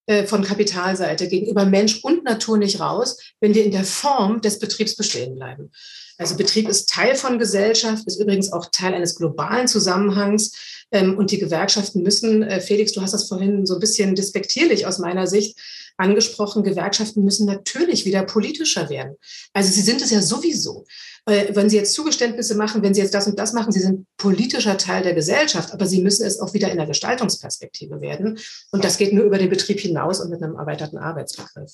äh, 0.07 0.25
von 0.25 0.43
Kapitalseite 0.43 1.27
gegenüber 1.27 1.65
Mensch 1.65 2.03
und 2.03 2.23
Natur 2.23 2.57
nicht 2.57 2.79
raus, 2.79 3.17
wenn 3.41 3.53
wir 3.53 3.65
in 3.65 3.71
der 3.71 3.83
Form 3.83 4.39
des 4.39 4.59
Betriebs 4.59 4.95
bestehen 4.95 5.35
bleiben. 5.35 5.71
Also 6.17 6.35
Betrieb 6.35 6.69
ist 6.69 6.89
Teil 6.89 7.15
von 7.15 7.39
Gesellschaft, 7.39 8.05
ist 8.05 8.19
übrigens 8.19 8.51
auch 8.51 8.67
Teil 8.71 8.93
eines 8.93 9.15
globalen 9.15 9.67
Zusammenhangs. 9.67 10.51
Ähm, 10.91 11.17
und 11.17 11.31
die 11.31 11.39
Gewerkschaften 11.39 12.03
müssen, 12.03 12.43
äh, 12.43 12.61
Felix, 12.61 12.93
du 12.93 13.01
hast 13.01 13.13
das 13.13 13.27
vorhin 13.27 13.65
so 13.65 13.75
ein 13.75 13.79
bisschen 13.79 14.15
despektierlich 14.15 14.85
aus 14.85 14.99
meiner 14.99 15.27
Sicht 15.27 15.59
angesprochen, 15.97 16.63
Gewerkschaften 16.63 17.23
müssen 17.23 17.45
natürlich 17.45 18.05
wieder 18.05 18.23
politischer 18.23 18.89
werden. 18.89 19.15
Also 19.53 19.71
sie 19.71 19.81
sind 19.81 20.01
es 20.01 20.11
ja 20.11 20.21
sowieso. 20.21 20.85
Wenn 21.25 21.71
Sie 21.71 21.77
jetzt 21.77 21.93
Zugeständnisse 21.93 22.53
machen, 22.53 22.83
wenn 22.83 22.93
Sie 22.93 23.01
jetzt 23.01 23.15
das 23.15 23.25
und 23.25 23.39
das 23.39 23.53
machen, 23.53 23.71
Sie 23.71 23.79
sind 23.79 24.05
politischer 24.17 24.77
Teil 24.77 25.01
der 25.01 25.15
Gesellschaft, 25.15 25.73
aber 25.73 25.87
Sie 25.87 26.03
müssen 26.03 26.23
es 26.23 26.39
auch 26.39 26.53
wieder 26.53 26.69
in 26.69 26.77
der 26.77 26.85
Gestaltungsperspektive 26.85 27.99
werden. 27.99 28.37
Und 28.71 28.83
das 28.83 28.97
geht 28.97 29.11
nur 29.11 29.23
über 29.23 29.39
den 29.39 29.49
Betrieb 29.49 29.79
hinaus 29.79 30.19
und 30.19 30.29
mit 30.29 30.43
einem 30.43 30.55
erweiterten 30.55 30.99
Arbeitsbegriff 30.99 31.71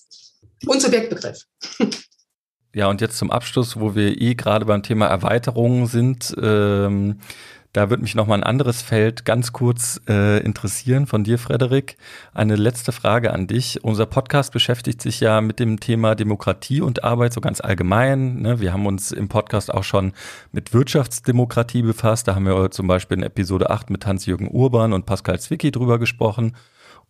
und 0.68 0.82
Subjektbegriff. 0.82 1.46
Ja, 2.74 2.88
und 2.88 3.02
jetzt 3.02 3.18
zum 3.18 3.32
Abschluss, 3.32 3.80
wo 3.80 3.96
wir 3.96 4.22
eh 4.22 4.36
gerade 4.36 4.66
beim 4.66 4.84
Thema 4.84 5.08
Erweiterung 5.08 5.88
sind. 5.88 6.34
Ähm 6.42 7.18
da 7.74 7.90
würde 7.90 8.04
mich 8.04 8.16
noch 8.16 8.28
mal 8.28 8.36
ein 8.36 8.44
anderes 8.44 8.82
Feld 8.82 9.24
ganz 9.24 9.54
kurz 9.54 10.02
äh, 10.10 10.44
interessieren 10.44 11.08
von 11.08 11.24
dir, 11.24 11.40
Frederik. 11.40 11.96
Eine 12.34 12.58
letzte 12.58 12.92
Frage 12.92 13.32
an 13.32 13.48
dich. 13.48 13.82
Unser 13.82 14.06
Podcast 14.08 14.52
beschäftigt 14.52 15.02
sich 15.02 15.22
ja 15.22 15.40
mit 15.40 15.60
dem 15.60 15.80
Thema 15.80 16.16
Demokratie 16.16 16.82
und 16.82 17.06
Arbeit 17.06 17.32
so 17.32 17.40
ganz 17.40 17.62
allgemein. 17.62 18.42
Ne? 18.42 18.60
Wir 18.60 18.74
haben 18.74 18.86
uns 18.88 19.14
im 19.14 19.30
Podcast 19.30 19.74
auch 19.74 19.86
schon 19.86 20.12
mit 20.52 20.74
Wirtschaftsdemokratie 20.74 21.82
befasst. 21.82 22.28
Da 22.28 22.36
haben 22.36 22.46
wir 22.46 22.72
zum 22.72 22.88
Beispiel 22.88 23.20
in 23.20 23.24
Episode 23.24 23.70
8 23.70 23.90
mit 23.90 24.06
Hans-Jürgen 24.06 24.50
Urban 24.50 24.92
und 24.92 25.06
Pascal 25.06 25.40
Zwicky 25.40 25.72
drüber 25.72 25.98
gesprochen. 25.98 26.58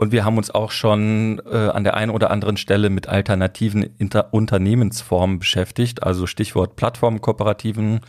Und 0.02 0.12
wir 0.12 0.26
haben 0.26 0.38
uns 0.38 0.50
auch 0.50 0.72
schon 0.72 1.40
äh, 1.46 1.56
an 1.56 1.84
der 1.84 1.94
einen 1.94 2.10
oder 2.10 2.32
anderen 2.32 2.58
Stelle 2.58 2.90
mit 2.90 3.08
alternativen 3.08 3.84
Inter 4.00 4.34
Unternehmensformen 4.34 5.38
beschäftigt, 5.38 6.02
also 6.02 6.26
Stichwort 6.26 6.76
Plattformkooperativen, 6.76 8.00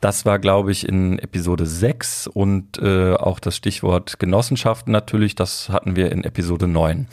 das 0.00 0.24
war, 0.24 0.38
glaube 0.38 0.70
ich, 0.70 0.88
in 0.88 1.18
Episode 1.18 1.66
6 1.66 2.28
und 2.28 2.78
äh, 2.78 3.14
auch 3.14 3.40
das 3.40 3.56
Stichwort 3.56 4.20
Genossenschaften 4.20 4.92
natürlich, 4.92 5.34
das 5.34 5.70
hatten 5.70 5.96
wir 5.96 6.12
in 6.12 6.22
Episode 6.22 6.68
9. 6.68 7.08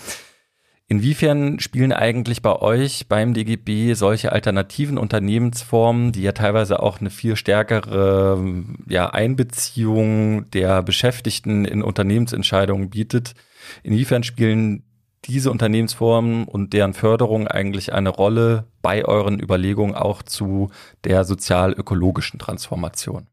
Inwiefern 0.87 1.59
spielen 1.59 1.91
eigentlich 1.91 2.43
bei 2.43 2.55
euch 2.55 3.07
beim 3.07 3.33
DGB 3.33 3.95
solche 3.95 4.33
alternativen 4.33 4.99
Unternehmensformen, 4.99 6.11
die 6.11 6.21
ja 6.21 6.33
teilweise 6.33 6.83
auch 6.83 6.99
eine 6.99 7.09
viel 7.09 7.35
stärkere 7.35 8.37
ja, 8.87 9.09
Einbeziehung 9.09 10.47
der 10.51 10.83
Beschäftigten 10.83 11.65
in 11.65 11.81
Unternehmensentscheidungen 11.81 12.91
bietet, 12.91 13.33
inwiefern 13.83 14.23
spielen 14.23 14.83
diese 15.25 15.51
Unternehmensformen 15.51 16.45
und 16.45 16.73
deren 16.73 16.93
Förderung 16.93 17.47
eigentlich 17.47 17.93
eine 17.93 18.09
Rolle 18.09 18.67
bei 18.81 19.05
euren 19.05 19.39
Überlegungen 19.39 19.95
auch 19.95 20.23
zu 20.23 20.71
der 21.03 21.23
sozial-ökologischen 21.23 22.39
Transformation? 22.39 23.27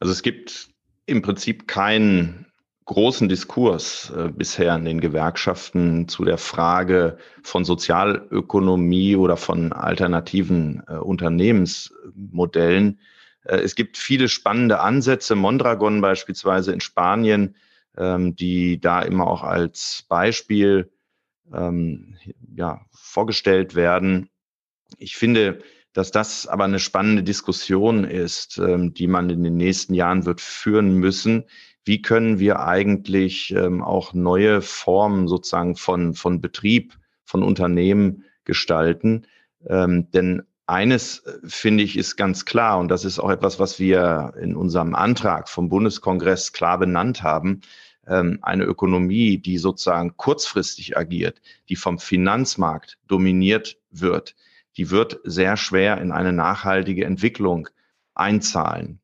Also 0.00 0.12
es 0.12 0.22
gibt 0.22 0.68
im 1.06 1.22
Prinzip 1.22 1.68
keinen 1.68 2.46
großen 2.90 3.28
Diskurs 3.28 4.12
äh, 4.16 4.30
bisher 4.30 4.74
in 4.74 4.84
den 4.84 5.00
Gewerkschaften 5.00 6.08
zu 6.08 6.24
der 6.24 6.38
Frage 6.38 7.18
von 7.42 7.64
Sozialökonomie 7.64 9.14
oder 9.14 9.36
von 9.36 9.72
alternativen 9.72 10.82
äh, 10.88 10.94
Unternehmensmodellen. 10.94 12.98
Äh, 13.44 13.58
es 13.58 13.76
gibt 13.76 13.96
viele 13.96 14.28
spannende 14.28 14.80
Ansätze, 14.80 15.36
Mondragon 15.36 16.00
beispielsweise 16.00 16.72
in 16.72 16.80
Spanien, 16.80 17.54
ähm, 17.96 18.36
die 18.36 18.80
da 18.80 19.02
immer 19.02 19.26
auch 19.26 19.42
als 19.42 20.04
Beispiel 20.08 20.90
ähm, 21.52 22.16
ja, 22.54 22.80
vorgestellt 22.92 23.74
werden. 23.74 24.30
Ich 24.98 25.16
finde, 25.16 25.60
dass 25.92 26.10
das 26.10 26.46
aber 26.46 26.64
eine 26.64 26.78
spannende 26.78 27.22
Diskussion 27.22 28.04
ist, 28.04 28.58
ähm, 28.58 28.94
die 28.94 29.06
man 29.06 29.30
in 29.30 29.42
den 29.42 29.56
nächsten 29.56 29.94
Jahren 29.94 30.24
wird 30.24 30.40
führen 30.40 30.94
müssen. 30.94 31.44
Wie 31.84 32.02
können 32.02 32.38
wir 32.38 32.60
eigentlich 32.60 33.52
ähm, 33.54 33.82
auch 33.82 34.14
neue 34.14 34.62
Formen 34.62 35.26
sozusagen 35.26 35.76
von, 35.76 36.14
von 36.14 36.40
Betrieb, 36.40 36.96
von 37.24 37.42
Unternehmen 37.42 38.24
gestalten? 38.44 39.26
Ähm, 39.66 40.10
denn 40.12 40.42
eines, 40.70 41.18
äh, 41.26 41.38
finde 41.44 41.84
ich, 41.84 41.98
ist 41.98 42.16
ganz 42.16 42.44
klar, 42.44 42.78
und 42.78 42.88
das 42.88 43.04
ist 43.04 43.18
auch 43.18 43.30
etwas, 43.30 43.58
was 43.58 43.78
wir 43.78 44.32
in 44.40 44.56
unserem 44.56 44.94
Antrag 44.94 45.48
vom 45.48 45.68
Bundeskongress 45.68 46.52
klar 46.52 46.78
benannt 46.78 47.22
haben 47.22 47.60
ähm, 48.06 48.38
eine 48.42 48.64
Ökonomie, 48.64 49.38
die 49.38 49.58
sozusagen 49.58 50.16
kurzfristig 50.16 50.96
agiert, 50.96 51.42
die 51.68 51.76
vom 51.76 51.98
Finanzmarkt 51.98 52.98
dominiert 53.08 53.78
wird, 53.90 54.36
die 54.76 54.90
wird 54.90 55.20
sehr 55.24 55.56
schwer 55.56 56.00
in 56.00 56.12
eine 56.12 56.32
nachhaltige 56.32 57.04
Entwicklung 57.04 57.68
einzahlen. 58.14 59.00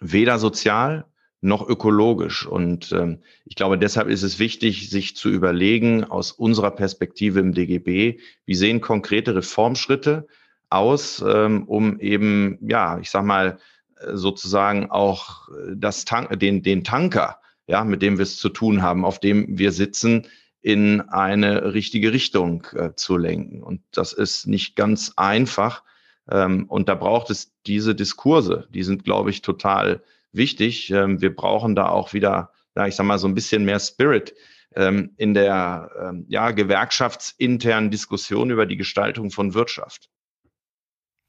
Weder 0.00 0.38
sozial 0.38 1.06
noch 1.42 1.68
ökologisch. 1.68 2.46
Und 2.46 2.92
ähm, 2.92 3.22
ich 3.44 3.54
glaube, 3.54 3.78
deshalb 3.78 4.08
ist 4.08 4.22
es 4.22 4.38
wichtig, 4.38 4.90
sich 4.90 5.16
zu 5.16 5.28
überlegen, 5.28 6.04
aus 6.04 6.32
unserer 6.32 6.70
Perspektive 6.70 7.40
im 7.40 7.52
DGB, 7.52 8.18
wie 8.46 8.54
sehen 8.54 8.80
konkrete 8.80 9.34
Reformschritte 9.34 10.26
aus, 10.70 11.24
ähm, 11.26 11.64
um 11.64 11.98
eben, 12.00 12.58
ja, 12.60 12.98
ich 12.98 13.10
sag 13.10 13.24
mal, 13.24 13.58
äh, 14.00 14.16
sozusagen 14.16 14.90
auch 14.90 15.48
das 15.74 16.04
Tank, 16.04 16.38
den, 16.38 16.62
den 16.62 16.84
Tanker 16.84 17.40
ja, 17.66 17.84
mit 17.84 18.02
dem 18.02 18.18
wir 18.18 18.22
es 18.22 18.38
zu 18.38 18.48
tun 18.48 18.82
haben, 18.82 19.04
auf 19.04 19.18
dem 19.18 19.58
wir 19.58 19.72
sitzen, 19.72 20.26
in 20.62 21.00
eine 21.00 21.74
richtige 21.74 22.12
Richtung 22.12 22.66
äh, 22.72 22.94
zu 22.96 23.16
lenken. 23.16 23.62
Und 23.62 23.82
das 23.92 24.12
ist 24.12 24.46
nicht 24.46 24.74
ganz 24.74 25.12
einfach. 25.16 25.84
Ähm, 26.28 26.64
und 26.68 26.88
da 26.88 26.94
braucht 26.94 27.30
es 27.30 27.52
diese 27.66 27.94
Diskurse. 27.94 28.66
Die 28.70 28.82
sind, 28.82 29.04
glaube 29.04 29.30
ich, 29.30 29.42
total 29.42 30.02
wichtig. 30.32 30.90
Ähm, 30.90 31.20
wir 31.20 31.34
brauchen 31.34 31.76
da 31.76 31.88
auch 31.88 32.12
wieder, 32.14 32.52
ja, 32.74 32.86
ich 32.86 32.96
sag 32.96 33.06
mal, 33.06 33.18
so 33.18 33.28
ein 33.28 33.34
bisschen 33.34 33.64
mehr 33.64 33.80
Spirit 33.80 34.34
in 34.78 35.32
der 35.32 36.22
ja, 36.28 36.50
gewerkschaftsinternen 36.50 37.90
Diskussion 37.90 38.50
über 38.50 38.66
die 38.66 38.76
Gestaltung 38.76 39.30
von 39.30 39.54
Wirtschaft. 39.54 40.10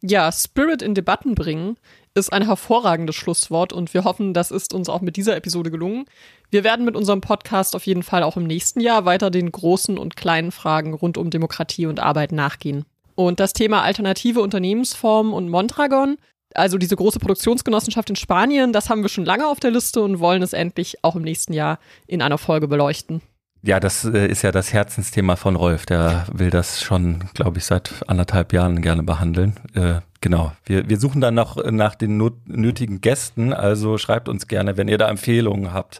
Ja, 0.01 0.31
Spirit 0.31 0.83
in 0.83 0.93
Debatten 0.93 1.33
bringen 1.33 1.77
ist 2.13 2.31
ein 2.31 2.45
hervorragendes 2.45 3.15
Schlusswort 3.15 3.73
und 3.73 3.93
wir 3.93 4.03
hoffen, 4.03 4.33
das 4.33 4.51
ist 4.51 4.73
uns 4.73 4.89
auch 4.89 5.01
mit 5.01 5.17
dieser 5.17 5.35
Episode 5.35 5.71
gelungen. 5.71 6.05
Wir 6.51 6.63
werden 6.63 6.85
mit 6.85 6.95
unserem 6.95 7.21
Podcast 7.21 7.75
auf 7.75 7.85
jeden 7.85 8.03
Fall 8.03 8.23
auch 8.23 8.37
im 8.37 8.45
nächsten 8.45 8.79
Jahr 8.79 9.05
weiter 9.05 9.31
den 9.31 9.51
großen 9.51 9.97
und 9.97 10.15
kleinen 10.15 10.51
Fragen 10.51 10.93
rund 10.93 11.17
um 11.17 11.29
Demokratie 11.29 11.87
und 11.87 11.99
Arbeit 11.99 12.31
nachgehen. 12.31 12.85
Und 13.15 13.39
das 13.39 13.53
Thema 13.53 13.81
alternative 13.81 14.41
Unternehmensformen 14.41 15.33
und 15.33 15.49
Mondragon, 15.49 16.17
also 16.53 16.77
diese 16.77 16.95
große 16.95 17.19
Produktionsgenossenschaft 17.19 18.09
in 18.09 18.15
Spanien, 18.15 18.73
das 18.73 18.89
haben 18.89 19.01
wir 19.01 19.09
schon 19.09 19.25
lange 19.25 19.47
auf 19.47 19.59
der 19.59 19.71
Liste 19.71 20.01
und 20.01 20.19
wollen 20.19 20.43
es 20.43 20.53
endlich 20.53 21.03
auch 21.03 21.15
im 21.15 21.23
nächsten 21.23 21.53
Jahr 21.53 21.79
in 22.05 22.21
einer 22.21 22.37
Folge 22.37 22.67
beleuchten. 22.67 23.21
Ja, 23.63 23.79
das 23.79 24.05
äh, 24.05 24.27
ist 24.27 24.43
ja 24.43 24.51
das 24.51 24.71
Herzensthema 24.71 25.35
von 25.35 25.55
Rolf. 25.55 25.85
Der 25.85 26.25
will 26.31 26.49
das 26.49 26.81
schon, 26.81 27.25
glaube 27.33 27.57
ich, 27.57 27.65
seit 27.65 28.03
anderthalb 28.07 28.53
Jahren 28.53 28.81
gerne 28.81 29.03
behandeln. 29.03 29.55
Äh, 29.73 30.01
genau. 30.21 30.53
Wir, 30.65 30.87
wir 30.89 30.99
suchen 30.99 31.21
dann 31.21 31.33
noch 31.33 31.63
nach 31.71 31.95
den 31.95 32.17
nötigen 32.45 33.01
Gästen. 33.01 33.53
Also 33.53 33.97
schreibt 33.97 34.29
uns 34.29 34.47
gerne, 34.47 34.77
wenn 34.77 34.87
ihr 34.87 34.97
da 34.97 35.09
Empfehlungen 35.09 35.73
habt. 35.73 35.99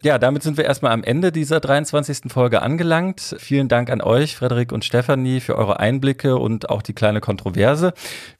Ja, 0.00 0.18
damit 0.18 0.44
sind 0.44 0.56
wir 0.56 0.64
erstmal 0.64 0.92
am 0.92 1.02
Ende 1.02 1.32
dieser 1.32 1.58
23. 1.58 2.30
Folge 2.30 2.62
angelangt. 2.62 3.34
Vielen 3.38 3.66
Dank 3.66 3.90
an 3.90 4.00
euch, 4.00 4.36
Frederik 4.36 4.70
und 4.70 4.84
Stefanie, 4.84 5.40
für 5.40 5.56
eure 5.58 5.80
Einblicke 5.80 6.36
und 6.36 6.70
auch 6.70 6.82
die 6.82 6.92
kleine 6.92 7.20
Kontroverse. 7.20 7.94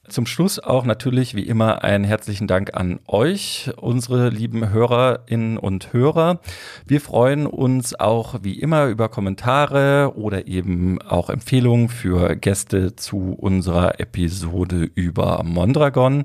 Zum 0.09 0.25
Schluss 0.25 0.59
auch 0.59 0.85
natürlich 0.85 1.35
wie 1.35 1.43
immer 1.43 1.83
einen 1.83 2.03
herzlichen 2.03 2.47
Dank 2.47 2.75
an 2.75 2.99
euch, 3.07 3.69
unsere 3.77 4.29
lieben 4.29 4.71
Hörerinnen 4.71 5.59
und 5.59 5.93
Hörer. 5.93 6.39
Wir 6.87 6.99
freuen 6.99 7.45
uns 7.45 7.99
auch 7.99 8.39
wie 8.41 8.59
immer 8.59 8.87
über 8.87 9.07
Kommentare 9.07 10.13
oder 10.15 10.47
eben 10.47 10.99
auch 11.01 11.29
Empfehlungen 11.29 11.89
für 11.89 12.35
Gäste 12.35 12.95
zu 12.95 13.33
unserer 13.33 13.99
Episode 13.99 14.89
über 14.95 15.43
Mondragon 15.43 16.23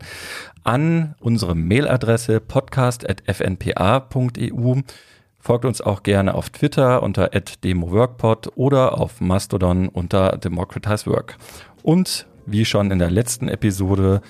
an 0.62 1.14
unsere 1.20 1.54
Mailadresse 1.54 2.40
podcast.fnpa.eu. 2.40 4.80
Folgt 5.38 5.66
uns 5.66 5.82
auch 5.82 6.02
gerne 6.02 6.34
auf 6.34 6.48
Twitter 6.48 7.02
unter 7.02 7.28
@demoworkpod 7.28 8.52
oder 8.54 8.98
auf 8.98 9.20
Mastodon 9.20 9.88
unter 9.88 10.38
Democratize 10.38 11.04
Work. 11.06 11.36
Und 11.82 12.26
wie 12.46 12.64
schon 12.64 12.90
in 12.90 12.98
der 12.98 13.10
letzten 13.10 13.48
Episode 13.48 14.22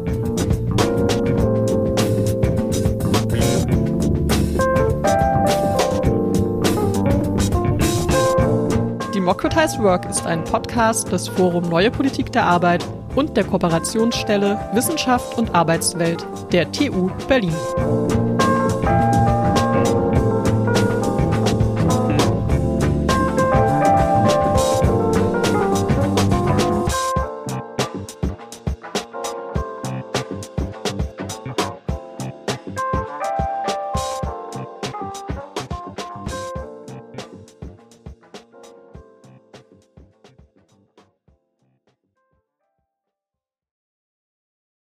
Democratize 9.27 9.83
Work 9.83 10.09
ist 10.09 10.25
ein 10.25 10.45
Podcast 10.45 11.11
des 11.11 11.27
Forum 11.27 11.69
Neue 11.69 11.91
Politik 11.91 12.31
der 12.31 12.45
Arbeit 12.45 12.87
und 13.17 13.37
der 13.37 13.43
Kooperationsstelle 13.43 14.71
Wissenschaft 14.73 15.37
und 15.37 15.53
Arbeitswelt 15.53 16.25
der 16.53 16.71
TU 16.71 17.11
Berlin. 17.27 17.53